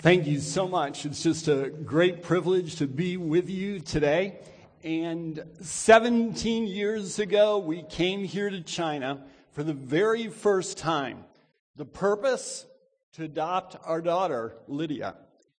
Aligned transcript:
Thank 0.00 0.28
you 0.28 0.38
so 0.38 0.68
much. 0.68 1.04
It's 1.04 1.24
just 1.24 1.48
a 1.48 1.70
great 1.70 2.22
privilege 2.22 2.76
to 2.76 2.86
be 2.86 3.16
with 3.16 3.50
you 3.50 3.80
today. 3.80 4.38
And 4.84 5.42
17 5.60 6.68
years 6.68 7.18
ago, 7.18 7.58
we 7.58 7.82
came 7.82 8.22
here 8.22 8.48
to 8.48 8.60
China 8.60 9.24
for 9.50 9.64
the 9.64 9.72
very 9.72 10.28
first 10.28 10.78
time. 10.78 11.24
The 11.74 11.84
purpose? 11.84 12.64
To 13.14 13.24
adopt 13.24 13.74
our 13.84 14.00
daughter, 14.00 14.54
Lydia. 14.68 15.16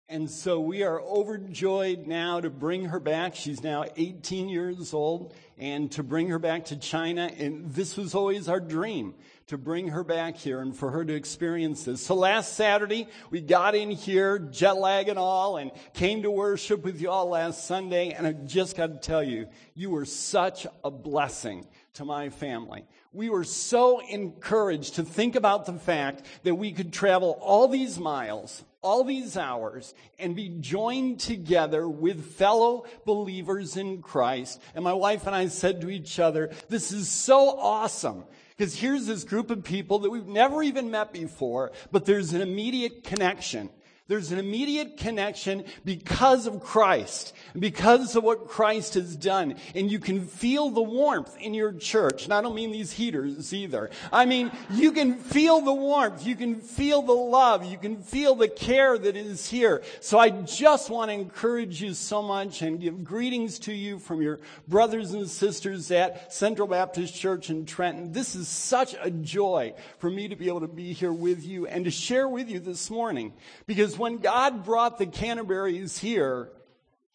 And 0.09 0.31
so 0.31 0.61
we 0.61 0.85
are 0.85 1.01
overjoyed 1.01 2.07
now 2.07 2.41
to 2.41 2.49
bring 2.49 2.85
her 2.85 3.01
back. 3.01 3.35
She's 3.35 3.65
now 3.65 3.87
18 3.97 4.49
years 4.49 4.95
old 4.95 5.35
and 5.59 5.91
to 5.93 6.05
bring 6.05 6.29
her 6.29 6.39
back 6.39 6.67
to 6.67 6.77
China. 6.77 7.29
And 7.39 7.75
this 7.75 7.97
was 7.97 8.15
always 8.15 8.49
our 8.49 8.61
dream 8.61 9.15
to 9.49 9.59
bring 9.59 9.89
her 9.89 10.05
back 10.05 10.37
here 10.37 10.61
and 10.61 10.77
for 10.77 10.91
her 10.91 11.05
to 11.05 11.15
experience 11.15 11.85
this. 11.85 12.05
So 12.05 12.15
last 12.15 12.55
Saturday, 12.55 13.09
we 13.31 13.41
got 13.41 13.75
in 13.75 13.91
here, 13.91 14.39
jet 14.39 14.77
lag 14.77 15.09
and 15.09 15.19
all, 15.19 15.57
and 15.57 15.71
came 15.95 16.23
to 16.23 16.31
worship 16.31 16.85
with 16.85 17.01
you 17.01 17.11
all 17.11 17.29
last 17.29 17.67
Sunday. 17.67 18.11
And 18.11 18.27
I 18.27 18.33
just 18.33 18.77
got 18.77 18.87
to 18.89 18.99
tell 18.99 19.23
you, 19.23 19.49
you 19.75 19.91
were 19.91 20.05
such 20.05 20.67
a 20.85 20.91
blessing 20.91 21.67
to 21.95 22.05
my 22.05 22.29
family. 22.29 22.85
We 23.13 23.31
were 23.31 23.45
so 23.45 24.01
encouraged 24.01 24.97
to 24.97 25.03
think 25.03 25.35
about 25.35 25.65
the 25.65 25.73
fact 25.73 26.23
that 26.43 26.55
we 26.55 26.73
could 26.73 26.93
travel 26.93 27.39
all 27.41 27.69
these 27.69 27.99
miles 27.99 28.65
all 28.81 29.03
these 29.03 29.37
hours 29.37 29.93
and 30.19 30.37
be 30.37 30.49
joined 30.49 31.19
together 31.19 31.89
with 31.89 32.35
fellow 32.35 32.85
believers 33.05 33.77
in 33.77 34.01
Christ. 34.03 34.61
And 34.75 34.85
my 34.85 34.93
wife 34.93 35.27
and 35.27 35.35
I 35.35 35.49
said 35.49 35.81
to 35.81 35.91
each 35.91 36.21
other, 36.21 36.51
this 36.69 36.93
is 36.93 37.09
so 37.09 37.59
awesome. 37.59 38.25
Because 38.59 38.75
here's 38.75 39.07
this 39.07 39.23
group 39.23 39.51
of 39.53 39.63
people 39.63 40.01
that 40.01 40.11
we've 40.11 40.27
never 40.27 40.65
even 40.65 40.91
met 40.91 41.13
before, 41.13 41.71
but 41.93 42.07
there's 42.07 42.33
an 42.33 42.41
immediate 42.41 43.05
connection. 43.05 43.71
There's 44.09 44.33
an 44.33 44.39
immediate 44.39 44.97
connection 44.97 45.65
because 45.85 46.47
of 46.47 46.61
Christ, 46.61 47.35
because 47.59 48.17
of 48.17 48.25
what 48.25 48.49
Christ 48.49 48.95
has 48.95 49.15
done. 49.15 49.57
And 49.75 49.93
you 49.93 49.99
can 49.99 50.25
feel 50.25 50.71
the 50.71 50.81
warmth 50.81 51.37
in 51.39 51.53
your 51.53 51.75
church. 51.75 52.25
And 52.25 52.33
I 52.33 52.41
don't 52.41 52.55
mean 52.55 52.73
these 52.73 52.91
heaters 52.91 53.53
either. 53.53 53.91
I 54.11 54.25
mean, 54.25 54.51
you 54.71 54.93
can 54.93 55.17
feel 55.17 55.61
the 55.61 55.75
warmth. 55.75 56.27
You 56.27 56.37
can 56.37 56.63
feel 56.63 57.03
the 57.03 57.13
love. 57.13 57.67
You 57.67 57.77
can 57.77 58.01
feel 58.01 58.35
the 58.35 58.49
care 58.49 58.97
that 58.97 59.15
is 59.15 59.51
here. 59.51 59.83
So 60.01 60.19
I 60.19 60.31
just 60.31 60.89
want 60.89 61.11
to 61.11 61.15
encourage 61.15 61.83
you 61.83 61.93
so 61.93 62.23
much 62.23 62.63
and 62.63 62.81
give 62.81 63.05
greetings 63.05 63.59
to 63.61 63.75
you 63.75 63.99
from 63.99 64.23
your 64.23 64.41
brothers 64.67 65.13
and 65.13 65.29
sisters 65.29 65.91
at 65.91 66.33
Central 66.33 66.67
Baptist 66.67 67.15
Church 67.15 67.51
in 67.51 67.67
Trenton. 67.67 68.13
This 68.13 68.35
is 68.35 68.49
such 68.49 68.97
a 69.03 69.11
joy 69.11 69.75
for 69.99 70.09
me 70.09 70.29
to 70.29 70.37
be 70.37 70.49
able 70.49 70.61
to 70.61 70.67
be 70.67 70.95
here 70.95 71.13
with 71.13 71.45
you 71.45 71.67
and 71.67 71.85
to 71.85 71.91
share 71.91 72.27
with 72.27 72.49
you 72.49 72.59
this 72.59 72.89
morning 72.89 73.35
because 73.67 73.98
when 73.99 74.19
God 74.19 74.65
brought 74.65 74.99
the 74.99 75.07
Canterburys 75.07 75.99
here, 75.99 76.51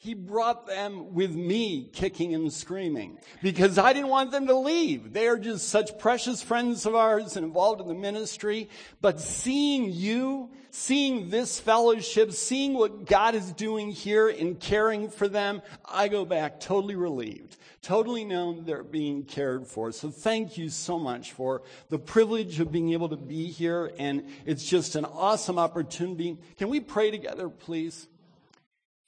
he 0.04 0.14
brought 0.14 0.68
them 0.68 1.14
with 1.14 1.34
me 1.34 1.90
kicking 1.94 2.36
and 2.36 2.52
screaming 2.52 3.18
because 3.42 3.78
I 3.78 3.94
didn't 3.94 4.10
want 4.10 4.32
them 4.32 4.48
to 4.48 4.56
leave. 4.56 5.14
They 5.14 5.28
are 5.28 5.38
just 5.38 5.70
such 5.70 5.98
precious 5.98 6.44
friends 6.44 6.86
of 6.86 6.94
ours 6.94 7.38
and 7.38 7.46
involved 7.46 7.80
in 7.80 7.88
the 7.88 7.94
ministry. 7.94 8.70
But 9.00 9.22
seeing 9.22 9.94
you, 9.94 10.52
seeing 10.72 11.30
this 11.30 11.58
fellowship, 11.58 12.34
seeing 12.34 12.74
what 12.74 13.06
God 13.06 13.34
is 13.34 13.54
doing 13.54 13.92
here 13.92 14.28
in 14.28 14.56
caring 14.56 15.10
for 15.10 15.30
them, 15.30 15.62
I 15.86 16.10
go 16.10 16.26
back 16.26 16.60
totally 16.60 16.96
relieved, 16.96 17.56
totally 17.84 18.24
knowing 18.24 18.64
they're 18.64 18.82
being 18.82 19.24
cared 19.24 19.68
for. 19.68 19.92
So 19.92 20.10
thank 20.10 20.58
you 20.58 20.70
so 20.70 20.98
much 20.98 21.34
for 21.34 21.62
the 21.90 22.00
privilege 22.00 22.60
of 22.60 22.72
being 22.72 22.94
able 22.94 23.10
to 23.10 23.18
be 23.18 23.48
here. 23.48 23.92
And 24.00 24.30
it's 24.46 24.64
just 24.68 24.96
an 24.96 25.06
awesome 25.06 25.60
opportunity. 25.60 26.40
Can 26.58 26.70
we 26.70 26.80
pray 26.80 27.12
together, 27.12 27.50
please? 27.50 28.08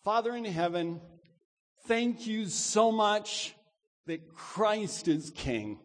Father 0.04 0.36
in 0.36 0.46
heaven, 0.46 1.00
thank 1.88 2.28
you 2.28 2.48
so 2.48 2.92
much 2.92 3.56
that 4.08 4.36
Christ 4.36 5.08
is 5.08 5.32
King. 5.32 5.80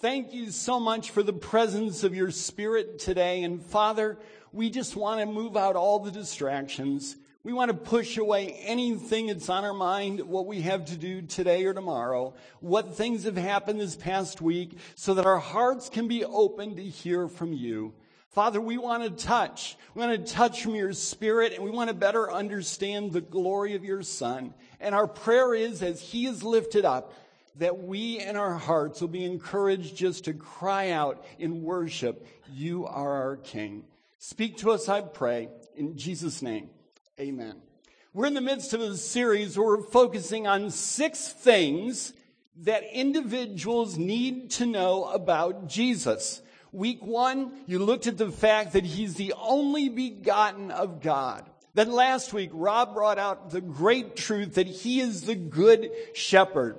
Thank 0.00 0.32
you 0.32 0.50
so 0.50 0.80
much 0.80 1.10
for 1.10 1.22
the 1.22 1.32
presence 1.32 2.02
of 2.02 2.14
your 2.14 2.30
Spirit 2.30 2.98
today. 2.98 3.42
And 3.42 3.62
Father, 3.62 4.18
we 4.52 4.70
just 4.70 4.96
want 4.96 5.20
to 5.20 5.26
move 5.26 5.56
out 5.56 5.76
all 5.76 5.98
the 5.98 6.10
distractions. 6.10 7.16
We 7.44 7.52
want 7.52 7.72
to 7.72 7.76
push 7.76 8.18
away 8.18 8.52
anything 8.62 9.26
that's 9.26 9.48
on 9.48 9.64
our 9.64 9.74
mind, 9.74 10.20
what 10.20 10.46
we 10.46 10.60
have 10.60 10.84
to 10.86 10.96
do 10.96 11.22
today 11.22 11.64
or 11.64 11.74
tomorrow, 11.74 12.34
what 12.60 12.94
things 12.94 13.24
have 13.24 13.36
happened 13.36 13.80
this 13.80 13.96
past 13.96 14.40
week, 14.40 14.78
so 14.94 15.14
that 15.14 15.26
our 15.26 15.40
hearts 15.40 15.88
can 15.88 16.06
be 16.06 16.24
open 16.24 16.76
to 16.76 16.82
hear 16.82 17.26
from 17.26 17.52
you. 17.52 17.94
Father, 18.30 18.60
we 18.60 18.78
want 18.78 19.02
to 19.02 19.26
touch. 19.26 19.76
We 19.92 20.06
want 20.06 20.24
to 20.24 20.32
touch 20.32 20.62
from 20.62 20.76
your 20.76 20.92
spirit 20.92 21.52
and 21.52 21.64
we 21.64 21.70
want 21.70 21.88
to 21.88 21.94
better 21.94 22.32
understand 22.32 23.12
the 23.12 23.20
glory 23.20 23.74
of 23.74 23.84
your 23.84 24.02
son. 24.02 24.54
And 24.78 24.94
our 24.94 25.08
prayer 25.08 25.52
is 25.52 25.82
as 25.82 26.00
he 26.00 26.26
is 26.26 26.44
lifted 26.44 26.84
up, 26.84 27.12
that 27.56 27.82
we 27.82 28.20
in 28.20 28.36
our 28.36 28.54
hearts 28.54 29.00
will 29.00 29.08
be 29.08 29.24
encouraged 29.24 29.96
just 29.96 30.24
to 30.24 30.32
cry 30.32 30.90
out 30.90 31.24
in 31.40 31.62
worship, 31.62 32.24
you 32.52 32.86
are 32.86 33.22
our 33.22 33.36
king. 33.36 33.84
Speak 34.18 34.58
to 34.58 34.70
us, 34.70 34.88
I 34.88 35.00
pray, 35.00 35.48
in 35.76 35.96
Jesus' 35.98 36.40
name. 36.40 36.70
Amen. 37.20 37.56
We're 38.14 38.26
in 38.26 38.32
the 38.32 38.40
midst 38.40 38.72
of 38.72 38.80
a 38.80 38.96
series 38.96 39.58
where 39.58 39.66
we're 39.66 39.82
focusing 39.82 40.46
on 40.46 40.70
six 40.70 41.28
things 41.28 42.14
that 42.56 42.84
individuals 42.90 43.98
need 43.98 44.50
to 44.52 44.64
know 44.64 45.04
about 45.04 45.68
Jesus. 45.68 46.40
Week 46.72 47.04
one, 47.04 47.52
you 47.66 47.78
looked 47.80 48.06
at 48.06 48.16
the 48.16 48.30
fact 48.30 48.72
that 48.72 48.84
he's 48.84 49.14
the 49.14 49.34
only 49.36 49.90
begotten 49.90 50.70
of 50.70 51.02
God. 51.02 51.50
Then 51.74 51.92
last 51.92 52.32
week, 52.32 52.50
Rob 52.54 52.94
brought 52.94 53.18
out 53.18 53.50
the 53.50 53.60
great 53.60 54.16
truth 54.16 54.54
that 54.54 54.66
he 54.66 55.00
is 55.00 55.22
the 55.22 55.34
good 55.34 55.90
shepherd. 56.14 56.78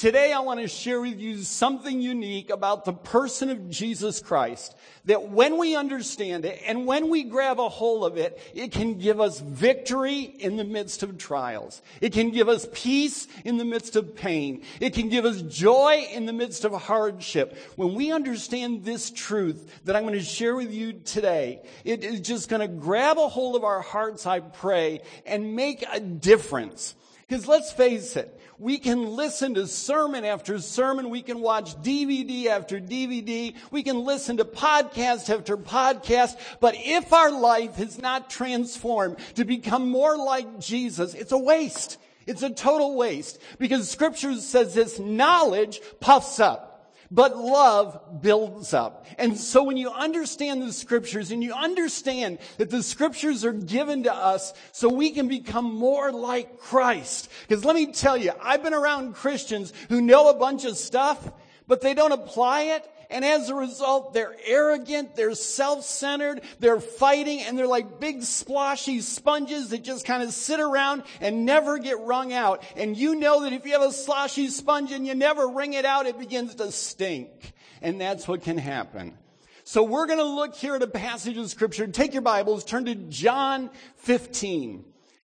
Today 0.00 0.32
I 0.32 0.40
want 0.40 0.60
to 0.60 0.66
share 0.66 0.98
with 0.98 1.20
you 1.20 1.42
something 1.42 2.00
unique 2.00 2.48
about 2.48 2.86
the 2.86 2.92
person 2.94 3.50
of 3.50 3.68
Jesus 3.68 4.20
Christ. 4.20 4.74
That 5.04 5.28
when 5.28 5.58
we 5.58 5.76
understand 5.76 6.46
it 6.46 6.58
and 6.64 6.86
when 6.86 7.10
we 7.10 7.22
grab 7.22 7.60
a 7.60 7.68
hold 7.68 8.10
of 8.10 8.16
it, 8.16 8.40
it 8.54 8.72
can 8.72 8.96
give 8.96 9.20
us 9.20 9.40
victory 9.40 10.22
in 10.22 10.56
the 10.56 10.64
midst 10.64 11.02
of 11.02 11.18
trials. 11.18 11.82
It 12.00 12.14
can 12.14 12.30
give 12.30 12.48
us 12.48 12.66
peace 12.72 13.28
in 13.44 13.58
the 13.58 13.66
midst 13.66 13.94
of 13.94 14.16
pain. 14.16 14.62
It 14.80 14.94
can 14.94 15.10
give 15.10 15.26
us 15.26 15.42
joy 15.42 16.06
in 16.10 16.24
the 16.24 16.32
midst 16.32 16.64
of 16.64 16.72
hardship. 16.72 17.58
When 17.76 17.94
we 17.94 18.10
understand 18.10 18.86
this 18.86 19.10
truth 19.10 19.82
that 19.84 19.96
I'm 19.96 20.04
going 20.04 20.14
to 20.14 20.24
share 20.24 20.56
with 20.56 20.72
you 20.72 20.94
today, 20.94 21.60
it 21.84 22.04
is 22.04 22.22
just 22.22 22.48
going 22.48 22.62
to 22.62 22.74
grab 22.74 23.18
a 23.18 23.28
hold 23.28 23.54
of 23.54 23.64
our 23.64 23.82
hearts, 23.82 24.26
I 24.26 24.40
pray, 24.40 25.02
and 25.26 25.54
make 25.54 25.84
a 25.92 26.00
difference. 26.00 26.94
Because 27.28 27.46
let's 27.46 27.70
face 27.70 28.16
it, 28.16 28.39
we 28.60 28.78
can 28.78 29.16
listen 29.16 29.54
to 29.54 29.66
sermon 29.66 30.26
after 30.26 30.58
sermon. 30.58 31.08
We 31.08 31.22
can 31.22 31.40
watch 31.40 31.74
DVD 31.76 32.46
after 32.46 32.78
DVD. 32.78 33.54
We 33.70 33.82
can 33.82 34.04
listen 34.04 34.36
to 34.36 34.44
podcast 34.44 35.34
after 35.34 35.56
podcast. 35.56 36.36
But 36.60 36.74
if 36.76 37.10
our 37.12 37.32
life 37.32 37.80
is 37.80 37.98
not 37.98 38.28
transformed 38.28 39.16
to 39.36 39.46
become 39.46 39.90
more 39.90 40.16
like 40.16 40.60
Jesus, 40.60 41.14
it's 41.14 41.32
a 41.32 41.38
waste. 41.38 41.96
It's 42.26 42.42
a 42.42 42.50
total 42.50 42.96
waste 42.96 43.40
because 43.58 43.90
scripture 43.90 44.34
says 44.36 44.74
this 44.74 44.98
knowledge 44.98 45.80
puffs 45.98 46.38
up 46.38 46.69
but 47.10 47.36
love 47.36 48.22
builds 48.22 48.72
up. 48.72 49.06
And 49.18 49.36
so 49.36 49.64
when 49.64 49.76
you 49.76 49.90
understand 49.90 50.62
the 50.62 50.72
scriptures 50.72 51.30
and 51.32 51.42
you 51.42 51.52
understand 51.52 52.38
that 52.58 52.70
the 52.70 52.82
scriptures 52.82 53.44
are 53.44 53.52
given 53.52 54.04
to 54.04 54.14
us 54.14 54.54
so 54.72 54.88
we 54.88 55.10
can 55.10 55.26
become 55.26 55.74
more 55.74 56.12
like 56.12 56.58
Christ. 56.58 57.28
Because 57.48 57.64
let 57.64 57.74
me 57.74 57.92
tell 57.92 58.16
you, 58.16 58.32
I've 58.40 58.62
been 58.62 58.74
around 58.74 59.14
Christians 59.14 59.72
who 59.88 60.00
know 60.00 60.30
a 60.30 60.34
bunch 60.34 60.64
of 60.64 60.76
stuff, 60.76 61.32
but 61.66 61.80
they 61.80 61.94
don't 61.94 62.12
apply 62.12 62.62
it 62.62 62.88
and 63.10 63.24
as 63.24 63.48
a 63.48 63.54
result, 63.54 64.14
they're 64.14 64.36
arrogant, 64.44 65.16
they're 65.16 65.34
self-centered, 65.34 66.42
they're 66.60 66.80
fighting, 66.80 67.42
and 67.42 67.58
they're 67.58 67.66
like 67.66 67.98
big 67.98 68.20
sploshy 68.20 69.02
sponges 69.02 69.70
that 69.70 69.82
just 69.82 70.04
kind 70.04 70.22
of 70.22 70.32
sit 70.32 70.60
around 70.60 71.02
and 71.20 71.44
never 71.44 71.78
get 71.78 71.98
wrung 71.98 72.32
out. 72.32 72.62
And 72.76 72.96
you 72.96 73.16
know 73.16 73.42
that 73.42 73.52
if 73.52 73.66
you 73.66 73.72
have 73.72 73.82
a 73.82 73.92
sloshy 73.92 74.48
sponge 74.48 74.92
and 74.92 75.06
you 75.06 75.16
never 75.16 75.48
wring 75.48 75.72
it 75.72 75.84
out, 75.84 76.06
it 76.06 76.18
begins 76.18 76.54
to 76.56 76.70
stink. 76.70 77.52
And 77.82 78.00
that's 78.00 78.28
what 78.28 78.42
can 78.42 78.58
happen. 78.58 79.18
So 79.64 79.82
we're 79.82 80.06
going 80.06 80.18
to 80.18 80.24
look 80.24 80.54
here 80.54 80.76
at 80.76 80.82
a 80.82 80.86
passage 80.86 81.36
of 81.36 81.50
scripture. 81.50 81.86
Take 81.88 82.12
your 82.12 82.22
Bibles, 82.22 82.64
turn 82.64 82.84
to 82.84 82.94
John 82.94 83.70
15. 83.96 84.84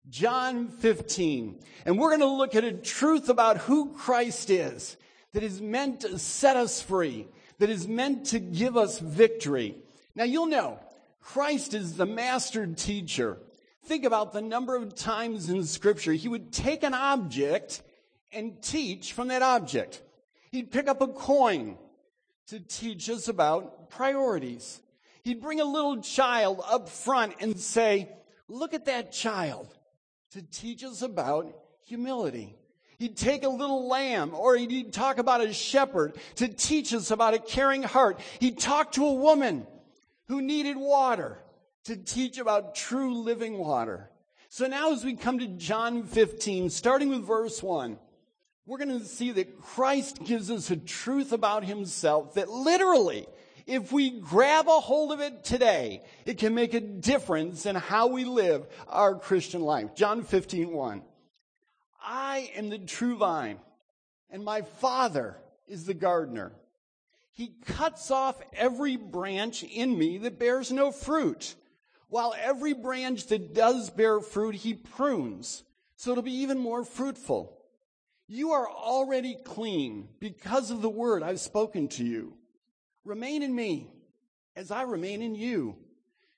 John 0.09 0.69
15. 0.69 1.61
And 1.85 1.99
we're 1.99 2.11
going 2.11 2.21
to 2.21 2.27
look 2.27 2.55
at 2.55 2.65
a 2.65 2.73
truth 2.73 3.29
about 3.29 3.59
who 3.59 3.93
Christ 3.95 4.49
is 4.49 4.97
that 5.33 5.43
is 5.43 5.61
meant 5.61 6.01
to 6.01 6.19
set 6.19 6.57
us 6.57 6.81
free 6.81 7.27
that 7.59 7.71
is 7.71 7.89
meant 7.89 8.27
to 8.27 8.39
give 8.39 8.77
us 8.77 8.99
victory. 8.99 9.77
Now 10.15 10.25
you'll 10.25 10.47
know, 10.47 10.79
Christ 11.21 11.75
is 11.75 11.97
the 11.97 12.07
master 12.07 12.67
teacher. 12.67 13.39
Think 13.85 14.05
about 14.05 14.33
the 14.33 14.43
number 14.43 14.77
of 14.77 14.95
times 14.95 15.49
in 15.51 15.65
scripture 15.65 16.13
he 16.13 16.29
would 16.29 16.53
take 16.53 16.83
an 16.83 16.95
object 16.95 17.83
and 18.33 18.63
teach 18.63 19.13
from 19.13 19.29
that 19.29 19.43
object. 19.43 20.03
He'd 20.51 20.71
pick 20.71 20.89
up 20.89 21.01
a 21.01 21.09
coin 21.09 21.77
to 22.49 22.61
teach 22.61 23.09
us 23.09 23.29
about 23.29 23.91
priorities. 23.91 24.81
He'd 25.23 25.41
bring 25.41 25.61
a 25.61 25.65
little 25.65 26.01
child 26.01 26.63
up 26.67 26.89
front 26.89 27.35
and 27.41 27.59
say, 27.59 28.09
Look 28.49 28.75
at 28.75 28.85
that 28.87 29.11
child 29.11 29.75
to 30.33 30.43
teach 30.43 30.85
us 30.85 31.01
about 31.01 31.51
humility. 31.87 32.57
He'd 32.99 33.17
take 33.17 33.45
a 33.45 33.49
little 33.49 33.89
lamb 33.89 34.35
or 34.35 34.57
he'd 34.57 34.93
talk 34.93 35.19
about 35.19 35.41
a 35.41 35.53
shepherd 35.53 36.17
to 36.37 36.49
teach 36.49 36.95
us 36.95 37.11
about 37.11 37.35
a 37.35 37.39
caring 37.39 37.83
heart. 37.83 38.21
He'd 38.39 38.59
talk 38.59 38.93
to 38.93 39.07
a 39.07 39.15
woman 39.15 39.67
who 40.29 40.41
needed 40.41 40.77
water 40.77 41.39
to 41.85 41.97
teach 41.97 42.39
about 42.39 42.75
true 42.75 43.23
living 43.23 43.59
water. 43.59 44.11
So 44.49 44.67
now 44.67 44.93
as 44.93 45.05
we 45.05 45.15
come 45.17 45.39
to 45.41 45.47
John 45.47 46.05
15, 46.05 46.71
starting 46.71 47.09
with 47.09 47.27
verse 47.27 47.63
1, 47.63 47.99
we're 48.67 48.79
going 48.79 48.99
to 48.99 49.05
see 49.05 49.33
that 49.33 49.61
Christ 49.61 50.25
gives 50.25 50.51
us 50.51 50.71
a 50.71 50.77
truth 50.77 51.33
about 51.33 51.65
himself 51.65 52.35
that 52.35 52.49
literally, 52.49 53.27
if 53.67 53.93
we 53.93 54.21
grab 54.21 54.69
a 54.69 54.81
hold 54.81 55.13
of 55.13 55.21
it 55.21 55.45
today, 55.45 56.03
it 56.25 56.39
can 56.39 56.55
make 56.55 56.73
a 56.73 56.81
difference 56.81 57.67
in 57.67 57.77
how 57.77 58.07
we 58.07 58.25
live 58.25 58.67
our 58.89 59.15
Christian 59.17 59.61
life. 59.61 59.95
John 59.95 60.23
15, 60.23 60.71
1. 60.71 61.03
I 62.05 62.51
am 62.55 62.69
the 62.69 62.79
true 62.79 63.17
vine, 63.17 63.59
and 64.31 64.45
my 64.45 64.63
Father 64.63 65.37
is 65.67 65.87
the 65.87 65.95
gardener. 65.95 66.53
He 67.33 67.55
cuts 67.67 68.11
off 68.11 68.41
every 68.53 68.97
branch 68.97 69.65
in 69.65 69.99
me 69.99 70.19
that 70.19 70.39
bears 70.39 70.71
no 70.71 70.93
fruit, 70.93 71.55
while 72.09 72.35
every 72.41 72.75
branch 72.75 73.27
that 73.29 73.55
does 73.55 73.91
bear 73.91 74.21
fruit, 74.21 74.55
he 74.55 74.75
prunes, 74.75 75.65
so 75.97 76.13
it'll 76.13 76.23
be 76.23 76.43
even 76.43 76.59
more 76.59 76.85
fruitful. 76.85 77.59
You 78.29 78.53
are 78.53 78.71
already 78.71 79.37
clean 79.45 80.09
because 80.21 80.71
of 80.71 80.83
the 80.83 80.89
word 80.89 81.23
I've 81.23 81.41
spoken 81.41 81.89
to 81.89 82.05
you. 82.05 82.35
Remain 83.05 83.43
in 83.43 83.55
me 83.55 83.91
as 84.55 84.71
I 84.71 84.83
remain 84.83 85.23
in 85.23 85.35
you. 85.35 85.77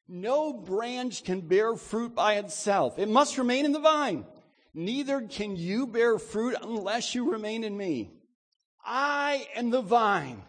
No 0.08 0.52
branch 0.52 1.24
can 1.24 1.40
bear 1.40 1.74
fruit 1.76 2.14
by 2.14 2.34
itself. 2.34 2.98
It 2.98 3.08
must 3.08 3.38
remain 3.38 3.64
in 3.64 3.72
the 3.72 3.80
vine. 3.80 4.24
Neither 4.78 5.23
can 5.23 5.56
you 5.56 5.87
bear 5.87 6.19
fruit 6.19 6.55
unless 6.61 7.14
you 7.14 7.32
remain 7.32 7.64
in 7.64 7.75
me. 7.75 8.11
I 8.84 9.49
am 9.56 9.70
the 9.70 9.81
vine. 9.81 10.43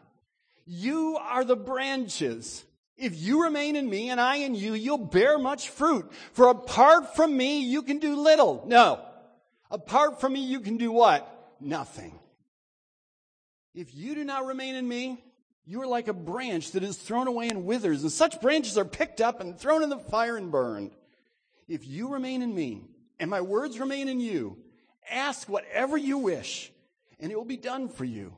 You 0.66 1.18
are 1.18 1.46
the 1.46 1.56
branches. 1.56 2.66
If 2.98 3.18
you 3.18 3.44
remain 3.44 3.78
in 3.78 3.90
me 3.90 4.10
and 4.10 4.20
I 4.20 4.36
in 4.38 4.54
you, 4.54 4.74
you'll 4.74 4.98
bear 4.98 5.40
much 5.40 5.70
fruit. 5.70 6.12
For 6.34 6.50
apart 6.50 7.16
from 7.16 7.38
me, 7.38 7.62
you 7.62 7.82
can 7.84 8.00
do 8.00 8.18
little. 8.18 8.66
No. 8.68 9.00
Apart 9.72 10.20
from 10.20 10.34
me, 10.34 10.42
you 10.42 10.60
can 10.60 10.76
do 10.76 10.92
what? 10.92 11.56
Nothing. 11.62 12.20
If 13.74 13.96
you 13.96 14.14
do 14.14 14.26
not 14.26 14.46
remain 14.46 14.76
in 14.76 14.86
me, 14.86 15.24
you 15.66 15.82
are 15.82 15.88
like 15.88 16.10
a 16.10 16.14
branch 16.14 16.72
that 16.72 16.84
is 16.84 16.98
thrown 16.98 17.28
away 17.28 17.48
and 17.48 17.64
withers, 17.64 18.02
and 18.02 18.12
such 18.12 18.42
branches 18.42 18.78
are 18.78 18.84
picked 18.84 19.22
up 19.22 19.40
and 19.40 19.58
thrown 19.58 19.84
in 19.84 19.90
the 19.90 20.00
fire 20.00 20.36
and 20.36 20.52
burned. 20.52 20.92
If 21.70 21.88
you 21.88 22.10
remain 22.10 22.42
in 22.42 22.54
me, 22.54 22.82
and 23.20 23.30
my 23.30 23.42
words 23.42 23.80
remain 23.80 24.08
in 24.08 24.20
you, 24.20 24.58
ask 25.10 25.48
whatever 25.48 25.98
you 25.98 26.18
wish, 26.18 26.72
and 27.20 27.32
it 27.32 27.36
will 27.36 27.46
be 27.46 27.58
done 27.58 27.90
for 27.90 28.06
you. 28.06 28.36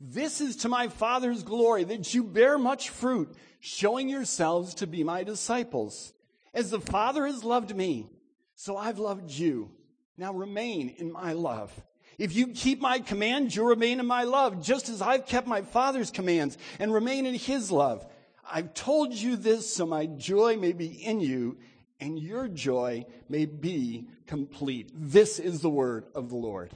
This 0.00 0.40
is 0.40 0.56
to 0.56 0.68
my 0.68 0.88
Father's 0.88 1.42
glory 1.42 1.84
that 1.84 2.12
you 2.12 2.24
bear 2.24 2.58
much 2.58 2.90
fruit, 2.90 3.32
showing 3.60 4.08
yourselves 4.08 4.74
to 4.74 4.86
be 4.86 5.04
my 5.04 5.22
disciples. 5.22 6.12
As 6.52 6.70
the 6.70 6.80
Father 6.80 7.26
has 7.26 7.44
loved 7.44 7.74
me, 7.74 8.10
so 8.54 8.76
I've 8.76 8.98
loved 8.98 9.30
you. 9.30 9.70
Now 10.16 10.32
remain 10.32 10.88
in 10.98 11.12
my 11.12 11.32
love. 11.32 11.72
If 12.18 12.34
you 12.34 12.48
keep 12.48 12.80
my 12.80 12.98
commands, 12.98 13.56
you'll 13.56 13.66
remain 13.66 14.00
in 14.00 14.06
my 14.06 14.24
love, 14.24 14.62
just 14.62 14.88
as 14.88 15.00
I've 15.00 15.26
kept 15.26 15.46
my 15.46 15.62
Father's 15.62 16.10
commands 16.10 16.58
and 16.78 16.92
remain 16.92 17.24
in 17.26 17.34
his 17.34 17.72
love. 17.72 18.06
I've 18.50 18.74
told 18.74 19.14
you 19.14 19.36
this 19.36 19.72
so 19.72 19.86
my 19.86 20.06
joy 20.06 20.56
may 20.56 20.72
be 20.72 20.86
in 20.86 21.20
you 21.20 21.58
and 22.02 22.18
your 22.18 22.48
joy 22.48 23.06
may 23.28 23.46
be 23.46 24.08
complete. 24.26 24.90
This 24.92 25.38
is 25.38 25.60
the 25.60 25.70
word 25.70 26.04
of 26.16 26.30
the 26.30 26.36
Lord. 26.36 26.72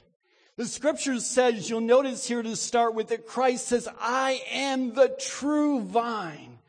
The 0.56 0.66
scripture 0.66 1.18
says, 1.18 1.68
you'll 1.68 1.80
notice 1.80 2.28
here 2.28 2.44
to 2.44 2.54
start 2.54 2.94
with 2.94 3.08
that 3.08 3.26
Christ 3.26 3.66
says, 3.66 3.88
I 4.00 4.40
am 4.52 4.94
the 4.94 5.14
true 5.18 5.80
vine. 5.82 6.60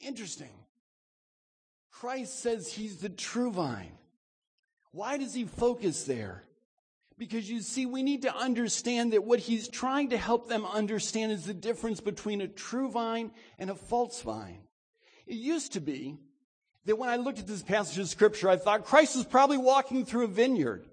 Interesting. 0.00 0.54
Christ 1.90 2.38
says 2.38 2.72
he's 2.72 2.98
the 2.98 3.08
true 3.08 3.50
vine. 3.50 3.98
Why 4.92 5.18
does 5.18 5.34
he 5.34 5.44
focus 5.44 6.04
there? 6.04 6.44
Because 7.18 7.50
you 7.50 7.60
see, 7.60 7.84
we 7.84 8.04
need 8.04 8.22
to 8.22 8.34
understand 8.34 9.12
that 9.12 9.24
what 9.24 9.40
he's 9.40 9.66
trying 9.66 10.10
to 10.10 10.16
help 10.16 10.48
them 10.48 10.64
understand 10.64 11.32
is 11.32 11.46
the 11.46 11.54
difference 11.54 12.00
between 12.00 12.40
a 12.40 12.48
true 12.48 12.90
vine 12.90 13.32
and 13.58 13.70
a 13.70 13.74
false 13.74 14.22
vine. 14.22 14.60
It 15.26 15.34
used 15.34 15.72
to 15.72 15.80
be 15.80 16.18
that 16.86 16.98
when 16.98 17.08
I 17.08 17.16
looked 17.16 17.38
at 17.38 17.46
this 17.46 17.62
passage 17.62 17.98
of 17.98 18.08
scripture, 18.08 18.48
I 18.48 18.56
thought 18.56 18.84
Christ 18.84 19.16
was 19.16 19.24
probably 19.24 19.58
walking 19.58 20.04
through 20.04 20.24
a 20.24 20.28
vineyard. 20.28 20.84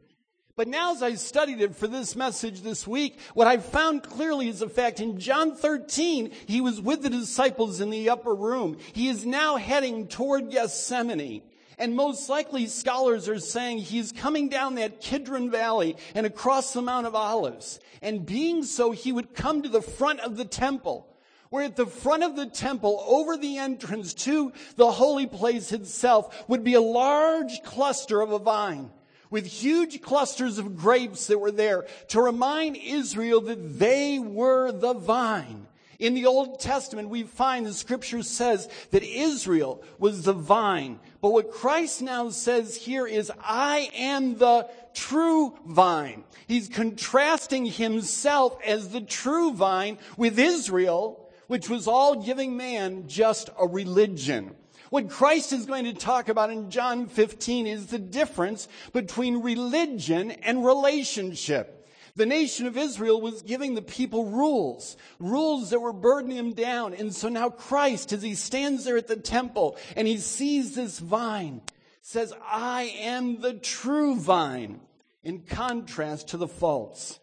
But 0.55 0.67
now 0.67 0.91
as 0.93 1.01
I 1.01 1.15
studied 1.15 1.61
it 1.61 1.75
for 1.75 1.87
this 1.87 2.17
message 2.17 2.61
this 2.61 2.85
week, 2.85 3.17
what 3.33 3.47
I 3.47 3.57
found 3.57 4.03
clearly 4.03 4.49
is 4.49 4.59
the 4.59 4.67
fact 4.67 4.99
in 4.99 5.17
John 5.17 5.55
13, 5.55 6.31
he 6.47 6.59
was 6.59 6.81
with 6.81 7.01
the 7.01 7.09
disciples 7.09 7.79
in 7.79 7.89
the 7.89 8.09
upper 8.09 8.35
room. 8.35 8.77
He 8.91 9.07
is 9.07 9.25
now 9.25 9.55
heading 9.55 10.07
toward 10.07 10.51
Gethsemane. 10.51 11.43
And 11.77 11.95
most 11.95 12.27
likely 12.27 12.67
scholars 12.67 13.29
are 13.29 13.39
saying 13.39 13.77
he's 13.77 14.11
coming 14.11 14.49
down 14.49 14.75
that 14.75 14.99
Kidron 14.99 15.49
Valley 15.49 15.95
and 16.13 16.25
across 16.25 16.73
the 16.73 16.81
Mount 16.81 17.07
of 17.07 17.15
Olives. 17.15 17.79
And 18.01 18.25
being 18.25 18.63
so, 18.63 18.91
he 18.91 19.13
would 19.13 19.33
come 19.33 19.61
to 19.61 19.69
the 19.69 19.81
front 19.81 20.19
of 20.19 20.35
the 20.35 20.43
temple 20.43 21.07
where 21.49 21.63
at 21.63 21.75
the 21.75 21.85
front 21.85 22.23
of 22.23 22.35
the 22.35 22.45
temple, 22.45 23.03
over 23.07 23.35
the 23.37 23.57
entrance 23.57 24.13
to 24.13 24.53
the 24.75 24.91
holy 24.91 25.27
place 25.27 25.71
itself, 25.71 26.47
would 26.47 26.63
be 26.63 26.75
a 26.75 26.81
large 26.81 27.63
cluster 27.63 28.21
of 28.21 28.31
a 28.31 28.39
vine 28.39 28.91
with 29.29 29.45
huge 29.45 30.01
clusters 30.01 30.57
of 30.57 30.75
grapes 30.75 31.27
that 31.27 31.39
were 31.39 31.51
there 31.51 31.85
to 32.07 32.21
remind 32.21 32.75
Israel 32.75 33.41
that 33.41 33.79
they 33.79 34.19
were 34.19 34.71
the 34.71 34.93
vine. 34.93 35.67
In 35.99 36.13
the 36.13 36.27
Old 36.27 36.61
Testament, 36.61 37.09
we 37.09 37.23
find 37.23 37.65
the 37.65 37.73
scripture 37.73 38.23
says 38.23 38.69
that 38.91 39.03
Israel 39.03 39.83
was 39.97 40.23
the 40.23 40.33
vine. 40.33 40.99
But 41.21 41.31
what 41.31 41.51
Christ 41.51 42.01
now 42.01 42.29
says 42.29 42.77
here 42.77 43.05
is, 43.05 43.29
I 43.41 43.91
am 43.93 44.37
the 44.37 44.69
true 44.93 45.57
vine. 45.65 46.23
He's 46.47 46.69
contrasting 46.69 47.65
himself 47.65 48.57
as 48.65 48.89
the 48.89 49.01
true 49.01 49.51
vine 49.51 49.97
with 50.15 50.39
Israel, 50.39 51.28
which 51.49 51.67
was 51.67 51.87
all 51.87 52.21
giving 52.21 52.55
man 52.55 53.07
just 53.07 53.49
a 53.59 53.67
religion. 53.67 54.55
What 54.91 55.09
Christ 55.09 55.51
is 55.51 55.65
going 55.65 55.85
to 55.85 55.93
talk 55.93 56.29
about 56.29 56.51
in 56.51 56.69
John 56.69 57.07
15 57.07 57.65
is 57.65 57.87
the 57.87 57.97
difference 57.97 58.67
between 58.93 59.41
religion 59.41 60.29
and 60.29 60.63
relationship. 60.63 61.87
The 62.15 62.27
nation 62.27 62.67
of 62.67 62.77
Israel 62.77 63.19
was 63.19 63.41
giving 63.41 63.73
the 63.73 63.81
people 63.81 64.25
rules, 64.25 64.95
rules 65.17 65.71
that 65.71 65.79
were 65.79 65.91
burdening 65.91 66.37
them 66.37 66.53
down. 66.53 66.93
And 66.93 67.15
so 67.15 67.29
now 67.29 67.49
Christ, 67.49 68.13
as 68.13 68.21
he 68.21 68.35
stands 68.35 68.83
there 68.83 68.97
at 68.97 69.07
the 69.07 69.15
temple 69.15 69.75
and 69.95 70.07
he 70.07 70.17
sees 70.17 70.75
this 70.75 70.99
vine, 70.99 71.61
says, 72.03 72.31
I 72.45 72.95
am 72.99 73.41
the 73.41 73.55
true 73.55 74.17
vine, 74.17 74.81
in 75.23 75.39
contrast 75.39 76.27
to 76.29 76.37
the 76.37 76.47
false. 76.47 77.19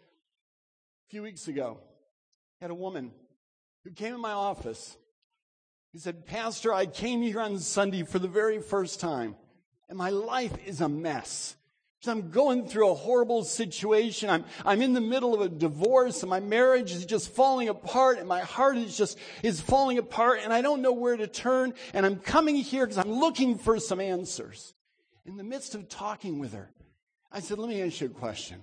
A 1.07 1.11
few 1.11 1.23
weeks 1.23 1.47
ago, 1.47 1.79
I 2.61 2.65
had 2.65 2.73
a 2.73 2.75
woman 2.75 3.13
who 3.87 3.93
came 3.93 4.15
in 4.15 4.21
my 4.21 4.33
office. 4.33 4.97
He 5.93 5.99
said, 5.99 6.27
Pastor, 6.27 6.75
I 6.75 6.87
came 6.87 7.23
here 7.23 7.41
on 7.41 7.59
Sunday 7.61 8.03
for 8.03 8.19
the 8.19 8.29
very 8.29 8.61
first 8.61 8.99
time, 8.99 9.37
and 9.89 9.97
my 9.97 10.11
life 10.11 10.53
is 10.67 10.81
a 10.81 10.89
mess. 10.89 11.57
I'm 12.09 12.31
going 12.31 12.69
through 12.69 12.91
a 12.91 12.95
horrible 12.95 13.43
situation. 13.45 14.31
I'm, 14.31 14.45
I'm 14.65 14.83
in 14.83 14.93
the 14.93 15.01
middle 15.01 15.35
of 15.35 15.41
a 15.41 15.49
divorce 15.49 16.23
and 16.23 16.31
my 16.31 16.39
marriage 16.39 16.93
is 16.93 17.05
just 17.05 17.35
falling 17.35 17.69
apart 17.69 18.19
and 18.19 18.29
my 18.29 18.43
heart 18.43 18.77
is 18.77 18.97
just, 18.97 19.19
is 19.43 19.61
falling 19.61 19.99
apart 19.99 20.39
and 20.45 20.53
I 20.53 20.63
don't 20.63 20.83
know 20.83 20.93
where 20.93 21.17
to 21.17 21.27
turn. 21.27 21.75
And 21.95 22.07
I'm 22.07 22.17
coming 22.17 22.55
here 22.55 22.87
because 22.87 22.99
I'm 22.99 23.13
looking 23.13 23.59
for 23.59 23.81
some 23.81 24.01
answers. 24.01 24.73
In 25.25 25.37
the 25.37 25.43
midst 25.43 25.75
of 25.75 25.89
talking 25.89 26.39
with 26.39 26.53
her, 26.53 26.71
I 27.33 27.41
said, 27.41 27.59
let 27.59 27.69
me 27.69 27.83
ask 27.83 28.01
you 28.01 28.07
a 28.07 28.11
question. 28.11 28.63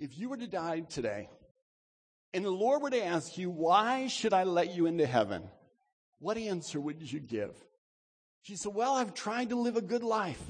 If 0.00 0.18
you 0.18 0.28
were 0.28 0.36
to 0.36 0.48
die 0.48 0.80
today, 0.80 1.28
and 2.34 2.44
the 2.44 2.50
Lord 2.50 2.82
were 2.82 2.90
to 2.90 3.04
ask 3.04 3.38
you, 3.38 3.50
why 3.50 4.06
should 4.06 4.32
I 4.32 4.44
let 4.44 4.74
you 4.74 4.86
into 4.86 5.06
heaven? 5.06 5.42
What 6.18 6.36
answer 6.36 6.80
would 6.80 7.00
you 7.10 7.20
give? 7.20 7.54
She 8.42 8.56
said, 8.56 8.74
well, 8.74 8.94
I've 8.94 9.14
tried 9.14 9.50
to 9.50 9.56
live 9.56 9.76
a 9.76 9.82
good 9.82 10.02
life. 10.02 10.42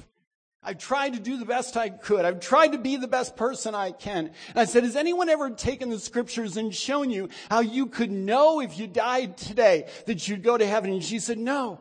I've 0.61 0.77
tried 0.77 1.13
to 1.13 1.19
do 1.19 1.37
the 1.37 1.45
best 1.45 1.77
I 1.77 1.89
could. 1.89 2.25
I've 2.25 2.41
tried 2.41 2.73
to 2.73 2.77
be 2.77 2.97
the 2.97 3.07
best 3.07 3.37
person 3.37 3.73
I 3.73 3.91
can. 3.91 4.27
And 4.49 4.57
I 4.57 4.65
said, 4.65 4.83
has 4.83 4.97
anyone 4.97 5.29
ever 5.29 5.49
taken 5.49 5.89
the 5.89 5.99
scriptures 5.99 6.57
and 6.57 6.75
shown 6.75 7.09
you 7.09 7.29
how 7.49 7.61
you 7.61 7.85
could 7.85 8.11
know 8.11 8.59
if 8.59 8.77
you 8.77 8.85
died 8.85 9.37
today 9.37 9.87
that 10.05 10.27
you'd 10.27 10.43
go 10.43 10.57
to 10.57 10.67
heaven? 10.67 10.91
And 10.91 11.03
she 11.03 11.19
said, 11.19 11.37
no. 11.37 11.79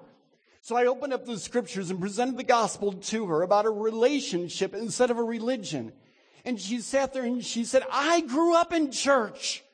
So 0.60 0.76
I 0.76 0.86
opened 0.86 1.12
up 1.12 1.26
the 1.26 1.38
scriptures 1.38 1.90
and 1.90 2.00
presented 2.00 2.36
the 2.36 2.44
gospel 2.44 2.92
to 2.92 3.26
her 3.26 3.42
about 3.42 3.66
a 3.66 3.70
relationship 3.70 4.74
instead 4.74 5.10
of 5.10 5.18
a 5.18 5.24
religion. 5.24 5.92
And 6.44 6.60
she 6.60 6.80
sat 6.80 7.12
there 7.12 7.24
and 7.24 7.44
she 7.44 7.64
said, 7.64 7.82
I 7.90 8.20
grew 8.20 8.54
up 8.54 8.72
in 8.72 8.92
church. 8.92 9.64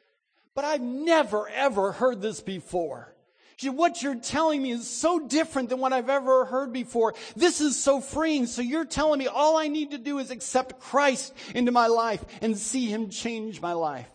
But 0.54 0.64
I've 0.64 0.80
never 0.80 1.48
ever 1.48 1.92
heard 1.92 2.22
this 2.22 2.40
before. 2.40 3.14
She 3.56 3.66
said, 3.66 3.76
what 3.76 4.02
you're 4.02 4.16
telling 4.16 4.62
me 4.62 4.72
is 4.72 4.88
so 4.88 5.20
different 5.20 5.68
than 5.68 5.78
what 5.78 5.92
I've 5.92 6.10
ever 6.10 6.44
heard 6.44 6.72
before. 6.72 7.14
This 7.36 7.60
is 7.60 7.80
so 7.80 8.00
freeing. 8.00 8.46
So 8.46 8.62
you're 8.62 8.84
telling 8.84 9.18
me 9.18 9.28
all 9.28 9.56
I 9.56 9.68
need 9.68 9.92
to 9.92 9.98
do 9.98 10.18
is 10.18 10.30
accept 10.30 10.80
Christ 10.80 11.32
into 11.54 11.70
my 11.70 11.86
life 11.86 12.24
and 12.42 12.58
see 12.58 12.86
him 12.86 13.10
change 13.10 13.60
my 13.60 13.72
life. 13.72 14.10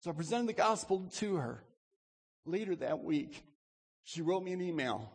So 0.00 0.10
I 0.10 0.14
presented 0.14 0.48
the 0.48 0.54
gospel 0.54 1.08
to 1.16 1.36
her. 1.36 1.62
Later 2.46 2.74
that 2.76 3.04
week, 3.04 3.44
she 4.02 4.22
wrote 4.22 4.42
me 4.42 4.52
an 4.52 4.60
email 4.60 5.12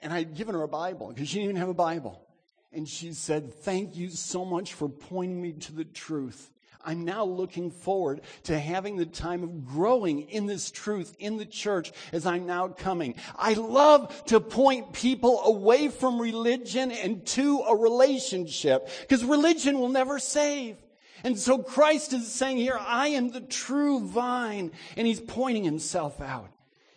and 0.00 0.12
I'd 0.12 0.34
given 0.34 0.54
her 0.54 0.62
a 0.62 0.68
Bible 0.68 1.08
because 1.08 1.28
she 1.28 1.40
didn't 1.40 1.50
even 1.50 1.60
have 1.60 1.68
a 1.68 1.74
Bible. 1.74 2.26
And 2.72 2.88
she 2.88 3.12
said, 3.12 3.52
thank 3.52 3.96
you 3.96 4.08
so 4.08 4.44
much 4.44 4.74
for 4.74 4.88
pointing 4.88 5.42
me 5.42 5.52
to 5.52 5.72
the 5.72 5.84
truth. 5.84 6.50
I'm 6.84 7.04
now 7.04 7.24
looking 7.24 7.70
forward 7.70 8.22
to 8.44 8.58
having 8.58 8.96
the 8.96 9.06
time 9.06 9.42
of 9.42 9.66
growing 9.66 10.22
in 10.30 10.46
this 10.46 10.70
truth 10.70 11.14
in 11.18 11.36
the 11.36 11.44
church 11.44 11.92
as 12.12 12.26
I'm 12.26 12.46
now 12.46 12.68
coming. 12.68 13.16
I 13.36 13.54
love 13.54 14.24
to 14.26 14.40
point 14.40 14.92
people 14.92 15.40
away 15.44 15.88
from 15.88 16.20
religion 16.20 16.90
and 16.90 17.24
to 17.26 17.60
a 17.68 17.76
relationship 17.76 18.88
because 19.02 19.24
religion 19.24 19.78
will 19.78 19.88
never 19.88 20.18
save. 20.18 20.76
And 21.22 21.38
so 21.38 21.58
Christ 21.58 22.12
is 22.12 22.32
saying 22.32 22.56
here, 22.56 22.78
I 22.80 23.08
am 23.08 23.30
the 23.30 23.42
true 23.42 24.06
vine, 24.06 24.72
and 24.96 25.06
he's 25.06 25.20
pointing 25.20 25.64
himself 25.64 26.20
out. 26.20 26.50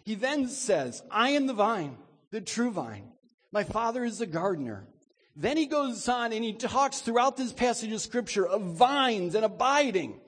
He 0.06 0.16
then 0.16 0.48
says, 0.48 1.04
I 1.12 1.32
am 1.32 1.48
the 1.48 1.54
vine, 1.54 1.98
the 2.32 2.42
true 2.42 2.72
vine. 2.72 3.12
My 3.52 3.63
father 3.63 4.04
is 4.06 4.20
the 4.20 4.25
gardener. 4.25 4.88
Then 5.36 5.58
he 5.58 5.66
goes 5.66 6.08
on 6.08 6.32
and 6.32 6.44
he 6.44 6.54
talks 6.54 7.00
throughout 7.00 7.38
this 7.38 7.54
passage 7.54 7.92
of 7.92 8.02
scripture 8.02 8.48
of 8.48 8.62
vines 8.62 9.36
and 9.36 9.44
abiding. 9.44 10.20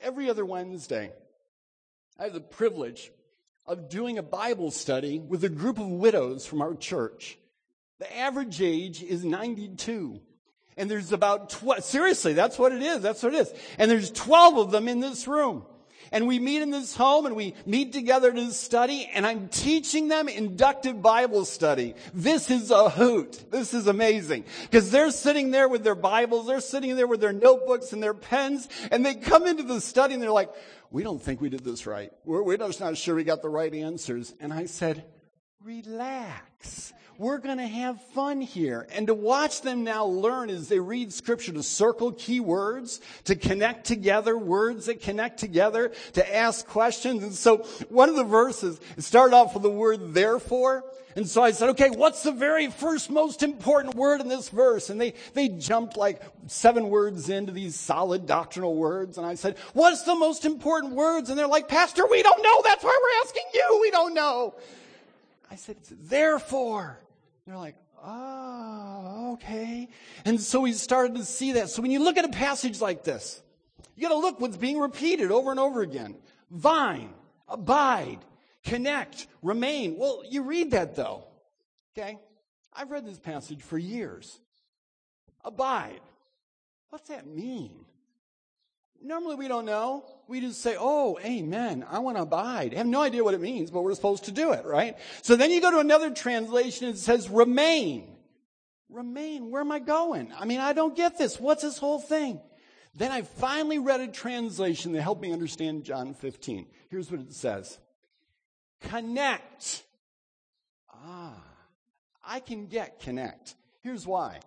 Every 0.00 0.30
other 0.30 0.44
Wednesday, 0.44 1.12
I 2.18 2.24
have 2.24 2.32
the 2.32 2.40
privilege 2.40 3.10
of 3.66 3.88
doing 3.88 4.18
a 4.18 4.22
Bible 4.22 4.70
study 4.70 5.18
with 5.18 5.42
a 5.42 5.48
group 5.48 5.78
of 5.78 5.88
widows 5.88 6.46
from 6.46 6.62
our 6.62 6.74
church. 6.74 7.36
The 7.98 8.16
average 8.16 8.62
age 8.62 9.02
is 9.02 9.24
92. 9.24 10.20
And 10.76 10.90
there's 10.90 11.12
about 11.12 11.50
12, 11.50 11.82
seriously, 11.82 12.34
that's 12.34 12.58
what 12.58 12.72
it 12.72 12.82
is. 12.82 13.00
That's 13.00 13.22
what 13.22 13.34
it 13.34 13.38
is. 13.38 13.52
And 13.78 13.90
there's 13.90 14.10
12 14.10 14.58
of 14.58 14.70
them 14.70 14.88
in 14.88 15.00
this 15.00 15.26
room 15.26 15.64
and 16.12 16.26
we 16.26 16.38
meet 16.38 16.62
in 16.62 16.70
this 16.70 16.94
home 16.94 17.26
and 17.26 17.36
we 17.36 17.54
meet 17.64 17.92
together 17.92 18.32
to 18.32 18.52
study 18.52 19.10
and 19.14 19.26
I'm 19.26 19.48
teaching 19.48 20.08
them 20.08 20.28
inductive 20.28 21.02
Bible 21.02 21.44
study. 21.44 21.94
This 22.14 22.50
is 22.50 22.70
a 22.70 22.90
hoot. 22.90 23.50
This 23.50 23.74
is 23.74 23.86
amazing 23.86 24.44
because 24.62 24.90
they're 24.90 25.10
sitting 25.10 25.50
there 25.50 25.68
with 25.68 25.84
their 25.84 25.94
Bibles. 25.94 26.46
They're 26.46 26.60
sitting 26.60 26.96
there 26.96 27.06
with 27.06 27.20
their 27.20 27.32
notebooks 27.32 27.92
and 27.92 28.02
their 28.02 28.14
pens 28.14 28.68
and 28.90 29.04
they 29.04 29.14
come 29.14 29.46
into 29.46 29.62
the 29.62 29.80
study 29.80 30.14
and 30.14 30.22
they're 30.22 30.30
like, 30.30 30.50
we 30.90 31.02
don't 31.02 31.22
think 31.22 31.40
we 31.40 31.48
did 31.48 31.64
this 31.64 31.86
right. 31.86 32.12
We're, 32.24 32.42
we're 32.42 32.56
just 32.56 32.80
not 32.80 32.96
sure 32.96 33.14
we 33.14 33.24
got 33.24 33.42
the 33.42 33.48
right 33.48 33.72
answers. 33.72 34.34
And 34.40 34.52
I 34.52 34.66
said, 34.66 35.04
relax. 35.62 36.92
We're 37.18 37.38
going 37.38 37.56
to 37.56 37.66
have 37.66 38.00
fun 38.08 38.42
here. 38.42 38.86
And 38.92 39.06
to 39.06 39.14
watch 39.14 39.62
them 39.62 39.84
now 39.84 40.04
learn 40.04 40.50
as 40.50 40.68
they 40.68 40.78
read 40.78 41.12
scripture 41.12 41.52
to 41.52 41.62
circle 41.62 42.12
key 42.12 42.40
words, 42.40 43.00
to 43.24 43.34
connect 43.34 43.86
together, 43.86 44.36
words 44.36 44.86
that 44.86 45.00
connect 45.00 45.40
together, 45.40 45.92
to 46.12 46.36
ask 46.36 46.66
questions. 46.66 47.22
And 47.22 47.34
so 47.34 47.58
one 47.88 48.10
of 48.10 48.16
the 48.16 48.24
verses 48.24 48.78
started 48.98 49.34
off 49.34 49.54
with 49.54 49.62
the 49.62 49.70
word 49.70 50.12
therefore. 50.12 50.84
And 51.16 51.26
so 51.26 51.42
I 51.42 51.52
said, 51.52 51.70
okay, 51.70 51.88
what's 51.88 52.22
the 52.22 52.32
very 52.32 52.70
first 52.70 53.08
most 53.08 53.42
important 53.42 53.94
word 53.94 54.20
in 54.20 54.28
this 54.28 54.50
verse? 54.50 54.90
And 54.90 55.00
they, 55.00 55.14
they 55.32 55.48
jumped 55.48 55.96
like 55.96 56.20
seven 56.46 56.90
words 56.90 57.30
into 57.30 57.52
these 57.52 57.74
solid 57.74 58.26
doctrinal 58.26 58.76
words. 58.76 59.16
And 59.16 59.26
I 59.26 59.36
said, 59.36 59.56
what's 59.72 60.02
the 60.02 60.14
most 60.14 60.44
important 60.44 60.92
words? 60.92 61.30
And 61.30 61.38
they're 61.38 61.46
like, 61.46 61.68
Pastor, 61.68 62.06
we 62.06 62.22
don't 62.22 62.42
know. 62.42 62.60
That's 62.62 62.84
why 62.84 62.98
we're 63.02 63.26
asking 63.26 63.44
you. 63.54 63.78
We 63.80 63.90
don't 63.90 64.12
know. 64.12 64.54
I 65.50 65.56
said, 65.56 65.76
therefore. 65.90 67.00
They're 67.46 67.56
like, 67.56 67.76
oh, 68.02 69.32
okay. 69.34 69.88
And 70.24 70.40
so 70.40 70.60
we 70.60 70.72
started 70.72 71.16
to 71.16 71.24
see 71.24 71.52
that. 71.52 71.70
So 71.70 71.82
when 71.82 71.90
you 71.90 72.02
look 72.02 72.16
at 72.16 72.24
a 72.24 72.30
passage 72.30 72.80
like 72.80 73.04
this, 73.04 73.42
you 73.94 74.02
got 74.02 74.14
to 74.14 74.18
look 74.18 74.40
what's 74.40 74.56
being 74.56 74.78
repeated 74.78 75.30
over 75.30 75.50
and 75.50 75.60
over 75.60 75.80
again. 75.82 76.16
Vine, 76.50 77.14
abide, 77.48 78.18
connect, 78.64 79.26
remain. 79.42 79.96
Well, 79.96 80.22
you 80.28 80.42
read 80.42 80.72
that 80.72 80.96
though. 80.96 81.24
Okay? 81.96 82.18
I've 82.72 82.90
read 82.90 83.06
this 83.06 83.18
passage 83.18 83.62
for 83.62 83.78
years. 83.78 84.40
Abide. 85.44 86.00
What's 86.90 87.08
that 87.08 87.26
mean? 87.26 87.84
Normally 89.06 89.36
we 89.36 89.46
don't 89.46 89.66
know. 89.66 90.04
We 90.26 90.40
just 90.40 90.60
say, 90.60 90.76
oh, 90.76 91.16
amen. 91.24 91.86
I 91.88 92.00
want 92.00 92.16
to 92.16 92.22
abide. 92.22 92.74
I 92.74 92.78
have 92.78 92.88
no 92.88 93.02
idea 93.02 93.22
what 93.22 93.34
it 93.34 93.40
means, 93.40 93.70
but 93.70 93.82
we're 93.82 93.94
supposed 93.94 94.24
to 94.24 94.32
do 94.32 94.52
it, 94.52 94.64
right? 94.64 94.96
So 95.22 95.36
then 95.36 95.52
you 95.52 95.60
go 95.60 95.70
to 95.70 95.78
another 95.78 96.10
translation 96.10 96.88
and 96.88 96.96
it 96.96 96.98
says 96.98 97.30
remain. 97.30 98.16
Remain. 98.88 99.52
Where 99.52 99.60
am 99.60 99.70
I 99.70 99.78
going? 99.78 100.32
I 100.36 100.44
mean, 100.44 100.58
I 100.58 100.72
don't 100.72 100.96
get 100.96 101.18
this. 101.18 101.38
What's 101.38 101.62
this 101.62 101.78
whole 101.78 102.00
thing? 102.00 102.40
Then 102.96 103.12
I 103.12 103.22
finally 103.22 103.78
read 103.78 104.00
a 104.00 104.08
translation 104.08 104.92
that 104.92 105.02
helped 105.02 105.22
me 105.22 105.32
understand 105.32 105.84
John 105.84 106.12
15. 106.12 106.66
Here's 106.88 107.08
what 107.08 107.20
it 107.20 107.32
says. 107.32 107.78
Connect. 108.80 109.84
Ah, 110.92 111.44
I 112.26 112.40
can 112.40 112.66
get 112.66 112.98
connect. 112.98 113.54
Here's 113.82 114.04
why. 114.04 114.40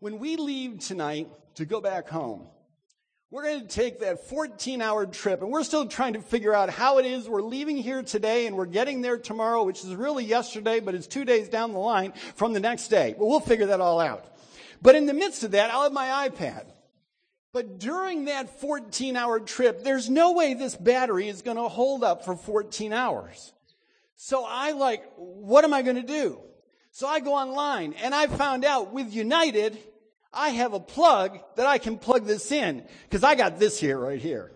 When 0.00 0.18
we 0.18 0.36
leave 0.36 0.80
tonight 0.80 1.28
to 1.54 1.64
go 1.64 1.80
back 1.80 2.08
home, 2.08 2.46
we're 3.30 3.44
going 3.44 3.60
to 3.60 3.68
take 3.68 4.00
that 4.00 4.28
14 4.28 4.82
hour 4.82 5.06
trip 5.06 5.40
and 5.40 5.50
we're 5.50 5.62
still 5.62 5.86
trying 5.86 6.14
to 6.14 6.20
figure 6.20 6.52
out 6.52 6.68
how 6.68 6.98
it 6.98 7.06
is 7.06 7.28
we're 7.28 7.42
leaving 7.42 7.76
here 7.76 8.02
today 8.02 8.46
and 8.46 8.56
we're 8.56 8.66
getting 8.66 9.02
there 9.02 9.18
tomorrow, 9.18 9.62
which 9.62 9.84
is 9.84 9.94
really 9.94 10.24
yesterday, 10.24 10.80
but 10.80 10.96
it's 10.96 11.06
two 11.06 11.24
days 11.24 11.48
down 11.48 11.72
the 11.72 11.78
line 11.78 12.12
from 12.34 12.52
the 12.52 12.60
next 12.60 12.88
day. 12.88 13.14
But 13.16 13.26
we'll 13.26 13.38
figure 13.38 13.66
that 13.66 13.80
all 13.80 14.00
out. 14.00 14.26
But 14.82 14.96
in 14.96 15.06
the 15.06 15.14
midst 15.14 15.44
of 15.44 15.52
that, 15.52 15.70
I'll 15.70 15.84
have 15.84 15.92
my 15.92 16.28
iPad. 16.28 16.66
But 17.52 17.78
during 17.78 18.24
that 18.24 18.60
14 18.60 19.16
hour 19.16 19.38
trip, 19.38 19.84
there's 19.84 20.10
no 20.10 20.32
way 20.32 20.54
this 20.54 20.74
battery 20.74 21.28
is 21.28 21.42
going 21.42 21.56
to 21.56 21.68
hold 21.68 22.02
up 22.02 22.24
for 22.24 22.36
14 22.36 22.92
hours. 22.92 23.52
So 24.16 24.44
I 24.46 24.72
like, 24.72 25.04
what 25.16 25.64
am 25.64 25.72
I 25.72 25.82
going 25.82 25.96
to 25.96 26.02
do? 26.02 26.40
So 26.90 27.06
I 27.06 27.20
go 27.20 27.34
online 27.34 27.94
and 28.02 28.12
I 28.12 28.26
found 28.26 28.64
out 28.64 28.92
with 28.92 29.12
United, 29.12 29.78
I 30.32 30.50
have 30.50 30.74
a 30.74 30.80
plug 30.80 31.40
that 31.56 31.66
I 31.66 31.78
can 31.78 31.98
plug 31.98 32.24
this 32.24 32.52
in 32.52 32.84
because 33.04 33.24
I 33.24 33.34
got 33.34 33.58
this 33.58 33.80
here 33.80 33.98
right 33.98 34.20
here. 34.20 34.52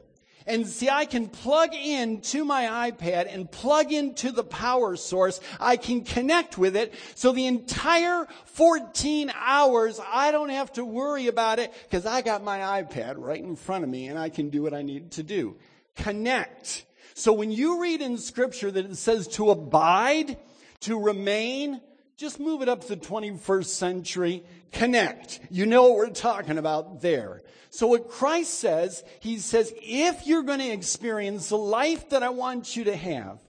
And 0.47 0.67
see, 0.69 0.91
I 0.91 1.07
can 1.07 1.29
plug 1.29 1.75
in 1.75 2.21
to 2.21 2.45
my 2.45 2.91
iPad 2.91 3.33
and 3.33 3.51
plug 3.51 3.93
into 3.93 4.31
the 4.31 4.45
power 4.45 4.95
source. 4.95 5.41
I 5.59 5.79
can 5.79 6.05
connect 6.05 6.59
with 6.59 6.77
it. 6.77 6.93
So 7.15 7.33
the 7.33 7.47
entire 7.47 8.27
14 8.45 9.33
hours, 9.35 9.99
I 10.07 10.33
don't 10.33 10.51
have 10.51 10.71
to 10.75 10.85
worry 10.85 11.29
about 11.29 11.61
it 11.61 11.73
because 11.85 12.05
I 12.05 12.21
got 12.21 12.45
my 12.45 12.59
iPad 12.83 13.15
right 13.17 13.41
in 13.41 13.57
front 13.57 13.85
of 13.85 13.91
me 13.91 14.09
and 14.09 14.19
I 14.19 14.29
can 14.29 14.51
do 14.51 14.63
what 14.63 14.75
I 14.75 14.83
need 14.83 15.13
to 15.13 15.23
do. 15.23 15.57
Connect. 15.97 16.85
So 17.15 17.33
when 17.33 17.51
you 17.51 17.81
read 17.81 18.03
in 18.03 18.19
scripture 18.19 18.71
that 18.71 18.85
it 18.85 18.97
says 18.97 19.29
to 19.29 19.51
abide, 19.51 20.37
to 20.81 21.01
remain, 21.01 21.81
just 22.19 22.39
move 22.39 22.61
it 22.61 22.69
up 22.69 22.83
to 22.83 22.89
the 22.89 22.97
21st 22.97 23.67
century. 23.67 24.45
Connect. 24.75 25.41
You 25.51 25.67
know 25.67 25.85
what 25.85 25.97
we're 25.97 26.11
talking 26.11 26.59
about 26.59 27.01
there. 27.01 27.43
So 27.71 27.87
what 27.87 28.09
Christ 28.09 28.55
says, 28.55 29.03
He 29.21 29.39
says, 29.39 29.73
if 29.81 30.27
you're 30.27 30.43
going 30.43 30.59
to 30.59 30.71
experience 30.71 31.49
the 31.49 31.57
life 31.57 32.11
that 32.11 32.23
I 32.23 32.29
want 32.29 32.77
you 32.77 32.85
to 32.85 32.97
have, 32.97 33.41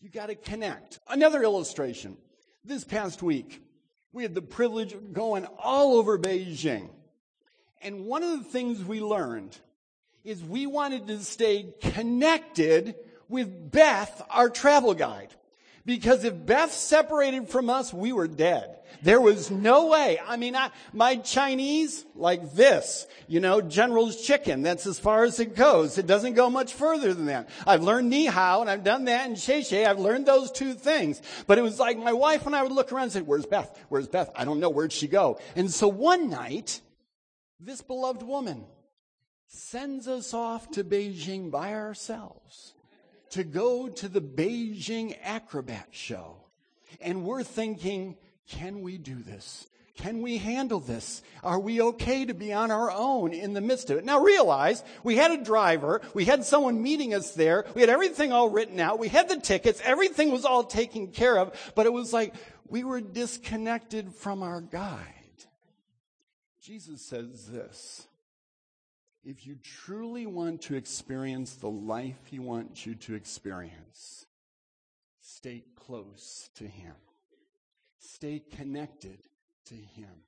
you 0.00 0.10
got 0.10 0.26
to 0.26 0.34
connect. 0.34 1.00
Another 1.08 1.42
illustration. 1.42 2.16
This 2.64 2.84
past 2.84 3.22
week, 3.22 3.62
we 4.12 4.22
had 4.22 4.34
the 4.34 4.42
privilege 4.42 4.92
of 4.92 5.12
going 5.12 5.46
all 5.58 5.96
over 5.96 6.18
Beijing. 6.18 6.90
And 7.82 8.04
one 8.04 8.22
of 8.22 8.38
the 8.38 8.44
things 8.44 8.84
we 8.84 9.00
learned 9.00 9.56
is 10.24 10.42
we 10.42 10.66
wanted 10.66 11.06
to 11.06 11.20
stay 11.20 11.74
connected 11.80 12.94
with 13.28 13.70
Beth, 13.70 14.22
our 14.30 14.50
travel 14.50 14.94
guide. 14.94 15.34
Because 15.86 16.24
if 16.24 16.44
Beth 16.44 16.72
separated 16.72 17.48
from 17.48 17.70
us, 17.70 17.94
we 17.94 18.12
were 18.12 18.26
dead. 18.26 18.72
There 19.02 19.20
was 19.20 19.52
no 19.52 19.86
way. 19.86 20.18
I 20.26 20.36
mean, 20.36 20.56
I, 20.56 20.70
my 20.92 21.16
Chinese, 21.16 22.04
like 22.16 22.54
this, 22.54 23.06
you 23.28 23.38
know, 23.38 23.60
General's 23.60 24.20
chicken. 24.20 24.62
That's 24.62 24.86
as 24.86 24.98
far 24.98 25.22
as 25.22 25.38
it 25.38 25.54
goes. 25.54 25.96
It 25.96 26.08
doesn't 26.08 26.34
go 26.34 26.50
much 26.50 26.72
further 26.72 27.14
than 27.14 27.26
that. 27.26 27.48
I've 27.66 27.84
learned 27.84 28.10
ni 28.10 28.26
hao 28.26 28.62
and 28.62 28.70
I've 28.70 28.82
done 28.82 29.04
that 29.04 29.26
and 29.26 29.36
xie 29.36 29.60
xie. 29.60 29.86
I've 29.86 30.00
learned 30.00 30.26
those 30.26 30.50
two 30.50 30.74
things. 30.74 31.22
But 31.46 31.58
it 31.58 31.62
was 31.62 31.78
like 31.78 31.98
my 31.98 32.12
wife 32.12 32.46
and 32.46 32.56
I 32.56 32.64
would 32.64 32.72
look 32.72 32.90
around 32.90 33.04
and 33.04 33.12
say, 33.12 33.20
where's 33.20 33.46
Beth? 33.46 33.78
Where's 33.88 34.08
Beth? 34.08 34.30
I 34.34 34.44
don't 34.44 34.58
know. 34.58 34.70
Where'd 34.70 34.92
she 34.92 35.06
go? 35.06 35.38
And 35.54 35.70
so 35.70 35.86
one 35.86 36.28
night, 36.28 36.80
this 37.60 37.80
beloved 37.82 38.24
woman 38.24 38.64
sends 39.46 40.08
us 40.08 40.34
off 40.34 40.68
to 40.72 40.82
Beijing 40.82 41.52
by 41.52 41.74
ourselves 41.74 42.72
to 43.36 43.44
go 43.44 43.86
to 43.86 44.08
the 44.08 44.22
Beijing 44.22 45.14
Acrobat 45.22 45.88
Show. 45.90 46.36
And 47.02 47.22
we're 47.22 47.42
thinking, 47.42 48.16
can 48.48 48.80
we 48.80 48.96
do 48.96 49.16
this? 49.16 49.66
Can 49.94 50.22
we 50.22 50.38
handle 50.38 50.80
this? 50.80 51.22
Are 51.44 51.60
we 51.60 51.82
okay 51.82 52.24
to 52.24 52.32
be 52.32 52.54
on 52.54 52.70
our 52.70 52.90
own 52.90 53.34
in 53.34 53.52
the 53.52 53.60
midst 53.60 53.90
of 53.90 53.98
it? 53.98 54.06
Now 54.06 54.20
realize 54.20 54.82
we 55.04 55.16
had 55.16 55.32
a 55.32 55.44
driver, 55.44 56.00
we 56.14 56.24
had 56.24 56.44
someone 56.44 56.82
meeting 56.82 57.12
us 57.12 57.32
there, 57.32 57.66
we 57.74 57.82
had 57.82 57.90
everything 57.90 58.32
all 58.32 58.48
written 58.48 58.80
out, 58.80 58.98
we 58.98 59.08
had 59.08 59.28
the 59.28 59.36
tickets, 59.38 59.82
everything 59.84 60.30
was 60.30 60.46
all 60.46 60.64
taken 60.64 61.08
care 61.08 61.38
of, 61.38 61.72
but 61.74 61.84
it 61.84 61.92
was 61.92 62.14
like 62.14 62.34
we 62.68 62.84
were 62.84 63.02
disconnected 63.02 64.14
from 64.14 64.42
our 64.42 64.62
guide. 64.62 65.12
Jesus 66.62 67.02
says 67.02 67.48
this 67.48 68.06
if 69.26 69.44
you 69.44 69.56
truly 69.62 70.24
want 70.24 70.62
to 70.62 70.76
experience 70.76 71.56
the 71.56 71.68
life 71.68 72.18
he 72.26 72.38
wants 72.38 72.86
you 72.86 72.94
to 72.94 73.14
experience, 73.14 74.24
stay 75.20 75.64
close 75.74 76.48
to 76.54 76.64
him. 76.64 76.94
Stay 77.98 78.40
connected 78.56 79.18
to 79.66 79.74
him. 79.74 80.22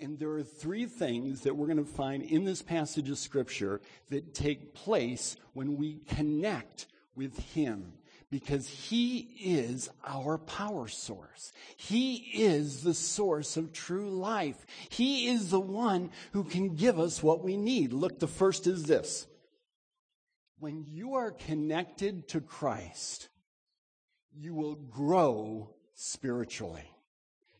And 0.00 0.18
there 0.18 0.30
are 0.30 0.42
three 0.42 0.86
things 0.86 1.42
that 1.42 1.54
we're 1.54 1.66
going 1.66 1.78
to 1.78 1.84
find 1.84 2.24
in 2.24 2.44
this 2.44 2.62
passage 2.62 3.08
of 3.10 3.18
scripture 3.18 3.80
that 4.08 4.34
take 4.34 4.74
place 4.74 5.36
when 5.52 5.76
we 5.76 6.00
connect 6.08 6.86
with 7.14 7.38
him 7.54 7.92
because 8.30 8.68
he 8.68 9.18
is 9.40 9.90
our 10.06 10.38
power 10.38 10.88
source. 10.88 11.52
He 11.76 12.14
is 12.34 12.82
the 12.82 12.94
source 12.94 13.56
of 13.56 13.72
true 13.72 14.10
life. 14.10 14.66
He 14.88 15.28
is 15.28 15.50
the 15.50 15.60
one 15.60 16.10
who 16.32 16.44
can 16.44 16.76
give 16.76 16.98
us 16.98 17.22
what 17.22 17.42
we 17.42 17.56
need. 17.56 17.92
Look, 17.92 18.20
the 18.20 18.28
first 18.28 18.66
is 18.66 18.84
this. 18.84 19.26
When 20.58 20.84
you 20.86 21.14
are 21.14 21.30
connected 21.30 22.28
to 22.28 22.40
Christ, 22.40 23.28
you 24.32 24.54
will 24.54 24.76
grow 24.76 25.70
spiritually 25.94 26.90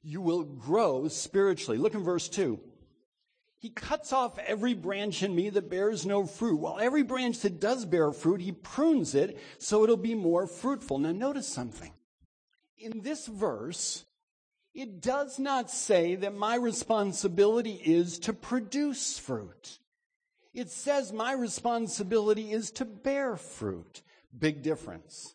you 0.03 0.21
will 0.21 0.45
grow 0.45 1.09
spiritually. 1.09 1.79
Look 1.79 1.95
in 1.95 2.03
verse 2.03 2.29
2. 2.29 2.59
He 3.61 3.69
cuts 3.69 4.11
off 4.11 4.39
every 4.39 4.73
branch 4.73 5.23
in 5.23 5.35
me 5.35 5.51
that 5.51 5.69
bears 5.69 6.07
no 6.07 6.25
fruit. 6.25 6.57
While 6.57 6.79
every 6.81 7.03
branch 7.03 7.41
that 7.41 7.61
does 7.61 7.85
bear 7.85 8.11
fruit, 8.11 8.41
he 8.41 8.53
prunes 8.53 9.15
it 9.15 9.39
so 9.59 9.85
it'll 9.85 9.99
be 9.99 10.15
more 10.15 10.47
fruitful. 10.47 10.99
Now 10.99 11.13
notice 11.13 11.47
something. 11.47 11.93
In 12.79 13.03
this 13.03 13.27
verse, 13.27 14.07
it 14.73 15.03
does 15.03 15.39
not 15.39 15.71
say 15.71 16.15
that 16.15 16.35
my 16.35 16.55
responsibility 16.55 17.75
is 17.85 18.19
to 18.21 18.33
produce 18.33 19.19
fruit. 19.19 19.79
It 20.55 20.71
says 20.71 21.13
my 21.13 21.35
responsibility 21.35 22.53
is 22.53 22.71
to 22.73 22.87
bear 22.87 23.37
fruit. 23.37 24.01
Big 24.37 24.63
difference. 24.63 25.35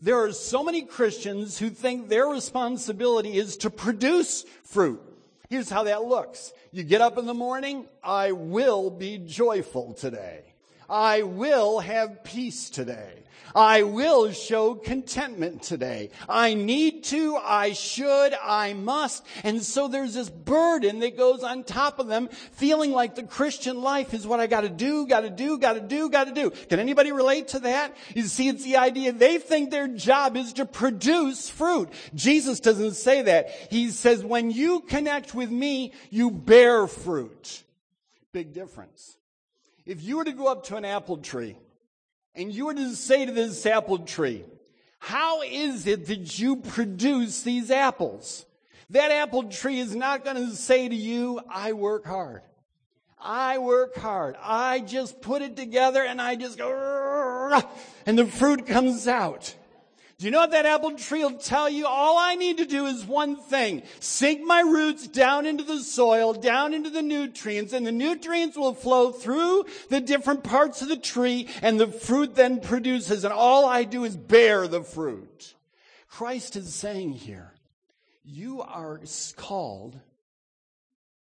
There 0.00 0.16
are 0.24 0.32
so 0.32 0.64
many 0.64 0.82
Christians 0.82 1.58
who 1.58 1.68
think 1.68 2.08
their 2.08 2.28
responsibility 2.28 3.36
is 3.36 3.58
to 3.58 3.68
produce 3.68 4.44
fruit. 4.64 5.02
Here's 5.48 5.70
how 5.70 5.84
that 5.84 6.04
looks. 6.04 6.52
You 6.72 6.82
get 6.82 7.00
up 7.00 7.16
in 7.16 7.24
the 7.24 7.34
morning, 7.34 7.86
I 8.02 8.32
will 8.32 8.90
be 8.90 9.16
joyful 9.18 9.94
today. 9.94 10.47
I 10.88 11.22
will 11.22 11.80
have 11.80 12.24
peace 12.24 12.70
today. 12.70 13.18
I 13.54 13.82
will 13.82 14.30
show 14.32 14.74
contentment 14.74 15.62
today. 15.62 16.10
I 16.28 16.54
need 16.54 17.04
to, 17.04 17.36
I 17.36 17.72
should, 17.72 18.34
I 18.42 18.74
must. 18.74 19.24
And 19.42 19.62
so 19.62 19.88
there's 19.88 20.14
this 20.14 20.30
burden 20.30 21.00
that 21.00 21.16
goes 21.16 21.42
on 21.42 21.64
top 21.64 21.98
of 21.98 22.06
them, 22.06 22.28
feeling 22.52 22.92
like 22.92 23.14
the 23.14 23.22
Christian 23.22 23.80
life 23.80 24.14
is 24.14 24.26
what 24.26 24.40
I 24.40 24.46
gotta 24.46 24.68
do, 24.68 25.06
gotta 25.06 25.30
do, 25.30 25.58
gotta 25.58 25.80
do, 25.80 26.10
gotta 26.10 26.32
do. 26.32 26.50
Can 26.50 26.78
anybody 26.78 27.12
relate 27.12 27.48
to 27.48 27.60
that? 27.60 27.96
You 28.14 28.22
see, 28.22 28.48
it's 28.48 28.64
the 28.64 28.76
idea 28.76 29.12
they 29.12 29.38
think 29.38 29.70
their 29.70 29.88
job 29.88 30.36
is 30.36 30.54
to 30.54 30.66
produce 30.66 31.48
fruit. 31.48 31.90
Jesus 32.14 32.60
doesn't 32.60 32.94
say 32.94 33.22
that. 33.22 33.50
He 33.70 33.90
says, 33.90 34.24
when 34.24 34.50
you 34.50 34.80
connect 34.80 35.34
with 35.34 35.50
me, 35.50 35.92
you 36.10 36.30
bear 36.30 36.86
fruit. 36.86 37.64
Big 38.32 38.52
difference. 38.52 39.17
If 39.88 40.04
you 40.04 40.18
were 40.18 40.24
to 40.24 40.32
go 40.32 40.48
up 40.48 40.64
to 40.64 40.76
an 40.76 40.84
apple 40.84 41.16
tree 41.16 41.56
and 42.34 42.52
you 42.52 42.66
were 42.66 42.74
to 42.74 42.94
say 42.94 43.24
to 43.24 43.32
this 43.32 43.64
apple 43.64 44.00
tree, 44.00 44.44
how 44.98 45.40
is 45.40 45.86
it 45.86 46.06
that 46.08 46.38
you 46.38 46.56
produce 46.56 47.40
these 47.40 47.70
apples? 47.70 48.44
That 48.90 49.10
apple 49.10 49.44
tree 49.44 49.80
is 49.80 49.96
not 49.96 50.24
going 50.24 50.36
to 50.36 50.54
say 50.54 50.90
to 50.90 50.94
you, 50.94 51.40
I 51.48 51.72
work 51.72 52.04
hard. 52.04 52.42
I 53.18 53.56
work 53.56 53.96
hard. 53.96 54.36
I 54.42 54.80
just 54.80 55.22
put 55.22 55.40
it 55.40 55.56
together 55.56 56.04
and 56.04 56.20
I 56.20 56.36
just 56.36 56.58
go, 56.58 57.62
and 58.04 58.18
the 58.18 58.26
fruit 58.26 58.66
comes 58.66 59.08
out. 59.08 59.54
Do 60.18 60.24
you 60.24 60.32
know 60.32 60.40
what 60.40 60.50
that 60.50 60.66
apple 60.66 60.96
tree 60.96 61.22
will 61.22 61.38
tell 61.38 61.70
you? 61.70 61.86
All 61.86 62.18
I 62.18 62.34
need 62.34 62.58
to 62.58 62.66
do 62.66 62.86
is 62.86 63.04
one 63.04 63.36
thing. 63.36 63.84
Sink 64.00 64.42
my 64.44 64.62
roots 64.62 65.06
down 65.06 65.46
into 65.46 65.62
the 65.62 65.78
soil, 65.78 66.32
down 66.32 66.74
into 66.74 66.90
the 66.90 67.02
nutrients, 67.02 67.72
and 67.72 67.86
the 67.86 67.92
nutrients 67.92 68.56
will 68.56 68.74
flow 68.74 69.12
through 69.12 69.66
the 69.90 70.00
different 70.00 70.42
parts 70.42 70.82
of 70.82 70.88
the 70.88 70.96
tree, 70.96 71.48
and 71.62 71.78
the 71.78 71.86
fruit 71.86 72.34
then 72.34 72.58
produces, 72.58 73.22
and 73.22 73.32
all 73.32 73.64
I 73.64 73.84
do 73.84 74.02
is 74.02 74.16
bear 74.16 74.66
the 74.66 74.82
fruit. 74.82 75.54
Christ 76.08 76.56
is 76.56 76.74
saying 76.74 77.12
here, 77.12 77.52
you 78.24 78.60
are 78.62 79.00
called 79.36 80.00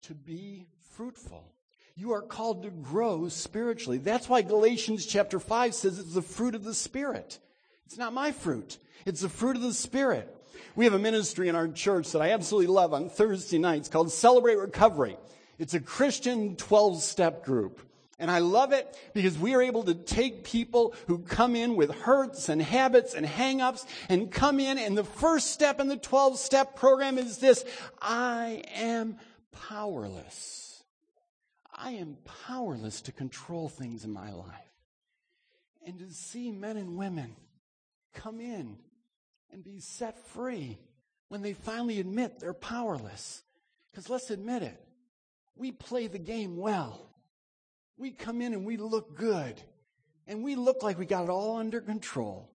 to 0.03 0.15
be 0.15 0.65
fruitful. 0.95 1.53
You 1.95 2.13
are 2.13 2.23
called 2.23 2.63
to 2.63 2.71
grow 2.71 3.27
spiritually. 3.27 3.99
That's 3.99 4.27
why 4.27 4.41
Galatians 4.41 5.05
chapter 5.05 5.39
5 5.39 5.75
says 5.75 5.99
it's 5.99 6.15
the 6.15 6.23
fruit 6.23 6.55
of 6.55 6.63
the 6.63 6.73
Spirit. 6.73 7.37
It's 7.87 7.97
not 7.97 8.11
my 8.11 8.33
fruit. 8.33 8.79
It's 9.05 9.21
the 9.21 9.29
fruit 9.29 9.55
of 9.55 9.61
the 9.61 9.73
Spirit. 9.73 10.35
We 10.75 10.83
have 10.83 10.93
a 10.93 10.99
ministry 10.99 11.47
in 11.47 11.55
our 11.55 11.69
church 11.69 12.11
that 12.11 12.21
I 12.21 12.31
absolutely 12.31 12.67
love 12.67 12.93
on 12.93 13.07
Thursday 13.07 13.59
nights 13.59 13.87
called 13.87 14.11
Celebrate 14.11 14.57
Recovery. 14.57 15.15
It's 15.57 15.73
a 15.73 15.79
Christian 15.79 16.57
12 16.57 17.01
step 17.01 17.45
group. 17.45 17.79
And 18.19 18.29
I 18.29 18.39
love 18.39 18.73
it 18.73 18.93
because 19.13 19.37
we 19.37 19.55
are 19.55 19.61
able 19.61 19.83
to 19.83 19.93
take 19.93 20.43
people 20.43 20.95
who 21.07 21.19
come 21.19 21.55
in 21.55 21.77
with 21.77 21.89
hurts 21.91 22.49
and 22.49 22.61
habits 22.61 23.13
and 23.13 23.25
hangups 23.25 23.85
and 24.09 24.29
come 24.29 24.59
in 24.59 24.77
and 24.77 24.97
the 24.97 25.05
first 25.05 25.51
step 25.51 25.79
in 25.79 25.87
the 25.87 25.95
12 25.95 26.37
step 26.39 26.75
program 26.75 27.17
is 27.17 27.37
this. 27.37 27.63
I 28.01 28.63
am 28.75 29.15
powerless. 29.53 30.83
I 31.73 31.91
am 31.91 32.17
powerless 32.47 32.99
to 33.03 33.13
control 33.13 33.69
things 33.69 34.03
in 34.03 34.11
my 34.11 34.33
life. 34.33 34.73
And 35.85 35.97
to 35.99 36.11
see 36.11 36.51
men 36.51 36.75
and 36.75 36.97
women 36.97 37.37
come 38.13 38.39
in 38.39 38.77
and 39.51 39.63
be 39.63 39.79
set 39.79 40.17
free 40.29 40.77
when 41.29 41.41
they 41.41 41.53
finally 41.53 41.99
admit 41.99 42.39
they're 42.39 42.53
powerless. 42.53 43.43
Because 43.91 44.09
let's 44.09 44.29
admit 44.29 44.63
it, 44.63 44.79
we 45.55 45.71
play 45.71 46.07
the 46.07 46.19
game 46.19 46.57
well. 46.57 47.09
We 47.97 48.11
come 48.11 48.41
in 48.41 48.53
and 48.53 48.65
we 48.65 48.77
look 48.77 49.15
good. 49.17 49.59
And 50.27 50.43
we 50.43 50.55
look 50.55 50.83
like 50.83 50.99
we 50.99 51.05
got 51.05 51.23
it 51.23 51.29
all 51.29 51.57
under 51.57 51.79
control. 51.79 52.49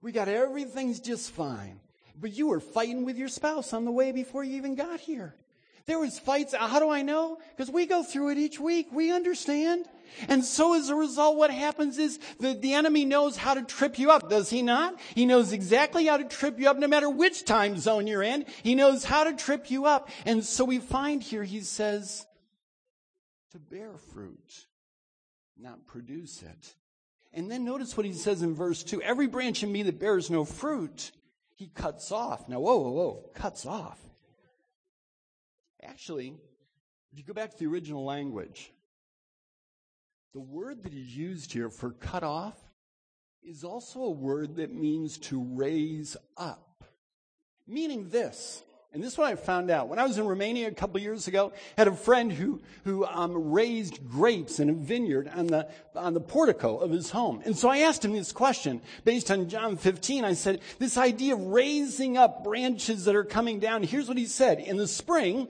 We 0.00 0.12
got 0.12 0.28
everything's 0.28 1.00
just 1.00 1.32
fine. 1.32 1.80
But 2.18 2.32
you 2.32 2.46
were 2.46 2.60
fighting 2.60 3.04
with 3.04 3.18
your 3.18 3.28
spouse 3.28 3.72
on 3.72 3.84
the 3.84 3.90
way 3.90 4.12
before 4.12 4.44
you 4.44 4.56
even 4.56 4.74
got 4.74 5.00
here. 5.00 5.34
There 5.86 6.00
was 6.00 6.18
fights. 6.18 6.52
Uh, 6.52 6.66
how 6.66 6.80
do 6.80 6.90
I 6.90 7.02
know? 7.02 7.38
Because 7.50 7.70
we 7.70 7.86
go 7.86 8.02
through 8.02 8.30
it 8.30 8.38
each 8.38 8.58
week. 8.58 8.88
We 8.90 9.12
understand. 9.12 9.86
And 10.28 10.44
so 10.44 10.74
as 10.74 10.88
a 10.88 10.96
result, 10.96 11.36
what 11.36 11.50
happens 11.50 11.98
is 11.98 12.18
the, 12.40 12.54
the 12.54 12.74
enemy 12.74 13.04
knows 13.04 13.36
how 13.36 13.54
to 13.54 13.62
trip 13.62 13.98
you 13.98 14.10
up, 14.10 14.28
does 14.28 14.50
he 14.50 14.62
not? 14.62 14.98
He 15.14 15.26
knows 15.26 15.52
exactly 15.52 16.06
how 16.06 16.16
to 16.16 16.24
trip 16.24 16.58
you 16.58 16.68
up 16.68 16.78
no 16.78 16.88
matter 16.88 17.08
which 17.08 17.44
time 17.44 17.76
zone 17.76 18.06
you're 18.06 18.22
in. 18.22 18.46
He 18.62 18.74
knows 18.74 19.04
how 19.04 19.24
to 19.24 19.32
trip 19.34 19.70
you 19.70 19.86
up. 19.86 20.08
And 20.24 20.44
so 20.44 20.64
we 20.64 20.78
find 20.78 21.22
here, 21.22 21.44
he 21.44 21.60
says, 21.60 22.26
to 23.52 23.58
bear 23.58 23.96
fruit, 24.12 24.66
not 25.56 25.86
produce 25.86 26.42
it. 26.42 26.74
And 27.32 27.50
then 27.50 27.64
notice 27.64 27.96
what 27.96 28.06
he 28.06 28.12
says 28.12 28.42
in 28.42 28.54
verse 28.54 28.82
2 28.82 29.02
Every 29.02 29.26
branch 29.26 29.62
in 29.62 29.70
me 29.70 29.82
that 29.84 30.00
bears 30.00 30.30
no 30.30 30.44
fruit, 30.44 31.12
he 31.54 31.68
cuts 31.68 32.10
off. 32.10 32.48
Now, 32.48 32.60
whoa, 32.60 32.78
whoa, 32.78 32.90
whoa, 32.90 33.30
cuts 33.34 33.66
off. 33.66 33.98
Actually, 35.86 36.34
if 37.12 37.18
you 37.18 37.24
go 37.24 37.32
back 37.32 37.52
to 37.52 37.58
the 37.58 37.66
original 37.66 38.04
language, 38.04 38.72
the 40.34 40.40
word 40.40 40.82
that 40.82 40.92
is 40.92 41.16
used 41.16 41.52
here 41.52 41.70
for 41.70 41.92
cut 41.92 42.22
off 42.22 42.56
is 43.42 43.62
also 43.62 44.00
a 44.00 44.10
word 44.10 44.56
that 44.56 44.74
means 44.74 45.16
to 45.18 45.40
raise 45.54 46.16
up. 46.36 46.84
Meaning 47.68 48.08
this, 48.10 48.62
and 48.92 49.02
this 49.02 49.12
is 49.12 49.18
what 49.18 49.28
I 49.28 49.34
found 49.34 49.70
out. 49.70 49.88
When 49.88 49.98
I 49.98 50.04
was 50.04 50.16
in 50.16 50.26
Romania 50.26 50.68
a 50.68 50.72
couple 50.72 50.98
years 51.00 51.28
ago, 51.28 51.52
I 51.76 51.80
had 51.82 51.88
a 51.88 51.94
friend 51.94 52.32
who, 52.32 52.62
who 52.84 53.04
um, 53.04 53.52
raised 53.52 54.08
grapes 54.08 54.58
in 54.58 54.70
a 54.70 54.72
vineyard 54.72 55.30
on 55.34 55.48
the, 55.48 55.68
on 55.94 56.14
the 56.14 56.20
portico 56.20 56.78
of 56.78 56.90
his 56.90 57.10
home. 57.10 57.42
And 57.44 57.56
so 57.56 57.68
I 57.68 57.78
asked 57.78 58.04
him 58.04 58.12
this 58.12 58.32
question 58.32 58.80
based 59.04 59.30
on 59.30 59.48
John 59.48 59.76
15. 59.76 60.24
I 60.24 60.32
said, 60.32 60.60
this 60.78 60.96
idea 60.96 61.34
of 61.34 61.40
raising 61.40 62.16
up 62.16 62.42
branches 62.42 63.04
that 63.04 63.14
are 63.14 63.24
coming 63.24 63.60
down, 63.60 63.82
here's 63.82 64.08
what 64.08 64.16
he 64.16 64.26
said. 64.26 64.60
In 64.60 64.78
the 64.78 64.88
spring, 64.88 65.48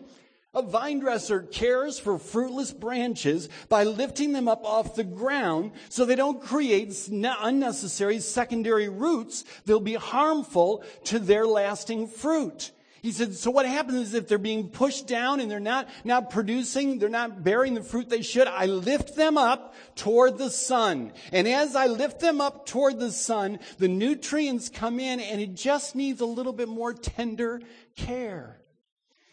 a 0.57 0.62
vine 0.62 1.01
dresser 1.01 1.42
cares 1.42 1.99
for 1.99 2.19
fruitless 2.19 2.73
branches 2.73 3.51
by 3.69 3.85
lifting 3.85 4.33
them 4.33 4.49
up 4.49 4.64
off 4.64 4.97
the 4.97 5.05
ground 5.05 5.71
so 5.90 6.05
they 6.05 6.16
don't 6.16 6.42
create 6.42 6.92
unnecessary 7.12 8.19
secondary 8.19 8.88
roots. 8.88 9.45
They'll 9.66 9.81
be 9.81 9.95
harmful 9.95 10.83
to 11.05 11.19
their 11.19 11.47
lasting 11.47 12.09
fruit. 12.09 12.73
He 13.03 13.12
said, 13.12 13.35
so 13.35 13.51
what 13.51 13.66
happens 13.66 14.09
is 14.09 14.14
if 14.14 14.27
they're 14.27 14.38
being 14.38 14.71
pushed 14.71 15.07
down 15.07 15.38
and 15.40 15.49
they're 15.51 15.61
not, 15.61 15.88
not 16.03 16.31
producing, 16.31 16.99
they're 16.99 17.09
not 17.09 17.45
bearing 17.45 17.75
the 17.75 17.83
fruit 17.83 18.09
they 18.09 18.23
should, 18.23 18.49
I 18.49 18.66
lift 18.66 19.14
them 19.14 19.38
up 19.38 19.75
toward 19.95 20.38
the 20.38 20.51
sun. 20.51 21.12
And 21.33 21.47
as 21.47 21.77
I 21.77 21.87
lift 21.87 22.19
them 22.19 22.40
up 22.40 22.66
toward 22.66 22.99
the 22.99 23.12
sun, 23.12 23.61
the 23.79 23.88
nutrients 23.88 24.71
come 24.71 24.99
in 24.99 25.21
and 25.21 25.40
it 25.40 25.55
just 25.55 25.95
needs 25.95 26.21
a 26.21 26.27
little 26.27 26.55
bit 26.55 26.69
more 26.69 26.95
tender 26.95 27.61
care. 27.95 28.59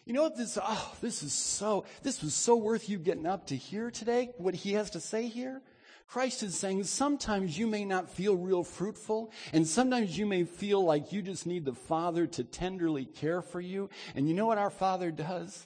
You 0.05 0.13
know 0.13 0.23
what 0.23 0.35
this, 0.35 0.57
oh, 0.61 0.95
this 1.01 1.23
is 1.23 1.31
so, 1.31 1.85
this 2.01 2.21
was 2.21 2.33
so 2.33 2.55
worth 2.55 2.89
you 2.89 2.97
getting 2.97 3.25
up 3.25 3.47
to 3.47 3.55
hear 3.55 3.89
today, 3.89 4.31
what 4.37 4.53
he 4.53 4.73
has 4.73 4.89
to 4.91 4.99
say 4.99 5.27
here. 5.27 5.61
Christ 6.07 6.43
is 6.43 6.57
saying 6.57 6.83
sometimes 6.83 7.57
you 7.57 7.65
may 7.65 7.85
not 7.85 8.09
feel 8.09 8.35
real 8.35 8.63
fruitful, 8.63 9.31
and 9.53 9.65
sometimes 9.65 10.17
you 10.17 10.25
may 10.25 10.43
feel 10.43 10.83
like 10.83 11.13
you 11.13 11.21
just 11.21 11.47
need 11.47 11.65
the 11.65 11.73
Father 11.73 12.27
to 12.27 12.43
tenderly 12.43 13.05
care 13.05 13.41
for 13.41 13.61
you. 13.61 13.89
And 14.13 14.27
you 14.27 14.35
know 14.35 14.45
what 14.45 14.57
our 14.57 14.69
Father 14.69 15.09
does? 15.09 15.65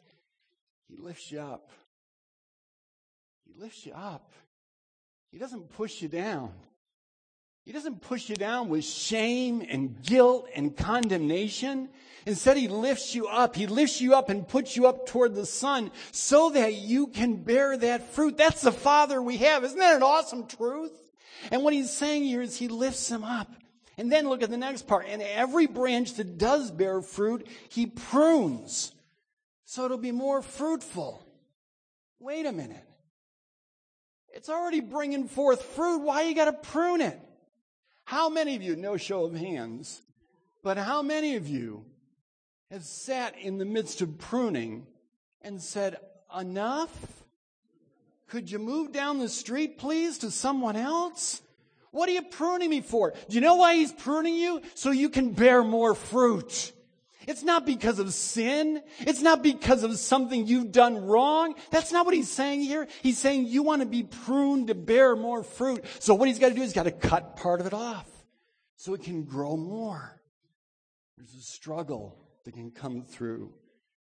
He 0.88 0.96
lifts 0.98 1.32
you 1.32 1.40
up. 1.40 1.72
He 3.46 3.60
lifts 3.60 3.86
you 3.86 3.94
up. 3.94 4.32
He 5.32 5.40
doesn't 5.40 5.70
push 5.74 6.02
you 6.02 6.08
down. 6.08 6.54
He 7.66 7.74
doesn't 7.74 8.02
push 8.02 8.30
you 8.30 8.36
down 8.36 8.70
with 8.70 8.86
shame 8.86 9.66
and 9.68 10.02
guilt 10.02 10.48
and 10.56 10.78
condemnation. 10.78 11.90
Instead, 12.28 12.58
he 12.58 12.68
lifts 12.68 13.16
you 13.16 13.26
up. 13.28 13.56
He 13.56 13.68
lifts 13.68 14.02
you 14.02 14.14
up 14.14 14.28
and 14.28 14.46
puts 14.46 14.76
you 14.76 14.86
up 14.86 15.06
toward 15.06 15.34
the 15.34 15.46
sun 15.46 15.92
so 16.12 16.50
that 16.50 16.74
you 16.74 17.08
can 17.08 17.38
bear 17.38 17.78
that 17.78 18.14
fruit. 18.14 18.38
That's 18.38 18.64
the 18.64 18.74
Father 18.74 19.22
we 19.22 19.38
have. 19.38 19.64
Isn't 19.64 19.80
that 19.80 19.96
an 19.96 20.04
awesome 20.04 20.46
truth? 20.46 20.92
And 21.52 21.64
what 21.64 21.74
he's 21.74 21.90
saying 21.90 22.26
here 22.26 22.42
is 22.42 22.58
he 22.58 22.68
lifts 22.68 23.10
him 23.10 23.24
up. 23.24 23.50
And 23.98 24.12
then 24.12 24.28
look 24.28 24.44
at 24.44 24.50
the 24.50 24.58
next 24.58 24.88
part. 24.88 25.06
And 25.08 25.22
every 25.22 25.68
branch 25.68 26.16
that 26.16 26.38
does 26.38 26.70
bear 26.70 27.02
fruit, 27.02 27.48
he 27.70 27.86
prunes 27.86 28.92
so 29.64 29.86
it'll 29.86 29.98
be 29.98 30.12
more 30.12 30.42
fruitful. 30.42 31.26
Wait 32.20 32.46
a 32.46 32.52
minute. 32.52 32.84
It's 34.34 34.50
already 34.50 34.82
bringing 34.82 35.30
forth 35.30 35.62
fruit. 35.62 36.00
Why 36.00 36.24
you 36.24 36.36
got 36.36 36.46
to 36.46 36.72
prune 36.72 37.00
it? 37.00 37.18
How 38.04 38.28
many 38.28 38.58
of 38.58 38.62
you, 38.62 38.76
no 38.76 38.98
show 38.98 39.24
of 39.24 39.34
hands, 39.34 40.02
but 40.62 40.78
how 40.78 41.02
many 41.02 41.38
of 41.38 41.48
you 41.48 41.86
have 42.72 42.84
sat 42.84 43.38
in 43.38 43.58
the 43.58 43.66
midst 43.66 44.02
of 44.02 44.18
pruning 44.18 44.86
and 45.42 45.62
said, 45.62 45.98
enough? 46.38 47.24
Could 48.28 48.52
you 48.52 48.60
move 48.60 48.92
down 48.92 49.20
the 49.20 49.30
street, 49.30 49.78
please, 49.78 50.18
to 50.20 50.32
someone 50.32 50.76
else? 50.76 51.42
What 51.92 52.10
are 52.10 52.14
you 52.14 52.24
pruning 52.24 52.70
me 52.70 52.82
for? 52.82 53.14
Do 53.30 53.36
you 53.36 53.42
know 53.42 53.56
why 53.56 53.76
he's 53.76 53.94
pruning 53.94 54.36
you? 54.36 54.62
So 54.76 54.92
you 54.92 55.10
can 55.10 55.32
bear 55.32 55.64
more 55.64 55.96
fruit. 55.96 56.74
It's 57.26 57.44
not 57.44 57.66
because 57.66 58.00
of 58.00 58.14
sin. 58.14 58.82
It's 59.00 59.22
not 59.22 59.44
because 59.44 59.84
of 59.84 59.98
something 59.98 60.46
you've 60.46 60.72
done 60.72 61.06
wrong. 61.06 61.56
That's 61.72 61.92
not 61.92 62.06
what 62.06 62.16
he's 62.16 62.30
saying 62.30 62.62
here. 62.62 62.88
He's 63.02 63.18
saying 63.18 63.48
you 63.48 63.64
want 63.64 63.82
to 63.82 63.88
be 63.88 64.04
pruned 64.04 64.68
to 64.68 64.76
bear 64.76 65.16
more 65.16 65.44
fruit. 65.44 65.84
So 66.00 66.14
what 66.14 66.28
he's 66.28 66.40
got 66.40 66.50
to 66.50 66.56
do 66.56 66.62
is 66.62 66.74
got 66.74 66.84
to 66.84 66.92
cut 66.92 67.38
part 67.38 67.62
of 67.62 67.68
it 67.68 67.74
off 67.74 68.08
so 68.76 68.94
it 68.94 69.04
can 69.04 69.24
grow 69.24 69.56
more. 69.56 70.22
There's 71.18 71.34
a 71.34 71.42
struggle 71.42 72.18
that 72.48 72.54
can 72.54 72.72
come 72.72 73.02
through 73.02 73.52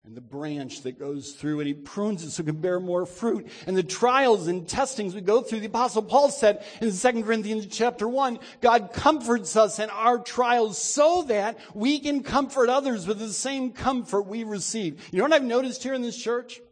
and 0.02 0.16
the 0.16 0.20
branch 0.22 0.80
that 0.84 0.98
goes 0.98 1.32
through 1.32 1.60
and 1.60 1.66
he 1.66 1.74
prunes 1.74 2.24
it 2.24 2.30
so 2.30 2.42
it 2.42 2.46
can 2.46 2.58
bear 2.58 2.80
more 2.80 3.04
fruit. 3.04 3.46
And 3.66 3.76
the 3.76 3.82
trials 3.82 4.46
and 4.46 4.66
testings 4.66 5.14
we 5.14 5.20
go 5.20 5.42
through, 5.42 5.60
the 5.60 5.66
apostle 5.66 6.00
Paul 6.00 6.30
said 6.30 6.64
in 6.80 6.90
2 6.90 7.22
Corinthians 7.22 7.66
chapter 7.66 8.08
1, 8.08 8.38
God 8.62 8.94
comforts 8.94 9.56
us 9.56 9.78
in 9.78 9.90
our 9.90 10.18
trials 10.18 10.78
so 10.78 11.24
that 11.24 11.58
we 11.74 11.98
can 11.98 12.22
comfort 12.22 12.70
others 12.70 13.06
with 13.06 13.18
the 13.18 13.30
same 13.30 13.72
comfort 13.72 14.22
we 14.22 14.44
receive. 14.44 15.06
You 15.12 15.18
know 15.18 15.24
what 15.24 15.34
I've 15.34 15.42
noticed 15.42 15.82
here 15.82 15.92
in 15.92 16.00
this 16.00 16.16
church? 16.16 16.62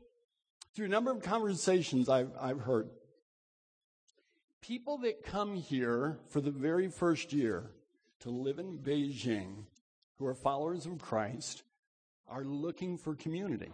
Through 0.75 0.87
a 0.87 0.89
number 0.89 1.11
of 1.11 1.21
conversations 1.21 2.09
I've, 2.09 2.31
I've 2.41 2.61
heard. 2.61 2.89
People 4.63 4.97
that 5.03 5.23
come 5.23 5.55
here 5.55 6.19
for 6.31 6.41
the 6.41 6.51
very 6.51 6.89
first 6.89 7.35
year 7.35 7.73
to 8.21 8.31
live 8.31 8.59
in 8.59 8.79
Beijing, 8.79 9.65
who 10.19 10.27
are 10.27 10.35
followers 10.35 10.87
of 10.87 10.99
Christ, 10.99 11.63
are 12.29 12.45
looking 12.45 12.99
for 12.99 13.15
community, 13.15 13.73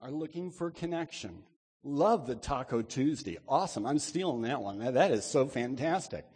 are 0.00 0.10
looking 0.10 0.50
for 0.50 0.70
connection. 0.70 1.42
Love 1.84 2.26
the 2.26 2.34
Taco 2.34 2.82
Tuesday. 2.82 3.38
Awesome. 3.48 3.86
I'm 3.86 3.98
stealing 3.98 4.42
that 4.42 4.60
one. 4.60 4.78
That 4.78 5.12
is 5.12 5.24
so 5.24 5.46
fantastic. 5.46 6.26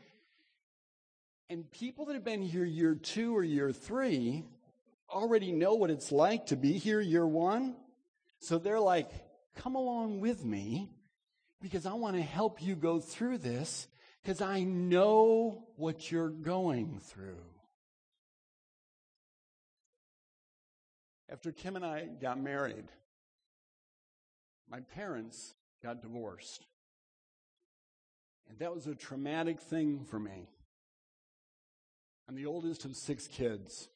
And 1.51 1.71
people 1.71 2.07
that 2.07 2.15
have 2.15 2.25
been 2.25 2.43
here 2.43 2.65
year 2.65 2.95
two 2.95 3.37
or 3.37 3.43
year 3.43 3.73
three 3.73 4.45
already 5.11 5.53
know 5.53 5.75
what 5.75 5.91
it's 5.91 6.11
like 6.11 6.47
to 6.47 6.57
be 6.57 6.73
here 6.79 7.01
year 7.01 7.27
one. 7.27 7.77
So 8.39 8.59
they're 8.59 8.81
like, 8.81 9.11
come 9.57 9.75
along 9.75 10.21
with 10.21 10.45
me 10.45 10.89
because 11.61 11.85
I 11.87 11.93
want 11.93 12.17
to 12.17 12.23
help 12.23 12.63
you 12.63 12.75
go 12.75 13.01
through 13.01 13.39
this 13.39 13.87
because 14.23 14.41
I 14.41 14.63
know 14.63 15.65
what 15.77 16.11
you're 16.11 16.31
going 16.31 17.01
through. 17.01 17.45
After 21.33 21.51
Kim 21.51 21.77
and 21.77 21.85
I 21.85 22.05
got 22.21 22.39
married, 22.39 22.85
my 24.69 24.81
parents 24.81 25.55
got 25.83 26.03
divorced. 26.03 26.67
And 28.51 28.59
that 28.59 28.75
was 28.75 28.87
a 28.87 28.95
traumatic 28.95 29.59
thing 29.59 30.05
for 30.05 30.19
me. 30.19 30.47
I'm 32.29 32.35
the 32.35 32.45
oldest 32.45 32.85
of 32.85 32.95
six 32.95 33.27
kids. 33.27 33.89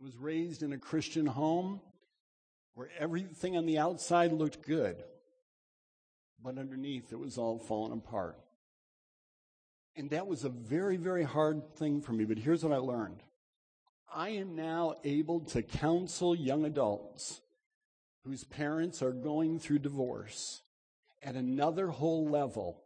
I 0.00 0.04
was 0.04 0.16
raised 0.16 0.62
in 0.62 0.72
a 0.72 0.78
Christian 0.78 1.26
home 1.26 1.82
where 2.72 2.88
everything 2.98 3.58
on 3.58 3.66
the 3.66 3.78
outside 3.78 4.32
looked 4.32 4.62
good, 4.62 5.04
but 6.42 6.56
underneath 6.56 7.12
it 7.12 7.18
was 7.18 7.36
all 7.36 7.58
falling 7.58 7.92
apart. 7.92 8.38
And 9.94 10.08
that 10.08 10.26
was 10.26 10.44
a 10.44 10.48
very, 10.48 10.96
very 10.96 11.22
hard 11.22 11.76
thing 11.76 12.00
for 12.00 12.12
me. 12.12 12.24
But 12.24 12.38
here's 12.38 12.64
what 12.64 12.72
I 12.72 12.78
learned 12.78 13.22
I 14.14 14.30
am 14.30 14.54
now 14.54 14.94
able 15.02 15.40
to 15.40 15.62
counsel 15.62 16.36
young 16.36 16.64
adults 16.64 17.40
whose 18.24 18.44
parents 18.44 19.02
are 19.02 19.12
going 19.12 19.58
through 19.58 19.80
divorce 19.80 20.62
at 21.22 21.34
another 21.34 21.88
whole 21.88 22.28
level 22.28 22.80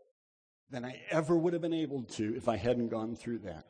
than 0.70 0.84
I 0.84 1.00
ever 1.10 1.36
would 1.36 1.52
have 1.52 1.62
been 1.62 1.74
able 1.74 2.04
to 2.04 2.34
if 2.34 2.48
I 2.48 2.56
hadn't 2.56 2.88
gone 2.88 3.14
through 3.14 3.40
that. 3.40 3.66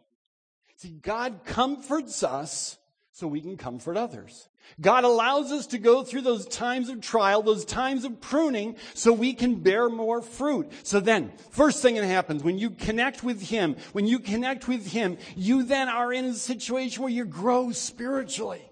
See, 0.77 0.90
God 0.90 1.40
comforts 1.44 2.23
us 2.23 2.79
so 3.18 3.26
we 3.26 3.40
can 3.40 3.57
comfort 3.57 3.96
others. 3.96 4.48
God 4.81 5.02
allows 5.02 5.50
us 5.50 5.66
to 5.68 5.78
go 5.78 6.04
through 6.04 6.20
those 6.20 6.46
times 6.46 6.88
of 6.88 7.00
trial, 7.00 7.42
those 7.42 7.64
times 7.64 8.04
of 8.04 8.20
pruning, 8.20 8.76
so 8.94 9.12
we 9.12 9.35
can 9.35 9.57
bear 9.57 9.88
more 9.88 10.22
fruit. 10.22 10.70
So 10.85 11.00
then, 11.00 11.33
first 11.50 11.83
thing 11.83 11.96
that 11.96 12.04
happens, 12.04 12.44
when 12.44 12.59
you 12.59 12.70
connect 12.70 13.24
with 13.24 13.42
Him, 13.42 13.74
when 13.90 14.07
you 14.07 14.20
connect 14.20 14.68
with 14.68 14.87
Him, 14.87 15.18
you 15.35 15.64
then 15.64 15.88
are 15.88 16.12
in 16.12 16.26
a 16.26 16.35
situation 16.35 17.02
where 17.02 17.11
you 17.11 17.24
grow 17.24 17.72
spiritually. 17.72 18.62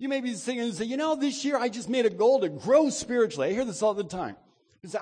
You 0.00 0.08
may 0.08 0.20
be 0.20 0.34
sitting 0.34 0.62
and 0.62 0.74
say, 0.74 0.86
you 0.86 0.96
know, 0.96 1.14
this 1.14 1.44
year 1.44 1.56
I 1.56 1.68
just 1.68 1.88
made 1.88 2.06
a 2.06 2.10
goal 2.10 2.40
to 2.40 2.48
grow 2.48 2.90
spiritually. 2.90 3.50
I 3.50 3.52
hear 3.52 3.64
this 3.64 3.82
all 3.82 3.94
the 3.94 4.02
time. 4.02 4.34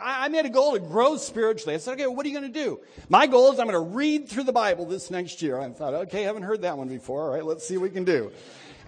I 0.00 0.28
made 0.28 0.44
a 0.44 0.50
goal 0.50 0.72
to 0.72 0.80
grow 0.80 1.16
spiritually. 1.16 1.74
I 1.74 1.78
said, 1.78 1.92
okay, 1.92 2.08
what 2.08 2.26
are 2.26 2.28
you 2.28 2.38
going 2.38 2.52
to 2.52 2.60
do? 2.64 2.80
My 3.08 3.28
goal 3.28 3.52
is 3.52 3.60
I'm 3.60 3.68
going 3.68 3.74
to 3.74 3.96
read 3.96 4.28
through 4.28 4.42
the 4.42 4.52
Bible 4.52 4.86
this 4.86 5.08
next 5.08 5.40
year. 5.40 5.58
I 5.58 5.70
thought, 5.70 5.94
okay, 5.94 6.24
I 6.24 6.26
haven't 6.26 6.42
heard 6.42 6.62
that 6.62 6.76
one 6.76 6.88
before. 6.88 7.22
All 7.22 7.30
right, 7.30 7.44
let's 7.44 7.66
see 7.66 7.76
what 7.76 7.84
we 7.84 7.90
can 7.90 8.04
do. 8.04 8.32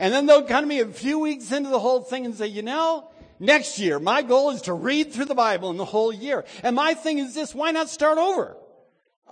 And 0.00 0.12
then 0.12 0.26
they'll 0.26 0.42
come 0.42 0.64
to 0.64 0.68
me 0.68 0.80
a 0.80 0.86
few 0.86 1.20
weeks 1.20 1.52
into 1.52 1.70
the 1.70 1.78
whole 1.78 2.00
thing 2.00 2.26
and 2.26 2.34
say, 2.34 2.48
you 2.48 2.62
know, 2.62 3.08
next 3.38 3.78
year, 3.78 4.00
my 4.00 4.22
goal 4.22 4.50
is 4.50 4.62
to 4.62 4.72
read 4.72 5.12
through 5.12 5.26
the 5.26 5.34
Bible 5.34 5.70
in 5.70 5.76
the 5.76 5.84
whole 5.84 6.12
year. 6.12 6.44
And 6.64 6.74
my 6.74 6.94
thing 6.94 7.18
is 7.18 7.34
this, 7.34 7.54
why 7.54 7.70
not 7.70 7.88
start 7.88 8.18
over? 8.18 8.56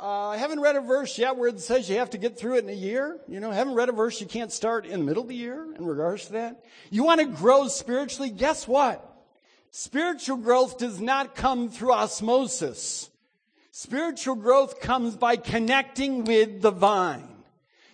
Uh, 0.00 0.28
I 0.28 0.36
haven't 0.36 0.60
read 0.60 0.76
a 0.76 0.80
verse 0.80 1.18
yet 1.18 1.36
where 1.36 1.48
it 1.48 1.58
says 1.58 1.90
you 1.90 1.98
have 1.98 2.10
to 2.10 2.18
get 2.18 2.38
through 2.38 2.58
it 2.58 2.64
in 2.64 2.70
a 2.70 2.72
year. 2.72 3.18
You 3.26 3.40
know, 3.40 3.50
haven't 3.50 3.74
read 3.74 3.88
a 3.88 3.92
verse 3.92 4.20
you 4.20 4.28
can't 4.28 4.52
start 4.52 4.86
in 4.86 5.00
the 5.00 5.04
middle 5.04 5.24
of 5.24 5.28
the 5.28 5.34
year 5.34 5.66
in 5.76 5.84
regards 5.84 6.26
to 6.26 6.34
that. 6.34 6.64
You 6.90 7.02
want 7.02 7.18
to 7.20 7.26
grow 7.26 7.66
spiritually? 7.66 8.30
Guess 8.30 8.68
what? 8.68 9.04
Spiritual 9.70 10.38
growth 10.38 10.78
does 10.78 11.00
not 11.00 11.35
come 11.35 11.68
through 11.68 11.92
osmosis. 11.92 13.11
Spiritual 13.70 14.35
growth 14.35 14.81
comes 14.81 15.16
by 15.16 15.37
connecting 15.37 16.24
with 16.24 16.62
the 16.62 16.70
vine. 16.70 17.44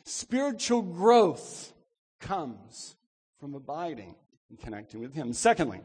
Spiritual 0.04 0.82
growth 0.82 1.72
comes 2.20 2.96
from 3.38 3.54
abiding 3.54 4.14
and 4.48 4.58
connecting 4.58 5.00
with 5.00 5.14
Him. 5.14 5.32
Secondly, 5.32 5.80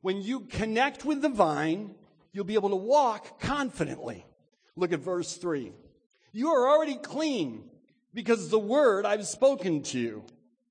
when 0.00 0.22
you 0.22 0.40
connect 0.40 1.04
with 1.04 1.22
the 1.22 1.28
vine, 1.28 1.94
you'll 2.32 2.44
be 2.44 2.54
able 2.54 2.70
to 2.70 2.76
walk 2.76 3.40
confidently. 3.40 4.24
Look 4.76 4.92
at 4.92 5.00
verse 5.00 5.36
3. 5.36 5.72
You 6.32 6.50
are 6.50 6.68
already 6.68 6.96
clean 6.96 7.64
because 8.12 8.50
the 8.50 8.58
word 8.58 9.06
I've 9.06 9.26
spoken 9.26 9.82
to 9.84 9.98
you. 9.98 10.24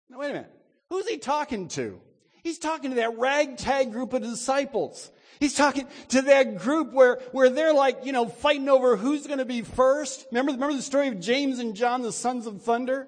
Now, 0.09 0.19
wait 0.19 0.29
a 0.29 0.33
minute. 0.33 0.51
Who's 0.89 1.09
he 1.09 1.17
talking 1.17 1.67
to? 1.69 1.99
He's 2.45 2.59
talking 2.59 2.91
to 2.91 2.97
that 2.97 3.17
ragtag 3.17 3.91
group 3.91 4.13
of 4.13 4.21
disciples. 4.21 5.09
He's 5.39 5.55
talking 5.55 5.87
to 6.09 6.21
that 6.21 6.59
group 6.59 6.93
where, 6.93 7.15
where 7.31 7.49
they're 7.49 7.73
like, 7.73 8.05
you 8.05 8.11
know, 8.11 8.27
fighting 8.27 8.69
over 8.69 8.95
who's 8.95 9.25
going 9.25 9.39
to 9.39 9.45
be 9.45 9.63
first. 9.63 10.27
Remember, 10.29 10.51
remember 10.51 10.75
the 10.75 10.83
story 10.83 11.07
of 11.07 11.19
James 11.19 11.57
and 11.57 11.75
John, 11.75 12.03
the 12.03 12.11
sons 12.11 12.45
of 12.45 12.61
thunder? 12.61 13.07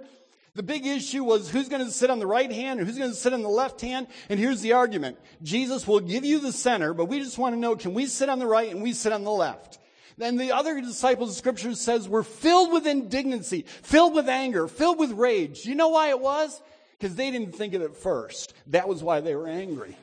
The 0.56 0.64
big 0.64 0.88
issue 0.88 1.24
was 1.24 1.52
who's 1.52 1.70
going 1.70 1.86
to 1.86 1.92
sit 1.92 2.10
on 2.10 2.18
the 2.18 2.26
right 2.26 2.52
hand 2.52 2.80
and 2.80 2.90
who's 2.90 2.98
going 2.98 3.12
to 3.12 3.16
sit 3.16 3.32
on 3.32 3.44
the 3.44 3.48
left 3.48 3.80
hand. 3.80 4.08
And 4.28 4.40
here's 4.40 4.62
the 4.62 4.74
argument. 4.74 5.20
Jesus 5.44 5.88
will 5.88 6.00
give 6.00 6.26
you 6.26 6.40
the 6.40 6.52
center, 6.52 6.96
but 6.96 7.06
we 7.06 7.20
just 7.20 7.38
want 7.38 7.54
to 7.54 7.60
know, 7.60 7.76
can 7.76 7.94
we 7.94 8.08
sit 8.08 8.30
on 8.30 8.40
the 8.40 8.48
right 8.48 8.72
and 8.72 8.82
we 8.82 8.92
sit 8.92 9.14
on 9.14 9.24
the 9.24 9.30
left? 9.30 9.78
Then 10.18 10.38
the 10.38 10.52
other 10.52 10.82
disciples, 10.82 11.30
the 11.30 11.36
scripture 11.36 11.76
says, 11.76 12.10
were 12.10 12.24
filled 12.24 12.74
with 12.74 12.88
indignancy, 12.88 13.66
filled 13.84 14.16
with 14.16 14.28
anger, 14.30 14.68
filled 14.68 14.98
with 14.98 15.12
rage. 15.12 15.64
You 15.64 15.76
know 15.76 15.90
why 15.90 16.10
it 16.10 16.20
was? 16.20 16.60
Because 16.98 17.16
they 17.16 17.32
didn't 17.32 17.56
think 17.56 17.74
of 17.74 17.82
it 17.82 17.96
first. 17.96 18.54
That 18.68 18.88
was 18.88 19.04
why 19.04 19.22
they 19.22 19.36
were 19.36 19.48
angry. 19.48 19.96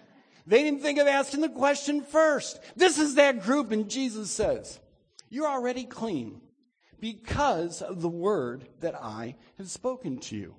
They 0.46 0.62
didn't 0.62 0.82
think 0.82 0.98
of 0.98 1.06
asking 1.06 1.40
the 1.40 1.48
question 1.48 2.02
first. 2.02 2.60
This 2.76 2.98
is 2.98 3.14
that 3.14 3.42
group, 3.42 3.72
and 3.72 3.88
Jesus 3.88 4.30
says, 4.30 4.78
You're 5.30 5.48
already 5.48 5.84
clean 5.84 6.40
because 7.00 7.82
of 7.82 8.00
the 8.00 8.08
word 8.08 8.66
that 8.80 8.94
I 8.94 9.36
have 9.58 9.70
spoken 9.70 10.18
to 10.20 10.36
you. 10.36 10.54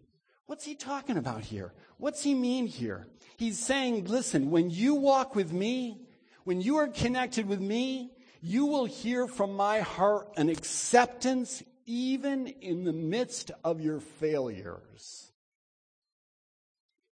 What's 0.48 0.66
he 0.66 0.76
talking 0.76 1.18
about 1.18 1.42
here? 1.42 1.74
What's 1.98 2.24
he 2.24 2.36
mean 2.36 2.68
here? 2.68 3.08
He's 3.38 3.58
saying, 3.58 4.06
listen, 4.06 4.52
when 4.52 4.70
you 4.70 4.96
walk 4.96 5.36
with 5.36 5.52
me, 5.52 6.02
when 6.44 6.62
you 6.62 6.78
are 6.78 6.88
connected 6.88 7.48
with 7.48 7.60
me, 7.60 8.12
you 8.42 8.68
will 8.68 8.86
hear 8.86 9.28
from 9.28 9.56
my 9.56 9.80
heart 9.80 10.30
an 10.38 10.50
acceptance 10.50 11.64
even 11.88 12.48
in 12.48 12.84
the 12.84 12.94
midst 12.94 13.52
of 13.64 13.82
your 13.82 14.00
failures. 14.00 15.25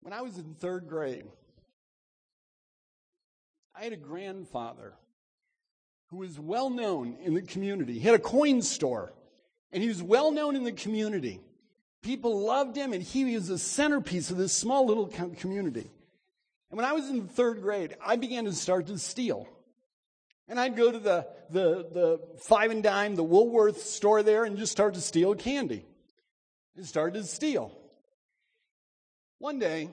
When 0.09 0.19
I 0.19 0.23
was 0.23 0.39
in 0.39 0.55
third 0.55 0.89
grade, 0.89 1.27
I 3.75 3.85
had 3.85 3.93
a 3.93 3.97
grandfather 3.97 4.95
who 6.07 6.17
was 6.17 6.41
well 6.41 6.71
known 6.71 7.19
in 7.23 7.35
the 7.35 7.43
community. 7.43 7.93
He 7.93 8.01
had 8.01 8.15
a 8.15 8.19
coin 8.19 8.63
store. 8.63 9.13
And 9.71 9.83
he 9.83 9.89
was 9.91 10.03
well 10.03 10.33
known 10.33 10.57
in 10.57 10.65
the 10.65 10.73
community. 10.73 11.43
People 12.01 12.41
loved 12.41 12.75
him, 12.75 12.95
and 12.95 13.03
he 13.03 13.35
was 13.35 13.49
the 13.49 13.59
centerpiece 13.59 14.31
of 14.31 14.39
this 14.39 14.55
small 14.55 14.87
little 14.87 15.09
community. 15.09 15.91
And 16.71 16.79
when 16.79 16.87
I 16.87 16.95
was 16.95 17.11
in 17.11 17.29
third 17.29 17.61
grade, 17.61 17.95
I 18.03 18.17
began 18.17 18.47
to 18.47 18.55
start 18.55 18.87
to 18.87 18.97
steal. 18.97 19.47
And 20.49 20.59
I'd 20.59 20.75
go 20.75 20.91
to 20.91 20.99
the, 20.99 21.27
the, 21.51 21.87
the 21.93 22.21
five 22.39 22.71
and 22.71 22.83
dime, 22.83 23.15
the 23.15 23.23
Woolworth 23.23 23.83
store 23.83 24.23
there, 24.23 24.47
and 24.47 24.57
just 24.57 24.73
start 24.73 24.95
to 24.95 25.03
steal 25.03 25.35
candy. 25.35 25.85
And 26.79 26.87
started 26.87 27.21
to 27.21 27.25
steal. 27.25 27.78
One 29.39 29.59
day, 29.59 29.91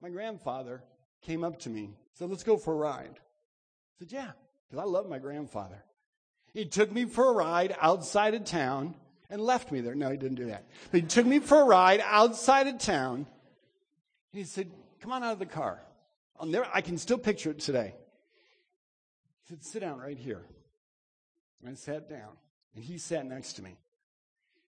my 0.00 0.08
grandfather 0.08 0.82
came 1.22 1.44
up 1.44 1.60
to 1.60 1.70
me, 1.70 1.90
said, 2.14 2.30
Let's 2.30 2.44
go 2.44 2.56
for 2.56 2.72
a 2.72 2.76
ride. 2.76 3.14
I 3.16 3.98
said, 3.98 4.12
Yeah, 4.12 4.30
because 4.68 4.82
I 4.82 4.86
love 4.86 5.08
my 5.08 5.18
grandfather. 5.18 5.82
He 6.52 6.64
took 6.66 6.90
me 6.90 7.04
for 7.04 7.28
a 7.28 7.32
ride 7.32 7.74
outside 7.80 8.34
of 8.34 8.44
town 8.44 8.94
and 9.28 9.42
left 9.42 9.72
me 9.72 9.80
there. 9.80 9.94
No, 9.94 10.10
he 10.10 10.16
didn't 10.16 10.36
do 10.36 10.46
that. 10.46 10.66
But 10.90 11.00
he 11.00 11.06
took 11.06 11.26
me 11.26 11.40
for 11.40 11.60
a 11.60 11.64
ride 11.64 12.02
outside 12.04 12.66
of 12.68 12.78
town. 12.78 13.16
And 13.16 13.26
he 14.32 14.44
said, 14.44 14.70
Come 15.00 15.12
on 15.12 15.22
out 15.22 15.32
of 15.32 15.38
the 15.38 15.46
car. 15.46 15.80
I'll 16.38 16.46
never, 16.46 16.66
I 16.72 16.80
can 16.80 16.98
still 16.98 17.18
picture 17.18 17.50
it 17.50 17.60
today. 17.60 17.94
He 19.42 19.48
said, 19.48 19.62
Sit 19.62 19.80
down 19.80 19.98
right 19.98 20.18
here. 20.18 20.42
And 21.60 21.70
I 21.70 21.74
sat 21.74 22.08
down. 22.08 22.30
And 22.74 22.84
he 22.84 22.98
sat 22.98 23.26
next 23.26 23.54
to 23.54 23.62
me. 23.62 23.76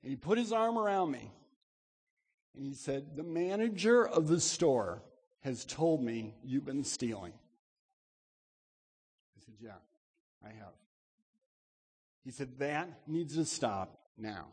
And 0.03 0.11
he 0.11 0.17
put 0.17 0.39
his 0.39 0.53
arm 0.53 0.79
around 0.79 1.11
me. 1.11 1.31
And 2.57 2.67
he 2.67 2.75
said, 2.75 3.17
The 3.17 3.23
manager 3.23 4.07
of 4.07 4.29
the 4.29 4.41
store 4.41 5.03
has 5.41 5.65
told 5.65 6.03
me 6.03 6.35
you've 6.45 6.65
been 6.65 6.85
stealing. 6.85 7.33
I 9.37 9.41
said, 9.45 9.55
Yeah, 9.61 9.79
I 10.45 10.49
have. 10.49 10.75
He 12.25 12.31
said, 12.31 12.59
that 12.59 12.89
needs 13.07 13.37
to 13.37 13.45
stop 13.45 13.99
now. 14.17 14.47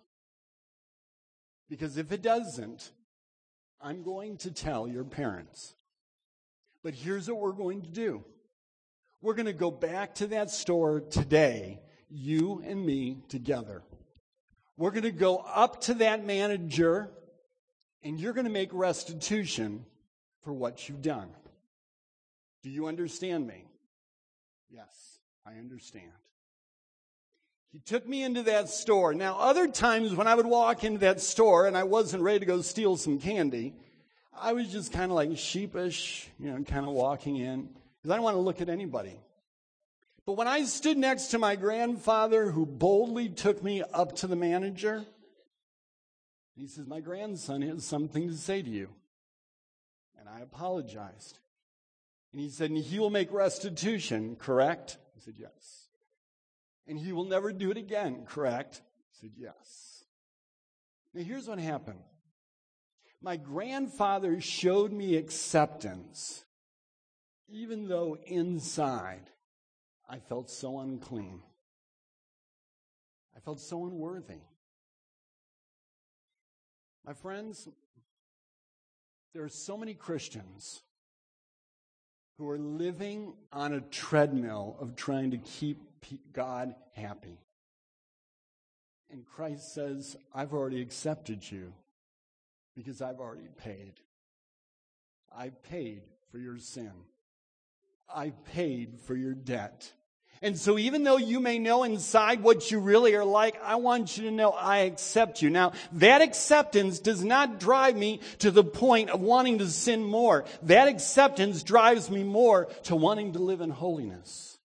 Because 1.70 1.98
if 1.98 2.12
it 2.12 2.22
doesn't, 2.22 2.92
I'm 3.80 4.04
going 4.04 4.38
to 4.40 4.52
tell 4.52 4.88
your 4.88 5.06
parents. 5.06 5.74
But 6.84 6.94
here's 6.94 7.30
what 7.30 7.40
we're 7.40 7.54
going 7.54 7.82
to 7.84 7.90
do 7.90 8.26
we're 9.22 9.36
going 9.36 9.46
to 9.46 9.54
go 9.54 9.72
back 9.72 10.16
to 10.16 10.28
that 10.28 10.50
store 10.50 11.00
today, 11.00 11.80
you 12.10 12.62
and 12.66 12.86
me 12.86 13.20
together. 13.30 13.84
We're 14.78 14.92
going 14.92 15.04
to 15.04 15.12
go 15.12 15.38
up 15.38 15.82
to 15.82 15.94
that 15.96 16.26
manager, 16.26 17.12
and 18.04 18.20
you're 18.20 18.34
going 18.34 18.46
to 18.46 18.52
make 18.52 18.70
restitution 18.74 19.86
for 20.44 20.54
what 20.54 20.88
you've 20.88 21.02
done. 21.02 21.30
Do 22.64 22.70
you 22.70 22.88
understand 22.88 23.48
me? 23.48 23.66
Yes, 24.70 25.20
I 25.46 25.54
understand. 25.54 26.12
He 27.72 27.80
took 27.80 28.08
me 28.08 28.24
into 28.24 28.44
that 28.44 28.70
store. 28.70 29.14
Now, 29.14 29.38
other 29.40 29.68
times 29.68 30.14
when 30.14 30.28
I 30.28 30.36
would 30.36 30.46
walk 30.46 30.84
into 30.84 31.00
that 31.00 31.22
store 31.22 31.68
and 31.68 31.78
I 31.78 31.84
wasn't 31.84 32.24
ready 32.24 32.40
to 32.40 32.46
go 32.46 32.62
steal 32.62 32.98
some 32.98 33.18
candy, 33.18 33.74
I 34.38 34.54
was 34.54 34.72
just 34.72 34.92
kind 34.92 35.12
of 35.12 35.16
like 35.16 35.38
sheepish, 35.38 36.30
you 36.40 36.52
know, 36.52 36.64
kind 36.64 36.86
of 36.86 36.92
walking 36.92 37.38
in 37.38 37.70
because 38.02 38.12
I 38.12 38.16
don't 38.16 38.24
want 38.24 38.36
to 38.36 38.42
look 38.42 38.62
at 38.62 38.70
anybody. 38.70 39.18
But 40.26 40.34
when 40.34 40.48
I 40.48 40.64
stood 40.64 40.98
next 40.98 41.28
to 41.28 41.40
my 41.40 41.56
grandfather 41.56 42.52
who 42.52 42.66
boldly 42.66 43.30
took 43.30 43.64
me 43.64 43.84
up 43.94 44.18
to 44.18 44.28
the 44.28 44.36
manager, 44.36 45.06
he 46.56 46.68
says, 46.68 46.88
My 46.88 47.00
grandson 47.00 47.62
has 47.62 47.86
something 47.86 48.28
to 48.28 48.36
say 48.36 48.62
to 48.62 48.70
you. 48.70 48.90
And 50.20 50.28
I 50.30 50.42
apologized. 50.42 51.40
And 52.32 52.42
he 52.42 52.50
said, 52.50 52.70
and 52.70 52.80
He 52.80 53.00
will 53.00 53.10
make 53.10 53.32
restitution, 53.32 54.36
correct? 54.36 54.98
I 55.16 55.20
said, 55.20 55.36
Yes. 55.38 55.88
And 56.88 57.00
he 57.00 57.14
will 57.14 57.26
never 57.26 57.54
do 57.54 57.72
it 57.72 57.78
again, 57.78 58.26
correct? 58.28 58.82
I 58.84 59.22
said, 59.22 59.32
Yes. 59.38 60.04
Now, 61.14 61.24
here's 61.24 61.48
what 61.48 61.60
happened 61.60 62.00
my 63.22 63.38
grandfather 63.38 64.42
showed 64.42 64.92
me 64.92 65.16
acceptance, 65.16 66.44
even 67.48 67.88
though 67.88 68.18
inside 68.26 69.30
I 70.10 70.20
felt 70.20 70.50
so 70.50 70.80
unclean. 70.80 71.42
I 73.36 73.40
felt 73.40 73.60
so 73.60 73.86
unworthy. 73.86 74.42
My 77.06 77.14
friends, 77.14 77.68
there 79.34 79.44
are 79.44 79.50
so 79.50 79.76
many 79.76 79.94
Christians 79.94 80.82
who 82.38 82.50
are 82.50 82.60
living 82.60 83.34
on 83.52 83.74
a 83.74 83.82
treadmill 83.82 84.76
of 84.80 84.96
trying 84.96 85.32
to 85.32 85.38
keep 85.38 85.80
God 86.34 86.76
happy. 86.94 87.40
And 89.12 89.26
Christ 89.26 89.74
says, 89.74 90.16
I've 90.34 90.54
already 90.54 90.82
accepted 90.82 91.50
you 91.50 91.74
because 92.76 93.02
I've 93.02 93.20
already 93.20 93.50
paid. 93.58 93.94
I've 95.36 95.62
paid 95.64 96.04
for 96.32 96.38
your 96.38 96.58
sin. 96.58 96.92
I've 98.14 98.44
paid 98.46 99.00
for 99.00 99.16
your 99.16 99.34
debt. 99.34 99.92
And 100.44 100.58
so 100.58 100.80
even 100.80 101.04
though 101.04 101.18
you 101.18 101.40
may 101.40 101.60
know 101.60 101.84
inside 101.84 102.42
what 102.42 102.72
you 102.72 102.80
really 102.80 103.14
are 103.14 103.26
like, 103.26 103.62
I 103.64 103.76
want 103.76 104.18
you 104.18 104.24
to 104.24 104.32
know 104.32 104.50
I 104.52 104.80
accept 104.80 105.44
you. 105.44 105.52
Now, 105.52 105.74
that 105.94 106.22
acceptance 106.22 106.98
does 106.98 107.24
not 107.24 107.60
drive 107.60 107.96
me 107.96 108.22
to 108.40 108.50
the 108.50 108.64
point 108.64 109.12
of 109.12 109.22
wanting 109.22 109.60
to 109.60 109.68
sin 109.68 110.04
more. 110.04 110.46
That 110.64 110.88
acceptance 110.88 111.62
drives 111.62 112.10
me 112.10 112.24
more 112.24 112.66
to 112.84 112.96
wanting 112.96 113.34
to 113.34 113.40
live 113.40 113.62
in 113.62 113.70
holiness 113.70 114.58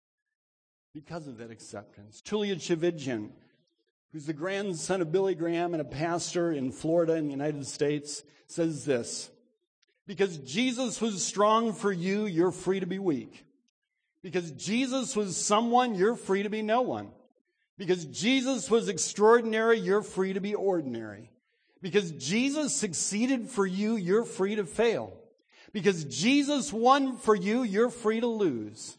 because 0.94 1.28
of 1.28 1.36
that 1.38 1.50
acceptance. 1.50 2.22
Tullian 2.24 2.56
Tchividjian, 2.56 3.28
who's 4.12 4.24
the 4.24 4.32
grandson 4.32 5.02
of 5.02 5.12
Billy 5.12 5.34
Graham 5.34 5.74
and 5.74 5.82
a 5.82 5.84
pastor 5.84 6.52
in 6.52 6.72
Florida 6.72 7.16
in 7.16 7.26
the 7.26 7.32
United 7.32 7.66
States, 7.66 8.22
says 8.46 8.86
this 8.86 9.30
Because 10.06 10.38
Jesus 10.38 11.02
was 11.02 11.22
strong 11.22 11.74
for 11.74 11.92
you, 11.92 12.24
you're 12.24 12.50
free 12.50 12.80
to 12.80 12.86
be 12.86 12.98
weak. 12.98 13.45
Because 14.26 14.50
Jesus 14.50 15.14
was 15.14 15.36
someone, 15.36 15.94
you're 15.94 16.16
free 16.16 16.42
to 16.42 16.50
be 16.50 16.60
no 16.60 16.82
one. 16.82 17.12
Because 17.78 18.04
Jesus 18.06 18.68
was 18.68 18.88
extraordinary, 18.88 19.78
you're 19.78 20.02
free 20.02 20.32
to 20.32 20.40
be 20.40 20.52
ordinary. 20.52 21.30
Because 21.80 22.10
Jesus 22.10 22.74
succeeded 22.74 23.48
for 23.48 23.64
you, 23.64 23.94
you're 23.94 24.24
free 24.24 24.56
to 24.56 24.64
fail. 24.64 25.12
Because 25.72 26.02
Jesus 26.06 26.72
won 26.72 27.18
for 27.18 27.36
you, 27.36 27.62
you're 27.62 27.88
free 27.88 28.18
to 28.18 28.26
lose. 28.26 28.98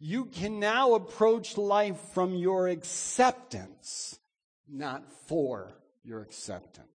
You 0.00 0.24
can 0.24 0.58
now 0.58 0.94
approach 0.94 1.56
life 1.56 2.00
from 2.12 2.34
your 2.34 2.66
acceptance, 2.66 4.18
not 4.68 5.12
for 5.28 5.70
your 6.02 6.22
acceptance. 6.22 6.88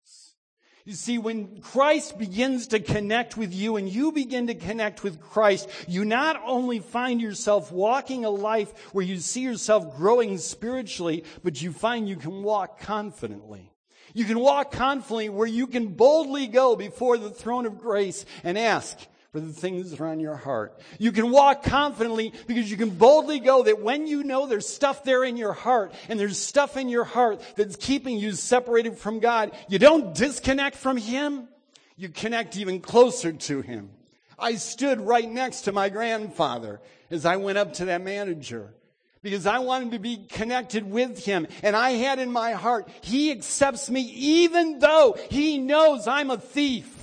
You 0.90 0.96
see, 0.96 1.20
when 1.20 1.62
Christ 1.62 2.18
begins 2.18 2.70
to 2.70 2.80
connect 2.80 3.38
with 3.38 3.54
you 3.54 3.76
and 3.76 3.88
you 3.88 4.12
begin 4.12 4.48
to 4.48 4.56
connect 4.56 5.04
with 5.04 5.22
Christ, 5.22 5.70
you 5.88 6.04
not 6.04 6.42
only 6.44 6.80
find 6.80 7.22
yourself 7.22 7.72
walking 7.72 8.26
a 8.26 8.32
life 8.32 8.74
where 8.92 9.06
you 9.06 9.18
see 9.18 9.42
yourself 9.42 9.98
growing 9.98 10.40
spiritually, 10.40 11.26
but 11.44 11.62
you 11.62 11.72
find 11.74 12.10
you 12.10 12.16
can 12.16 12.42
walk 12.42 12.80
confidently. 12.80 13.72
You 14.16 14.26
can 14.26 14.40
walk 14.40 14.72
confidently 14.72 15.30
where 15.30 15.46
you 15.46 15.68
can 15.68 15.90
boldly 15.90 16.48
go 16.48 16.76
before 16.76 17.20
the 17.20 17.30
throne 17.30 17.68
of 17.68 17.78
grace 17.78 18.26
and 18.44 18.58
ask 18.58 18.98
for 19.32 19.40
the 19.40 19.54
things 19.54 19.92
that 19.92 20.02
are 20.02 20.08
on 20.08 20.20
your 20.20 20.36
heart. 20.36 20.80
You 20.98 21.12
can 21.12 21.30
walk 21.30 21.64
confidently 21.64 22.34
because 22.48 22.70
you 22.70 22.78
can 22.78 22.90
boldly 22.90 23.40
go 23.40 23.64
that 23.64 23.82
when 23.82 24.08
you 24.08 24.24
know 24.24 24.48
there's 24.48 24.68
stuff 24.68 25.04
there 25.04 25.24
in 25.24 25.38
your 25.38 25.54
heart 25.54 25.94
and 26.08 26.20
there's 26.20 26.40
stuff 26.40 26.78
in 26.78 26.90
your 26.90 27.04
heart 27.04 27.42
that's 27.56 27.76
keeping 27.76 28.18
you 28.18 28.32
separated 28.32 28.98
from 28.98 29.20
God, 29.20 29.52
you 29.68 29.78
don't 29.78 30.16
disconnect 30.16 30.76
from 30.76 30.98
Him. 30.98 31.48
You 31.96 32.10
connect 32.10 32.58
even 32.58 32.82
closer 32.82 33.32
to 33.32 33.62
Him. 33.62 33.92
I 34.40 34.56
stood 34.56 35.00
right 35.02 35.30
next 35.30 35.62
to 35.62 35.72
my 35.72 35.90
grandfather 35.90 36.82
as 37.12 37.26
I 37.26 37.36
went 37.36 37.58
up 37.58 37.74
to 37.74 37.86
that 37.86 38.02
manager 38.02 38.74
because 39.22 39.46
I 39.46 39.60
wanted 39.60 39.92
to 39.92 40.00
be 40.00 40.26
connected 40.30 40.90
with 40.90 41.24
him. 41.26 41.46
And 41.62 41.76
I 41.76 41.92
had 41.92 42.20
in 42.20 42.32
my 42.32 42.54
heart, 42.54 42.90
he 43.02 43.32
accepts 43.32 43.90
me 43.90 44.02
even 44.02 44.80
though 44.80 45.18
he 45.30 45.58
knows 45.58 46.08
I'm 46.08 46.32
a 46.32 46.38
thief. 46.38 46.99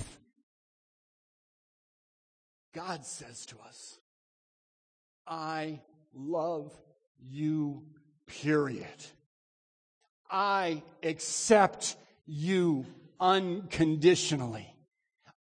God 2.77 3.03
says 3.03 3.47
to 3.47 3.55
us, 3.67 3.97
I 5.25 5.79
love 6.13 6.71
you, 7.19 7.81
period. 8.27 8.85
I 10.29 10.83
accept 11.01 11.95
you 12.27 12.85
unconditionally. 13.19 14.71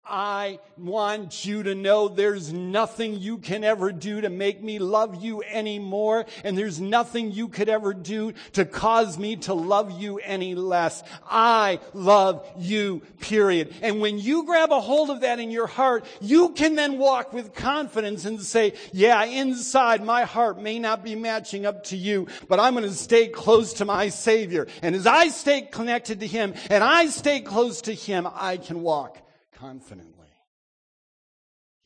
I 0.09 0.59
want 0.79 1.45
you 1.45 1.63
to 1.65 1.75
know 1.75 2.09
there's 2.09 2.53
nothing 2.53 3.19
you 3.19 3.39
can 3.39 3.63
ever 3.63 3.93
do 3.93 4.23
to 4.23 4.31
make 4.31 4.63
me 4.63 4.79
love 4.79 5.23
you 5.23 5.43
anymore, 5.43 6.27
and 6.45 6.57
there's 6.57 6.81
nothing 6.81 7.31
you 7.33 7.49
could 7.49 7.69
ever 7.69 7.93
do 7.93 8.33
to 8.55 8.65
cause 8.65 9.19
me 9.19 9.37
to 9.37 9.55
love 9.55 10.01
you 10.01 10.19
any 10.19 10.55
less. 10.55 11.03
I 11.29 11.81
love 11.93 12.47
you, 12.57 13.03
period. 13.21 13.75
And 13.83 14.01
when 14.01 14.19
you 14.19 14.45
grab 14.45 14.73
a 14.73 14.81
hold 14.81 15.11
of 15.11 15.21
that 15.21 15.41
in 15.41 15.51
your 15.51 15.67
heart, 15.67 16.07
you 16.21 16.51
can 16.51 16.75
then 16.75 16.99
walk 16.99 17.33
with 17.33 17.55
confidence 17.55 18.25
and 18.25 18.41
say, 18.41 18.75
yeah, 18.93 19.25
inside 19.25 20.03
my 20.03 20.25
heart 20.25 20.61
may 20.61 20.79
not 20.79 21.05
be 21.05 21.15
matching 21.15 21.67
up 21.67 21.85
to 21.85 21.97
you, 21.97 22.29
but 22.49 22.59
I'm 22.59 22.75
going 22.75 22.85
to 22.85 22.95
stay 22.95 23.29
close 23.29 23.75
to 23.75 23.85
my 23.85 24.09
Savior. 24.09 24.67
And 24.83 24.95
as 24.95 25.07
I 25.07 25.29
stay 25.29 25.63
connected 25.63 26.21
to 26.21 26.27
Him 26.27 26.55
and 26.71 26.83
I 26.83 27.07
stay 27.07 27.41
close 27.41 27.83
to 27.83 27.95
Him, 27.95 28.27
I 28.33 28.57
can 28.57 28.83
walk 28.83 29.19
confidently. 29.59 30.29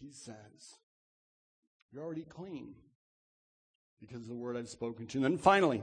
He 0.00 0.10
says, 0.12 0.76
You're 1.92 2.04
already 2.04 2.24
clean 2.24 2.74
because 4.00 4.22
of 4.22 4.28
the 4.28 4.34
word 4.34 4.56
I've 4.56 4.68
spoken 4.68 5.06
to. 5.08 5.18
And 5.18 5.24
then 5.24 5.38
finally, 5.38 5.82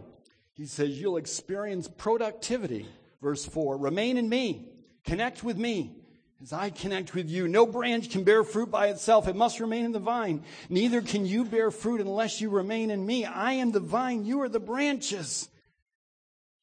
he 0.54 0.66
says, 0.66 1.00
You'll 1.00 1.18
experience 1.18 1.88
productivity. 1.88 2.86
Verse 3.22 3.46
4 3.46 3.78
Remain 3.78 4.18
in 4.18 4.30
me, 4.30 4.70
connect 5.04 5.44
with 5.44 5.58
me. 5.58 5.96
As 6.42 6.54
I 6.54 6.70
connect 6.70 7.14
with 7.14 7.30
you, 7.30 7.50
no 7.50 7.66
branch 7.66 8.12
can 8.12 8.24
bear 8.24 8.46
fruit 8.46 8.72
by 8.72 8.88
itself. 8.88 9.28
It 9.28 9.36
must 9.36 9.60
remain 9.60 9.84
in 9.84 9.92
the 9.92 10.00
vine. 10.00 10.46
Neither 10.70 11.02
can 11.02 11.26
you 11.26 11.44
bear 11.44 11.70
fruit 11.70 12.00
unless 12.00 12.40
you 12.40 12.50
remain 12.50 12.92
in 12.92 13.06
me. 13.06 13.26
I 13.26 13.54
am 13.54 13.74
the 13.74 13.82
vine. 13.82 14.24
You 14.24 14.40
are 14.44 14.48
the 14.48 14.62
branches. 14.62 15.50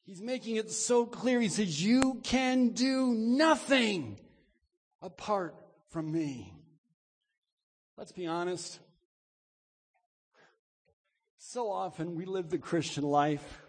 He's 0.03 0.19
making 0.19 0.55
it 0.55 0.71
so 0.71 1.05
clear. 1.05 1.39
He 1.39 1.49
says, 1.49 1.83
you 1.83 2.21
can 2.23 2.69
do 2.69 3.13
nothing 3.13 4.17
apart 5.01 5.55
from 5.89 6.11
me. 6.11 6.53
Let's 7.97 8.11
be 8.11 8.27
honest. 8.27 8.79
So 11.37 11.71
often 11.71 12.15
we 12.15 12.25
live 12.25 12.49
the 12.49 12.57
Christian 12.57 13.03
life 13.03 13.61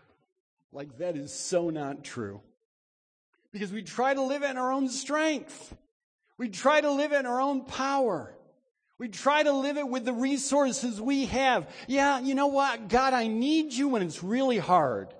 like 0.73 0.99
that 0.99 1.17
is 1.17 1.33
so 1.33 1.71
not 1.71 2.05
true. 2.05 2.41
Because 3.53 3.73
we 3.73 3.83
try 3.83 4.13
to 4.13 4.23
live 4.23 4.43
in 4.43 4.59
our 4.59 4.73
own 4.73 4.89
strength. 4.89 5.75
We 6.37 6.49
try 6.49 6.81
to 6.81 6.91
live 6.91 7.13
in 7.13 7.25
our 7.25 7.41
own 7.41 7.65
power. 7.65 8.35
We 8.99 9.09
try 9.09 9.43
to 9.43 9.53
live 9.53 9.77
it 9.79 9.89
with 9.89 10.05
the 10.05 10.13
resources 10.13 11.01
we 11.01 11.27
have. 11.27 11.69
Yeah, 11.87 12.21
you 12.21 12.35
know 12.35 12.49
what? 12.49 12.89
God, 12.89 13.15
I 13.15 13.29
need 13.29 13.73
you 13.73 13.89
when 13.89 14.03
it's 14.03 14.23
really 14.23 14.59
hard. 14.59 15.15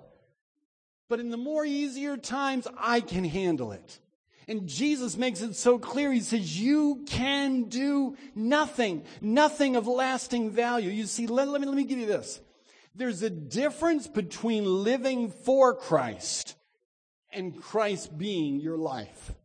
But 1.07 1.19
in 1.19 1.29
the 1.29 1.37
more 1.37 1.65
easier 1.65 2.17
times, 2.17 2.67
I 2.77 3.01
can 3.01 3.23
handle 3.23 3.71
it. 3.71 3.99
And 4.49 4.67
Jesus 4.67 5.15
makes 5.15 5.41
it 5.41 5.55
so 5.55 5.77
clear. 5.77 6.11
He 6.11 6.21
says, 6.21 6.59
you 6.59 7.03
can 7.05 7.65
do 7.65 8.17
nothing, 8.33 9.03
nothing 9.21 9.75
of 9.75 9.85
lasting 9.85 10.49
value. 10.49 10.89
You 10.89 11.05
see, 11.05 11.27
let, 11.27 11.47
let, 11.47 11.61
me, 11.61 11.67
let 11.67 11.77
me 11.77 11.83
give 11.83 11.99
you 11.99 12.07
this. 12.07 12.41
There's 12.95 13.21
a 13.21 13.29
difference 13.29 14.07
between 14.07 14.65
living 14.65 15.29
for 15.29 15.75
Christ 15.75 16.55
and 17.31 17.61
Christ 17.61 18.17
being 18.17 18.59
your 18.59 18.75
life. 18.75 19.35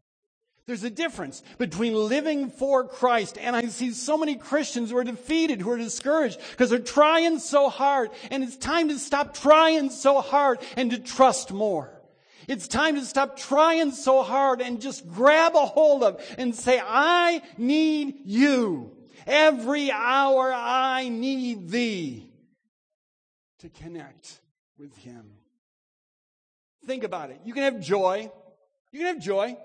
There's 0.67 0.85
a 0.85 0.91
difference 0.91 1.43
between 1.59 1.93
living 1.93 2.49
for 2.49 2.89
Christ 2.89 3.37
and 3.39 3.55
I 3.55 3.67
see 3.67 3.91
so 3.91 4.17
many 4.17 4.37
Christians 4.37 4.91
who 4.91 4.97
are 4.97 5.05
defeated, 5.05 5.61
who 5.61 5.71
are 5.71 5.77
discouraged 5.77 6.41
because 6.53 6.71
they're 6.71 6.79
trying 6.79 7.41
so 7.41 7.69
hard 7.69 8.09
and 8.31 8.43
it's 8.43 8.57
time 8.57 8.89
to 8.89 8.99
stop 8.99 9.35
trying 9.35 9.91
so 9.91 10.23
hard 10.23 10.61
and 10.79 10.91
to 10.93 10.99
trust 10.99 11.53
more. 11.53 11.94
It's 12.47 12.69
time 12.69 12.97
to 12.97 13.05
stop 13.05 13.37
trying 13.37 13.93
so 13.93 14.23
hard 14.23 14.61
and 14.61 14.81
just 14.81 15.09
grab 15.09 15.55
a 15.55 15.67
hold 15.67 16.03
of 16.03 16.21
and 16.39 16.55
say, 16.55 16.81
I 16.85 17.43
need 17.57 18.21
you. 18.25 18.93
Every 19.27 19.91
hour 19.91 20.53
I 20.55 21.09
need 21.09 21.71
thee 21.71 22.31
to 23.61 23.69
connect 23.71 24.41
with 24.79 24.95
him. 24.99 25.25
Think 26.87 27.05
about 27.05 27.31
it. 27.31 27.41
You 27.45 27.55
can 27.55 27.63
have 27.63 27.81
joy. 27.81 28.31
You 28.93 28.99
can 28.99 29.09
have 29.09 29.23
joy. 29.23 29.57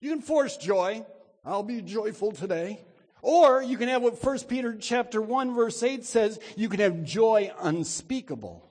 You 0.00 0.10
can 0.10 0.20
force 0.20 0.56
joy. 0.56 1.04
I'll 1.44 1.62
be 1.62 1.82
joyful 1.82 2.32
today. 2.32 2.80
Or 3.22 3.62
you 3.62 3.76
can 3.76 3.88
have 3.88 4.02
what 4.02 4.22
1 4.22 4.40
Peter 4.40 4.76
chapter 4.78 5.20
1 5.20 5.54
verse 5.54 5.82
8 5.82 6.04
says, 6.04 6.38
you 6.56 6.68
can 6.68 6.80
have 6.80 7.02
joy 7.04 7.50
unspeakable. 7.60 8.70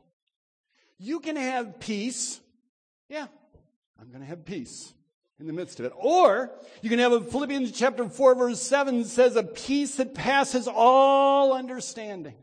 You 1.00 1.20
can 1.20 1.36
have 1.36 1.80
peace 1.80 2.40
yeah, 3.14 3.28
I'm 4.02 4.10
going 4.10 4.22
to 4.22 4.28
have 4.28 4.44
peace 4.44 4.92
in 5.40 5.46
the 5.46 5.54
midst 5.54 5.80
of 5.80 5.86
it. 5.86 5.94
Or 5.96 6.50
you 6.82 6.90
can 6.90 6.98
have 6.98 7.12
a 7.12 7.22
Philippians 7.22 7.72
chapter 7.72 8.10
4 8.10 8.34
verse 8.34 8.60
7 8.60 9.06
says 9.06 9.36
a 9.36 9.44
peace 9.44 9.98
that 9.98 10.16
passes 10.16 10.68
all 10.68 11.54
understanding. 11.54 12.34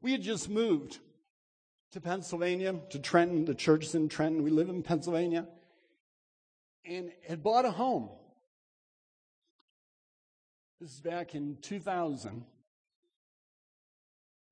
We 0.00 0.12
had 0.12 0.22
just 0.22 0.48
moved 0.48 1.00
to 1.92 2.00
Pennsylvania, 2.00 2.76
to 2.90 2.98
Trenton. 2.98 3.44
The 3.44 3.54
church 3.54 3.84
is 3.84 3.94
in 3.94 4.08
Trenton. 4.08 4.42
We 4.42 4.50
live 4.50 4.70
in 4.70 4.82
Pennsylvania. 4.82 5.46
And 6.86 7.12
had 7.26 7.42
bought 7.42 7.66
a 7.66 7.70
home. 7.70 8.08
This 10.80 10.94
is 10.94 11.00
back 11.00 11.34
in 11.34 11.58
2000 11.60 12.42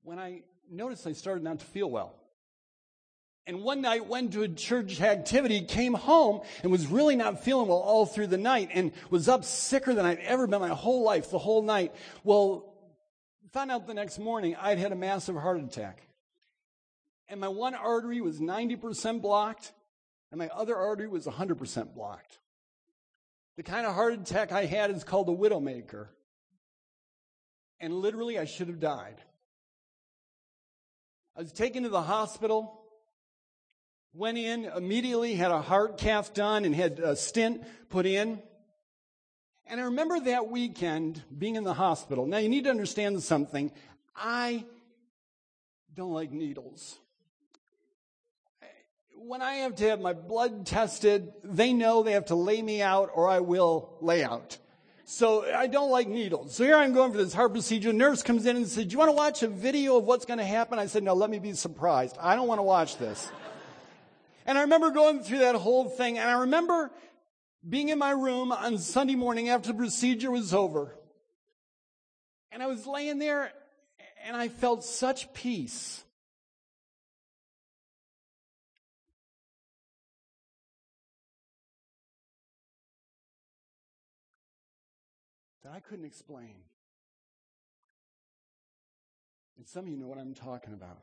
when 0.03 0.19
I 0.19 0.43
noticed 0.71 1.07
I 1.07 1.13
started 1.13 1.43
not 1.43 1.61
to 1.61 1.65
feel 1.65 1.89
well. 1.89 2.17
And 3.47 3.63
one 3.63 3.81
night 3.81 4.09
went 4.09 4.33
to 4.33 4.43
a 4.43 4.49
church 4.49 5.01
activity, 5.01 5.61
came 5.61 5.95
home, 5.95 6.41
and 6.63 6.73
was 6.73 6.89
really 6.89 7.15
not 7.15 7.45
feeling 7.45 7.69
well 7.69 7.79
all 7.79 8.05
through 8.05 8.27
the 8.27 8.39
night 8.39 8.71
and 8.75 8.91
was 9.09 9.29
up 9.29 9.45
sicker 9.45 9.95
than 9.95 10.05
I'd 10.05 10.19
ever 10.19 10.49
been 10.49 10.61
my 10.61 10.71
whole 10.71 11.05
life, 11.05 11.31
the 11.31 11.39
whole 11.39 11.63
night. 11.63 11.95
Well, 12.25 12.75
found 13.53 13.71
out 13.71 13.87
the 13.87 13.95
next 13.95 14.19
morning 14.19 14.57
I'd 14.61 14.79
had 14.79 14.91
a 14.91 14.97
massive 14.97 15.37
heart 15.37 15.61
attack. 15.61 16.03
And 17.29 17.41
my 17.41 17.49
one 17.49 17.75
artery 17.75 18.21
was 18.21 18.41
90% 18.41 19.23
blocked, 19.23 19.73
and 20.33 20.39
my 20.39 20.49
other 20.49 20.77
artery 20.77 21.09
was 21.09 21.27
100% 21.27 21.95
blocked. 21.95 22.39
The 23.57 23.63
kind 23.63 23.87
of 23.87 23.95
heart 23.95 24.15
attack 24.15 24.51
I 24.51 24.67
had 24.67 24.91
is 24.91 25.05
called 25.05 25.29
a 25.29 25.33
widowmaker. 25.33 26.09
And 27.79 27.95
literally, 27.95 28.39
I 28.39 28.45
should 28.45 28.69
have 28.69 28.81
died. 28.81 29.21
I 31.37 31.41
was 31.43 31.53
taken 31.53 31.85
to 31.85 31.89
the 31.89 32.03
hospital 32.03 32.81
Went 34.17 34.39
in 34.39 34.65
immediately, 34.65 35.35
had 35.35 35.51
a 35.51 35.61
heart 35.61 35.99
cath 35.99 36.33
done, 36.33 36.65
and 36.65 36.75
had 36.75 37.01
a 37.01 37.15
stent 37.15 37.63
put 37.91 38.07
in. 38.07 38.41
And 39.67 39.79
I 39.79 39.85
remember 39.85 40.19
that 40.21 40.49
weekend 40.49 41.23
being 41.37 41.57
in 41.57 41.65
the 41.65 41.75
hospital. 41.75 42.25
Now, 42.25 42.39
you 42.39 42.49
need 42.49 42.65
to 42.65 42.71
understand 42.71 43.23
something. 43.23 43.71
I 44.17 44.65
don't 45.95 46.13
like 46.13 46.33
needles. 46.33 46.99
When 49.19 49.43
I 49.43 49.57
have 49.57 49.77
to 49.77 49.89
have 49.91 50.01
my 50.01 50.15
blood 50.15 50.65
tested, 50.65 51.35
they 51.45 51.75
know 51.75 52.03
they 52.03 52.13
have 52.13 52.27
to 52.27 52.37
lay 52.37 52.63
me 52.63 52.81
out 52.81 53.11
or 53.13 53.29
I 53.29 53.41
will 53.41 53.99
lay 54.01 54.25
out. 54.25 54.57
So 55.05 55.45
I 55.45 55.67
don't 55.67 55.91
like 55.91 56.09
needles. 56.09 56.55
So 56.55 56.65
here 56.65 56.77
I'm 56.77 56.95
going 56.95 57.13
for 57.13 57.19
this 57.19 57.35
heart 57.35 57.53
procedure. 57.53 57.93
nurse 57.93 58.23
comes 58.23 58.47
in 58.47 58.57
and 58.57 58.67
says, 58.67 58.87
Do 58.87 58.93
you 58.93 58.99
want 58.99 59.11
to 59.11 59.17
watch 59.17 59.43
a 59.43 59.49
video 59.49 59.99
of 59.99 60.05
what's 60.05 60.25
going 60.25 60.39
to 60.39 60.45
happen? 60.45 60.79
I 60.79 60.87
said, 60.87 61.03
No, 61.03 61.13
let 61.13 61.29
me 61.29 61.39
be 61.39 61.53
surprised. 61.53 62.17
I 62.19 62.35
don't 62.35 62.49
want 62.49 62.61
to 62.61 62.65
watch 62.65 62.97
this. 62.97 63.31
And 64.47 64.57
I 64.57 64.61
remember 64.63 64.93
going 64.93 65.25
through 65.25 65.41
that 65.41 65.57
whole 65.57 65.89
thing, 65.89 66.19
and 66.19 66.31
I 66.31 66.41
remember 66.43 66.93
being 67.69 67.89
in 67.89 67.99
my 67.99 68.13
room 68.13 68.53
on 68.53 68.79
Sunday 68.79 69.17
morning 69.17 69.49
after 69.49 69.73
the 69.73 69.75
procedure 69.75 70.31
was 70.31 70.55
over. 70.55 70.97
And 72.53 72.63
I 72.63 72.69
was 72.69 72.87
laying 72.87 73.19
there, 73.19 73.51
and 74.25 74.37
I 74.37 74.47
felt 74.49 74.85
such 74.85 75.35
peace. 75.35 76.05
That 85.65 85.73
I 85.73 85.81
couldn't 85.81 86.05
explain. 86.05 86.55
And 89.57 89.67
some 89.67 89.87
of 89.87 89.91
you 89.91 89.97
know 89.97 90.07
what 90.07 90.19
I'm 90.19 90.35
talking 90.35 90.73
about. 90.73 90.99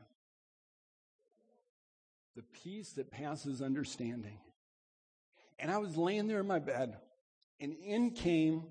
The 2.36 2.42
peace 2.64 2.92
that 2.92 3.10
passes 3.10 3.62
understanding. 3.62 4.38
And 5.58 5.70
I 5.70 5.78
was 5.78 5.96
laying 5.96 6.26
there 6.26 6.40
in 6.40 6.46
my 6.46 6.58
bed, 6.58 6.96
and 7.60 7.74
in 7.74 8.10
came 8.10 8.64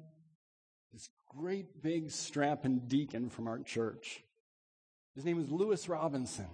this 0.92 1.10
great 1.30 1.82
big 1.82 2.12
strapping 2.12 2.80
deacon 2.88 3.30
from 3.30 3.48
our 3.48 3.60
church. 3.60 4.24
His 5.16 5.26
name 5.26 5.40
is 5.40 5.50
Lewis 5.50 5.88
Robinson. 5.88 6.48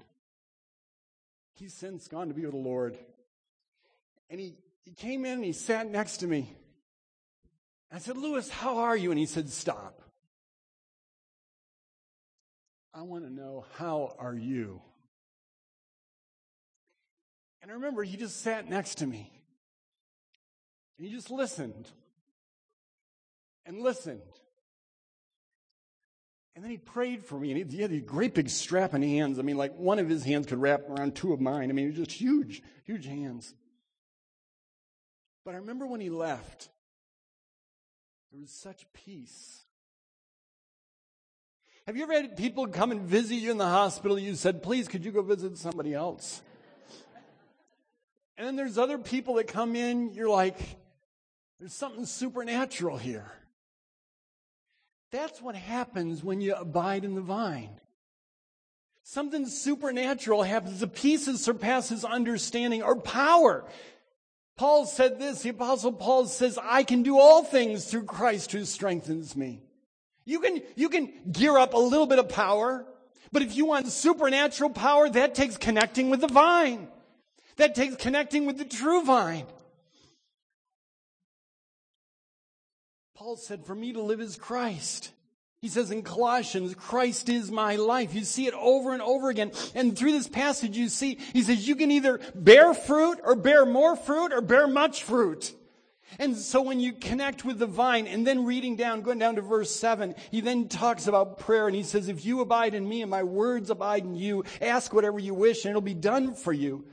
He's 1.56 1.74
since 1.74 2.08
gone 2.08 2.30
to 2.30 2.34
be 2.34 2.44
with 2.44 2.52
the 2.52 2.58
Lord. 2.58 2.98
And 4.30 4.40
he, 4.40 4.56
he 4.86 4.92
came 4.92 5.26
in 5.26 5.34
and 5.34 5.44
he 5.44 5.52
sat 5.52 5.90
next 5.90 6.18
to 6.18 6.28
me. 6.28 6.56
I 7.92 7.98
said, 7.98 8.18
Lewis, 8.18 8.50
how 8.50 8.78
are 8.78 8.96
you? 8.96 9.12
And 9.12 9.20
he 9.20 9.26
said, 9.26 9.50
Stop. 9.50 10.02
I 12.94 13.02
want 13.02 13.24
to 13.24 13.34
know, 13.34 13.66
how 13.78 14.16
are 14.20 14.36
you? 14.36 14.82
And 17.70 17.76
I 17.76 17.78
remember 17.82 18.02
he 18.02 18.18
just 18.18 18.42
sat 18.42 18.68
next 18.68 18.96
to 18.96 19.06
me. 19.06 19.32
And 20.98 21.08
he 21.08 21.14
just 21.14 21.30
listened 21.30 21.88
and 23.64 23.80
listened. 23.84 24.24
And 26.56 26.64
then 26.64 26.72
he 26.72 26.80
prayed 26.80 27.24
for 27.24 27.40
me, 27.40 27.52
and 27.52 27.72
he 27.72 27.84
had 27.84 27.92
these 27.92 28.02
great 28.02 28.34
big 28.34 28.50
strapping 28.50 29.04
hands. 29.04 29.38
I 29.38 29.44
mean, 29.44 29.56
like 29.56 29.76
one 29.76 30.00
of 30.00 30.10
his 30.10 30.24
hands 30.24 30.48
could 30.48 30.60
wrap 30.60 30.90
around 30.90 31.16
two 31.16 31.32
of 31.32 31.40
mine. 31.40 31.70
I 31.70 31.74
mean, 31.74 31.94
just 31.94 32.12
huge, 32.12 32.64
huge 32.86 33.06
hands. 33.06 33.54
But 35.46 35.54
I 35.54 35.58
remember 35.58 35.86
when 35.86 36.02
he 36.02 36.10
left, 36.10 36.70
there 38.32 38.42
was 38.42 38.50
such 38.50 38.84
peace. 38.94 39.64
Have 41.86 41.96
you 41.96 42.02
ever 42.02 42.14
had 42.14 42.36
people 42.36 42.66
come 42.66 42.90
and 42.90 43.02
visit 43.02 43.36
you 43.36 43.52
in 43.52 43.60
the 43.60 43.66
hospital? 43.66 44.18
You 44.18 44.34
said, 44.34 44.64
please, 44.64 44.88
could 44.88 45.06
you 45.06 45.12
go 45.12 45.22
visit 45.22 45.56
somebody 45.60 45.94
else? 45.94 46.42
And 48.40 48.48
then 48.48 48.56
there's 48.56 48.78
other 48.78 48.98
people 48.98 49.34
that 49.34 49.50
come 49.50 49.76
in, 49.76 50.14
you're 50.14 50.30
like, 50.30 50.58
there's 51.60 51.74
something 51.74 52.06
supernatural 52.06 52.96
here. 52.96 53.30
That's 55.12 55.42
what 55.42 55.56
happens 55.56 56.24
when 56.24 56.40
you 56.40 56.56
abide 56.56 57.04
in 57.04 57.16
the 57.16 57.22
vine. 57.22 57.82
Something 59.04 59.46
supernatural 59.46 60.44
happens. 60.44 60.80
The 60.80 60.88
peace 60.88 61.26
surpasses 61.42 62.06
understanding 62.06 62.82
or 62.82 62.96
power. 62.96 63.66
Paul 64.56 64.86
said 64.86 65.20
this, 65.20 65.42
the 65.42 65.50
apostle 65.50 65.92
Paul 65.92 66.26
says, 66.26 66.58
I 66.62 66.84
can 66.84 67.04
do 67.04 67.20
all 67.20 67.44
things 67.44 67.92
through 67.92 68.04
Christ 68.04 68.54
who 68.54 68.64
strengthens 68.64 69.36
me. 69.36 69.64
You 70.24 70.40
can, 70.40 70.62
you 70.78 70.88
can 70.88 71.12
gear 71.30 71.58
up 71.58 71.74
a 71.74 71.78
little 71.78 72.08
bit 72.08 72.20
of 72.20 72.30
power, 72.30 72.86
but 73.34 73.42
if 73.42 73.58
you 73.58 73.66
want 73.66 73.88
supernatural 73.88 74.70
power, 74.70 75.10
that 75.10 75.36
takes 75.36 75.58
connecting 75.58 76.10
with 76.10 76.22
the 76.22 76.28
vine. 76.28 76.88
That 77.60 77.76
takes 77.76 77.98
connecting 77.98 78.46
with 78.46 78.58
the 78.58 78.64
true 78.64 79.04
vine. 79.04 79.46
Paul 83.16 83.36
said, 83.36 83.66
For 83.66 83.76
me 83.76 83.92
to 83.92 84.02
live 84.02 84.22
is 84.22 84.38
Christ. 84.38 85.12
He 85.62 85.68
says 85.68 85.92
in 85.92 86.04
Colossians, 86.04 86.74
Christ 86.74 87.28
is 87.28 87.52
my 87.52 87.76
life. 87.76 88.16
You 88.16 88.24
see 88.24 88.48
it 88.48 88.54
over 88.54 88.94
and 88.94 89.02
over 89.02 89.30
again. 89.30 89.52
And 89.76 89.98
through 89.98 90.14
this 90.14 90.30
passage, 90.30 90.78
you 90.78 90.88
see, 90.88 91.20
he 91.34 91.42
says, 91.42 91.68
you 91.68 91.76
can 91.76 91.92
either 91.92 92.22
bear 92.34 92.74
fruit 92.74 93.20
or 93.26 93.36
bear 93.36 93.66
more 93.66 93.98
fruit 93.98 94.32
or 94.32 94.40
bear 94.40 94.66
much 94.66 95.04
fruit. 95.04 95.54
And 96.18 96.38
so 96.38 96.62
when 96.62 96.80
you 96.80 96.94
connect 96.94 97.44
with 97.44 97.60
the 97.60 97.68
vine 97.68 98.08
and 98.08 98.26
then 98.26 98.46
reading 98.46 98.78
down, 98.78 99.02
going 99.02 99.20
down 99.20 99.36
to 99.36 99.42
verse 99.42 99.76
seven, 99.76 100.16
he 100.32 100.40
then 100.40 100.70
talks 100.70 101.08
about 101.08 101.40
prayer 101.40 101.68
and 101.68 101.76
he 101.76 101.84
says, 101.84 102.08
if 102.08 102.24
you 102.24 102.40
abide 102.40 102.74
in 102.74 102.88
me 102.88 103.02
and 103.02 103.12
my 103.12 103.24
words 103.24 103.70
abide 103.70 104.06
in 104.06 104.16
you, 104.16 104.46
ask 104.62 104.94
whatever 104.94 105.20
you 105.20 105.34
wish 105.34 105.66
and 105.66 105.72
it'll 105.72 105.82
be 105.82 105.94
done 105.94 106.36
for 106.36 106.54
you. 106.54 106.86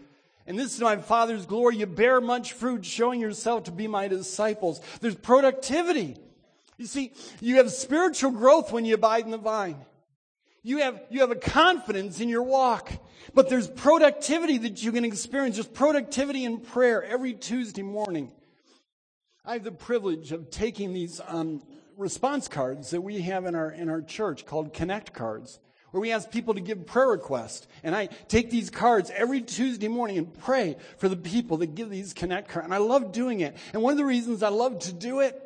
And 0.47 0.59
this 0.59 0.75
is 0.75 0.81
my 0.81 0.97
Father's 0.99 1.45
glory. 1.45 1.77
You 1.77 1.87
bear 1.87 2.21
much 2.21 2.53
fruit, 2.53 2.85
showing 2.85 3.21
yourself 3.21 3.65
to 3.65 3.73
be 3.73 3.89
my 3.89 4.09
disciples. 4.09 4.81
There's 5.01 5.17
productivity. 5.17 6.17
You 6.79 6.87
see, 6.87 7.13
you 7.41 7.57
have 7.57 7.71
spiritual 7.73 8.31
growth 8.31 8.71
when 8.71 8.85
you 8.85 8.95
abide 8.95 9.25
in 9.25 9.31
the 9.31 9.39
vine. 9.39 9.85
You 10.63 10.79
have, 10.79 11.01
you 11.11 11.21
have 11.21 11.31
a 11.31 11.37
confidence 11.37 12.21
in 12.21 12.29
your 12.29 12.43
walk. 12.43 12.93
But 13.35 13.49
there's 13.49 13.69
productivity 13.69 14.59
that 14.59 14.83
you 14.83 14.93
can 14.93 15.05
experience, 15.05 15.57
just 15.57 15.75
productivity 15.75 16.45
in 16.45 16.61
prayer 16.61 17.03
every 17.03 17.35
Tuesday 17.35 17.83
morning. 17.83 18.31
I 19.45 19.55
have 19.55 19.65
the 19.65 19.73
privilege 19.73 20.33
of 20.33 20.51
taking 20.51 20.93
these 20.93 21.21
um, 21.27 21.63
response 21.97 22.47
cards 22.47 22.91
that 22.91 23.01
we 23.01 23.23
have 23.23 23.47
in 23.47 23.55
our, 23.55 23.71
in 23.71 23.89
our 23.89 24.03
church 24.03 24.47
called 24.47 24.75
Connect 24.75 25.13
cards 25.13 25.59
where 25.97 26.03
we 26.03 26.13
ask 26.13 26.31
people 26.31 26.53
to 26.53 26.61
give 26.61 26.85
prayer 26.85 27.09
requests. 27.09 27.67
And 27.83 27.97
I 27.97 28.11
take 28.29 28.51
these 28.51 28.69
cards 28.69 29.11
every 29.15 29.41
Tuesday 29.41 29.89
morning 29.89 30.19
and 30.19 30.39
pray 30.41 30.77
for 30.99 31.09
the 31.09 31.17
people 31.17 31.57
that 31.57 31.75
give 31.75 31.89
these 31.89 32.13
connect 32.13 32.51
cards. 32.51 32.67
And 32.67 32.75
I 32.75 32.77
love 32.77 33.13
doing 33.13 33.41
it. 33.41 33.57
And 33.73 33.81
one 33.81 33.93
of 33.93 33.97
the 33.97 34.05
reasons 34.05 34.43
I 34.43 34.51
love 34.51 34.79
to 34.81 34.93
do 34.93 35.21
it 35.21 35.41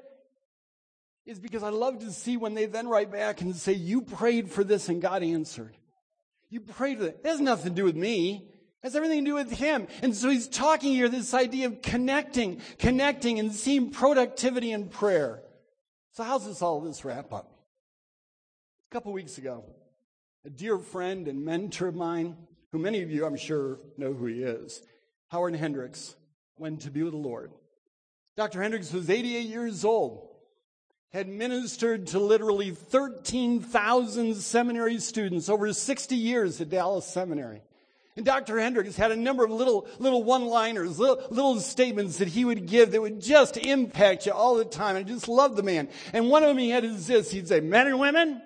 is 1.24 1.38
because 1.38 1.62
I 1.62 1.68
love 1.68 2.00
to 2.00 2.10
see 2.10 2.36
when 2.36 2.54
they 2.54 2.66
then 2.66 2.88
write 2.88 3.12
back 3.12 3.42
and 3.42 3.54
say, 3.54 3.74
you 3.74 4.02
prayed 4.02 4.50
for 4.50 4.64
this 4.64 4.88
and 4.88 5.00
God 5.00 5.22
answered. 5.22 5.76
You 6.48 6.58
prayed 6.58 6.98
for 6.98 7.04
it. 7.04 7.20
It 7.22 7.28
has 7.28 7.40
nothing 7.40 7.70
to 7.72 7.76
do 7.76 7.84
with 7.84 7.94
me. 7.94 8.48
It 8.48 8.82
has 8.82 8.96
everything 8.96 9.24
to 9.24 9.30
do 9.30 9.34
with 9.36 9.52
him. 9.52 9.86
And 10.02 10.16
so 10.16 10.30
he's 10.30 10.48
talking 10.48 10.92
here 10.94 11.08
this 11.08 11.32
idea 11.32 11.68
of 11.68 11.80
connecting, 11.80 12.60
connecting 12.80 13.38
and 13.38 13.54
seeing 13.54 13.90
productivity 13.90 14.72
in 14.72 14.88
prayer. 14.88 15.44
So 16.10 16.24
how's 16.24 16.44
this 16.44 16.60
all 16.60 16.80
this 16.80 17.04
wrap 17.04 17.32
up? 17.32 17.52
A 18.90 18.92
couple 18.92 19.12
weeks 19.12 19.38
ago, 19.38 19.64
a 20.44 20.50
dear 20.50 20.78
friend 20.78 21.28
and 21.28 21.44
mentor 21.44 21.88
of 21.88 21.94
mine, 21.94 22.36
who 22.72 22.78
many 22.78 23.02
of 23.02 23.10
you 23.10 23.26
I'm 23.26 23.36
sure 23.36 23.78
know 23.98 24.12
who 24.12 24.26
he 24.26 24.42
is, 24.42 24.82
Howard 25.28 25.54
Hendricks, 25.54 26.16
went 26.58 26.82
to 26.82 26.90
be 26.90 27.02
with 27.02 27.12
the 27.12 27.18
Lord. 27.18 27.52
Dr. 28.36 28.62
Hendricks 28.62 28.92
was 28.92 29.10
88 29.10 29.46
years 29.46 29.84
old, 29.84 30.28
had 31.12 31.28
ministered 31.28 32.06
to 32.08 32.18
literally 32.18 32.70
13,000 32.70 34.34
seminary 34.36 34.98
students 34.98 35.48
over 35.48 35.72
60 35.72 36.14
years 36.16 36.60
at 36.60 36.70
Dallas 36.70 37.06
Seminary. 37.06 37.62
And 38.16 38.24
Dr. 38.24 38.58
Hendricks 38.58 38.96
had 38.96 39.12
a 39.12 39.16
number 39.16 39.44
of 39.44 39.50
little, 39.50 39.86
little 39.98 40.22
one-liners, 40.24 40.98
little, 40.98 41.22
little 41.30 41.60
statements 41.60 42.18
that 42.18 42.28
he 42.28 42.44
would 42.44 42.66
give 42.66 42.92
that 42.92 43.00
would 43.00 43.20
just 43.20 43.56
impact 43.56 44.26
you 44.26 44.32
all 44.32 44.56
the 44.56 44.64
time. 44.64 44.96
I 44.96 45.02
just 45.02 45.28
loved 45.28 45.56
the 45.56 45.62
man. 45.62 45.88
And 46.12 46.28
one 46.28 46.42
of 46.42 46.48
them 46.48 46.58
he 46.58 46.70
had 46.70 46.84
is 46.84 47.06
this. 47.06 47.30
He'd 47.30 47.48
say, 47.48 47.60
men 47.60 47.86
and 47.86 48.00
women, 48.00 48.42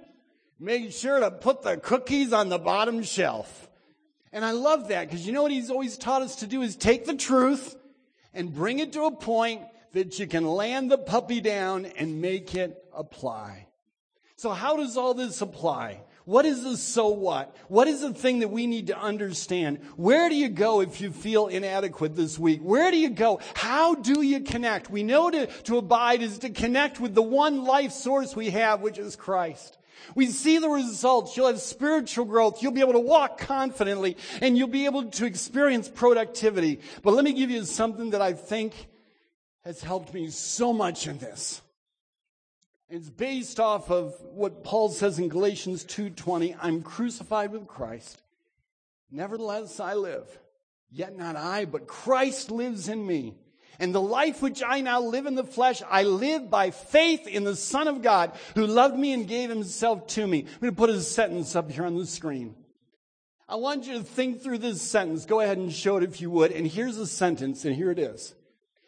Make 0.59 0.93
sure 0.93 1.21
to 1.21 1.31
put 1.31 1.63
the 1.63 1.77
cookies 1.77 2.33
on 2.33 2.49
the 2.49 2.59
bottom 2.59 3.03
shelf. 3.03 3.69
And 4.33 4.45
I 4.45 4.53
love 4.53 4.89
that 4.89 5.09
because 5.09 5.27
you 5.27 5.33
know 5.33 5.43
what 5.43 5.53
he's 5.53 5.71
always 5.71 5.97
taught 5.97 6.23
us 6.23 6.37
to 6.37 6.47
do 6.47 6.63
is 6.63 6.77
take 6.77 7.07
the 7.07 7.17
truth 7.17 7.77
and 8.33 8.53
bring 8.53 8.79
it 8.79 8.93
to 8.95 9.05
a 9.05 9.11
point 9.11 9.63
that 9.93 10.19
you 10.19 10.27
can 10.27 10.45
land 10.45 10.91
the 10.91 10.99
puppy 10.99 11.41
down 11.41 11.87
and 11.87 12.21
make 12.21 12.55
it 12.55 12.85
apply. 12.93 13.69
So 14.37 14.51
how 14.51 14.77
does 14.77 14.97
all 14.97 15.15
this 15.15 15.41
apply? 15.41 16.01
What 16.25 16.47
is 16.47 16.63
the 16.63 16.79
so 16.79 17.09
what? 17.09 17.55
What 17.69 17.87
is 17.87 18.01
the 18.01 18.15
thing 18.15 18.39
that 18.39 18.49
we 18.49 18.67
need 18.67 18.87
to 18.87 18.99
understand? 18.99 19.81
Where 19.97 20.31
do 20.31 20.35
you 20.35 20.49
go 20.49 20.81
if 20.81 21.01
you 21.03 21.11
feel 21.11 21.49
inadequate 21.49 22.17
this 22.17 22.39
week? 22.39 22.61
Where 22.63 22.91
do 22.91 22.97
you 22.97 23.11
go? 23.11 23.41
How 23.55 23.95
do 23.95 24.23
you 24.23 24.41
connect? 24.41 24.89
We 24.89 25.03
know 25.03 25.31
to, 25.31 25.47
to 25.47 25.77
abide 25.77 26.23
is 26.23 26.39
to 26.39 26.51
connect 26.51 26.99
with 26.99 27.15
the 27.15 27.23
one 27.23 27.65
life 27.65 27.93
source 27.93 28.35
we 28.35 28.51
have, 28.51 28.81
which 28.81 28.99
is 28.99 29.17
Christ. 29.17 29.77
We 30.15 30.27
see 30.27 30.59
the 30.59 30.69
results. 30.69 31.37
You'll 31.37 31.49
have 31.49 31.61
spiritual 31.61 32.25
growth. 32.25 32.63
You'll 32.63 32.73
be 32.73 32.81
able 32.81 32.93
to 32.95 33.01
walk 33.01 33.39
confidently 33.39 34.17
and 34.41 34.57
you'll 34.57 34.69
be 34.69 34.87
able 34.87 35.11
to 35.11 35.27
experience 35.27 35.89
productivity. 35.89 36.81
But 37.03 37.13
let 37.15 37.25
me 37.25 37.35
give 37.35 37.51
you 37.51 37.65
something 37.65 38.11
that 38.11 38.23
I 38.23 38.33
think 38.33 38.89
has 39.65 39.83
helped 39.83 40.15
me 40.15 40.31
so 40.31 40.73
much 40.73 41.07
in 41.07 41.19
this. 41.19 41.61
It's 42.95 43.11
based 43.11 43.59
off 43.59 43.91
of 43.91 44.15
what 44.21 44.63
Paul 44.63 44.89
says 44.89 45.19
in 45.19 45.29
Galatians 45.29 45.85
2:20, 45.85 46.55
I'm 46.63 46.81
crucified 46.81 47.51
with 47.51 47.67
Christ. 47.67 48.23
Nevertheless 49.11 49.81
I 49.81 49.95
live. 49.95 50.39
Yet 50.93 51.17
not 51.17 51.35
I, 51.35 51.65
but 51.65 51.89
Christ 51.89 52.53
lives 52.53 52.89
in 52.89 53.05
me. 53.05 53.35
And 53.81 53.93
the 53.93 54.01
life 54.01 54.41
which 54.41 54.63
I 54.63 54.81
now 54.81 55.01
live 55.01 55.27
in 55.27 55.35
the 55.35 55.43
flesh, 55.43 55.83
I 55.91 56.05
live 56.05 56.49
by 56.49 56.71
faith 56.71 57.27
in 57.27 57.43
the 57.43 57.57
Son 57.57 57.89
of 57.89 58.01
God 58.01 58.31
who 58.55 58.65
loved 58.65 58.97
me 58.97 59.13
and 59.13 59.27
gave 59.27 59.51
himself 59.51 60.07
to 60.15 60.25
me. 60.25 60.43
I'm 60.43 60.61
going 60.61 60.73
to 60.73 60.77
put 60.77 60.91
a 60.91 61.01
sentence 61.01 61.57
up 61.57 61.73
here 61.73 61.87
on 61.87 61.99
the 61.99 62.07
screen. 62.07 62.55
I 63.49 63.57
want 63.57 63.89
you 63.89 63.95
to 63.95 64.05
think 64.05 64.41
through 64.41 64.59
this 64.59 64.81
sentence. 64.81 65.27
Go 65.27 65.41
ahead 65.41 65.59
and 65.59 65.73
show 65.73 65.97
it 65.97 66.05
if 66.05 66.21
you 66.21 66.31
would. 66.31 66.53
And 66.53 66.65
here's 66.65 66.99
a 66.99 67.09
sentence, 67.09 67.65
and 67.65 67.75
here 67.75 67.91
it 67.91 67.99
is. 67.99 68.37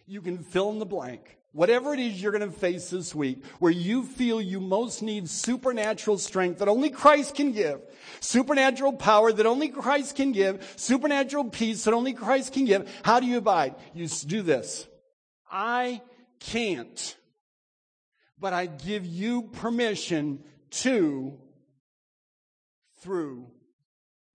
You 0.07 0.21
can 0.21 0.39
fill 0.39 0.71
in 0.71 0.79
the 0.79 0.87
blank. 0.87 1.39
Whatever 1.53 1.95
it 1.95 2.01
is 2.01 2.21
you're 2.21 2.33
going 2.33 2.51
to 2.51 2.55
face 2.55 2.91
this 2.91 3.15
week, 3.15 3.43
where 3.61 3.73
you 3.73 4.05
feel 4.05 4.43
you 4.43 4.61
most 4.61 5.03
need 5.03 5.29
supernatural 5.29 6.19
strength 6.19 6.59
that 6.59 6.69
only 6.69 6.91
Christ 6.91 7.35
can 7.35 7.53
give, 7.53 7.81
supernatural 8.21 8.93
power 8.93 9.33
that 9.33 9.47
only 9.47 9.69
Christ 9.69 10.17
can 10.17 10.33
give, 10.33 10.75
supernatural 10.77 11.45
peace 11.45 11.85
that 11.85 11.95
only 11.95 12.13
Christ 12.13 12.53
can 12.53 12.67
give, 12.67 12.91
how 13.03 13.21
do 13.21 13.27
you 13.27 13.39
abide? 13.39 13.75
You 13.95 14.07
do 14.07 14.43
this. 14.43 14.87
I 15.51 16.03
can't, 16.41 17.17
but 18.39 18.53
I 18.53 18.67
give 18.67 19.07
you 19.07 19.43
permission 19.43 20.41
to 20.71 21.39
through 23.01 23.47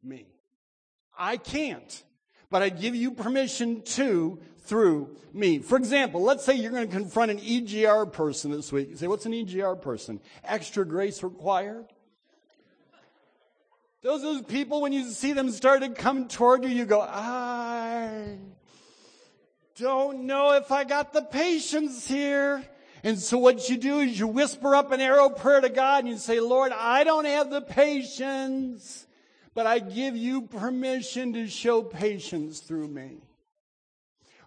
me. 0.01 0.27
I 1.17 1.37
can't, 1.37 2.03
but 2.49 2.61
I 2.61 2.69
give 2.69 2.95
you 2.95 3.11
permission 3.11 3.83
to 3.83 4.39
through 4.63 5.15
me. 5.33 5.59
For 5.59 5.77
example, 5.77 6.21
let's 6.21 6.43
say 6.43 6.55
you're 6.55 6.71
going 6.71 6.87
to 6.87 6.93
confront 6.93 7.31
an 7.31 7.39
EGR 7.39 8.11
person 8.11 8.51
this 8.51 8.71
week. 8.71 8.89
You 8.89 8.95
say, 8.95 9.07
what's 9.07 9.25
an 9.25 9.33
EGR 9.33 9.81
person? 9.81 10.19
Extra 10.43 10.85
grace 10.85 11.23
required? 11.23 11.85
Those 14.03 14.23
those 14.23 14.41
people, 14.41 14.81
when 14.81 14.93
you 14.93 15.09
see 15.09 15.33
them 15.33 15.51
start 15.51 15.81
to 15.81 15.89
come 15.89 16.27
toward 16.27 16.63
you, 16.63 16.69
you 16.69 16.85
go, 16.85 17.01
I 17.01 18.37
don't 19.77 20.23
know 20.25 20.53
if 20.53 20.71
I 20.71 20.83
got 20.85 21.13
the 21.13 21.21
patience 21.21 22.07
here. 22.07 22.63
And 23.03 23.19
so 23.19 23.37
what 23.37 23.69
you 23.69 23.77
do 23.77 23.99
is 23.99 24.17
you 24.17 24.27
whisper 24.27 24.75
up 24.75 24.91
an 24.91 25.01
arrow 25.01 25.29
prayer 25.29 25.61
to 25.61 25.69
God 25.69 26.03
and 26.03 26.09
you 26.13 26.17
say, 26.17 26.39
Lord, 26.39 26.71
I 26.71 27.03
don't 27.03 27.25
have 27.25 27.49
the 27.49 27.61
patience, 27.61 29.05
but 29.53 29.65
I 29.65 29.79
give 29.79 30.15
you 30.15 30.43
permission 30.43 31.33
to 31.33 31.47
show 31.47 31.81
patience 31.81 32.59
through 32.59 32.87
me. 32.87 33.17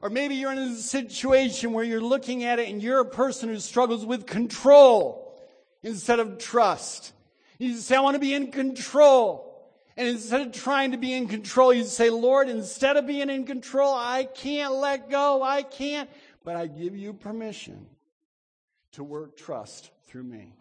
Or 0.05 0.11
maybe 0.11 0.35
you're 0.35 0.53
in 0.53 0.59
a 0.59 0.75
situation 0.75 1.73
where 1.73 1.83
you're 1.83 1.99
looking 1.99 2.45
at 2.45 2.59
it 2.59 2.69
and 2.69 2.83
you're 2.83 3.01
a 3.01 3.07
person 3.07 3.49
who 3.49 3.59
struggles 3.59 4.05
with 4.05 4.27
control 4.27 5.35
instead 5.83 6.21
of 6.21 6.37
trust. 6.37 7.15
You 7.59 7.75
say, 7.79 7.97
I 7.97 8.01
want 8.01 8.15
to 8.15 8.21
be 8.21 8.35
in 8.35 8.53
control. 8.53 9.67
And 9.97 10.07
instead 10.07 10.43
of 10.43 10.53
trying 10.53 10.91
to 10.91 10.99
be 10.99 11.15
in 11.15 11.27
control, 11.27 11.73
you 11.73 11.85
say, 11.85 12.11
Lord, 12.11 12.51
instead 12.51 12.99
of 12.99 13.07
being 13.07 13.31
in 13.31 13.47
control, 13.47 13.95
I 13.95 14.25
can't 14.25 14.75
let 14.75 15.09
go. 15.09 15.43
I 15.43 15.63
can't, 15.63 16.11
but 16.45 16.55
I 16.55 16.67
give 16.67 16.95
you 16.95 17.15
permission 17.15 17.87
to 18.93 19.03
work 19.03 19.39
trust 19.39 19.91
through 20.05 20.25
me. 20.25 20.53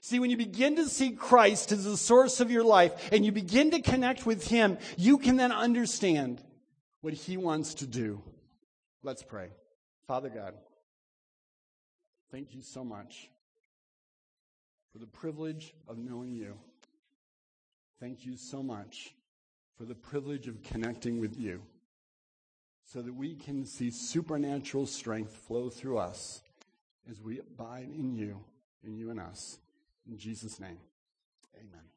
See, 0.00 0.18
when 0.18 0.30
you 0.30 0.38
begin 0.38 0.76
to 0.76 0.88
see 0.88 1.10
Christ 1.10 1.72
as 1.72 1.84
the 1.84 1.98
source 1.98 2.40
of 2.40 2.50
your 2.50 2.64
life 2.64 3.10
and 3.12 3.22
you 3.22 3.32
begin 3.32 3.70
to 3.72 3.82
connect 3.82 4.24
with 4.24 4.48
Him, 4.48 4.78
you 4.96 5.18
can 5.18 5.36
then 5.36 5.52
understand 5.52 6.42
what 7.02 7.12
He 7.12 7.36
wants 7.36 7.74
to 7.74 7.86
do. 7.86 8.22
Let's 9.04 9.24
pray. 9.24 9.48
Father 10.06 10.28
God, 10.28 10.54
thank 12.30 12.54
you 12.54 12.62
so 12.62 12.84
much 12.84 13.28
for 14.92 14.98
the 14.98 15.06
privilege 15.06 15.74
of 15.88 15.98
knowing 15.98 16.32
you. 16.32 16.54
Thank 17.98 18.24
you 18.24 18.36
so 18.36 18.62
much 18.62 19.14
for 19.76 19.84
the 19.84 19.94
privilege 19.94 20.46
of 20.46 20.62
connecting 20.62 21.18
with 21.18 21.36
you 21.36 21.62
so 22.84 23.02
that 23.02 23.14
we 23.14 23.34
can 23.34 23.64
see 23.64 23.90
supernatural 23.90 24.86
strength 24.86 25.34
flow 25.34 25.68
through 25.68 25.98
us 25.98 26.42
as 27.10 27.20
we 27.20 27.40
abide 27.40 27.88
in 27.92 28.14
you, 28.14 28.38
in 28.84 28.96
you 28.96 29.10
and 29.10 29.18
us. 29.18 29.58
In 30.08 30.16
Jesus' 30.16 30.60
name, 30.60 30.78
amen. 31.56 31.91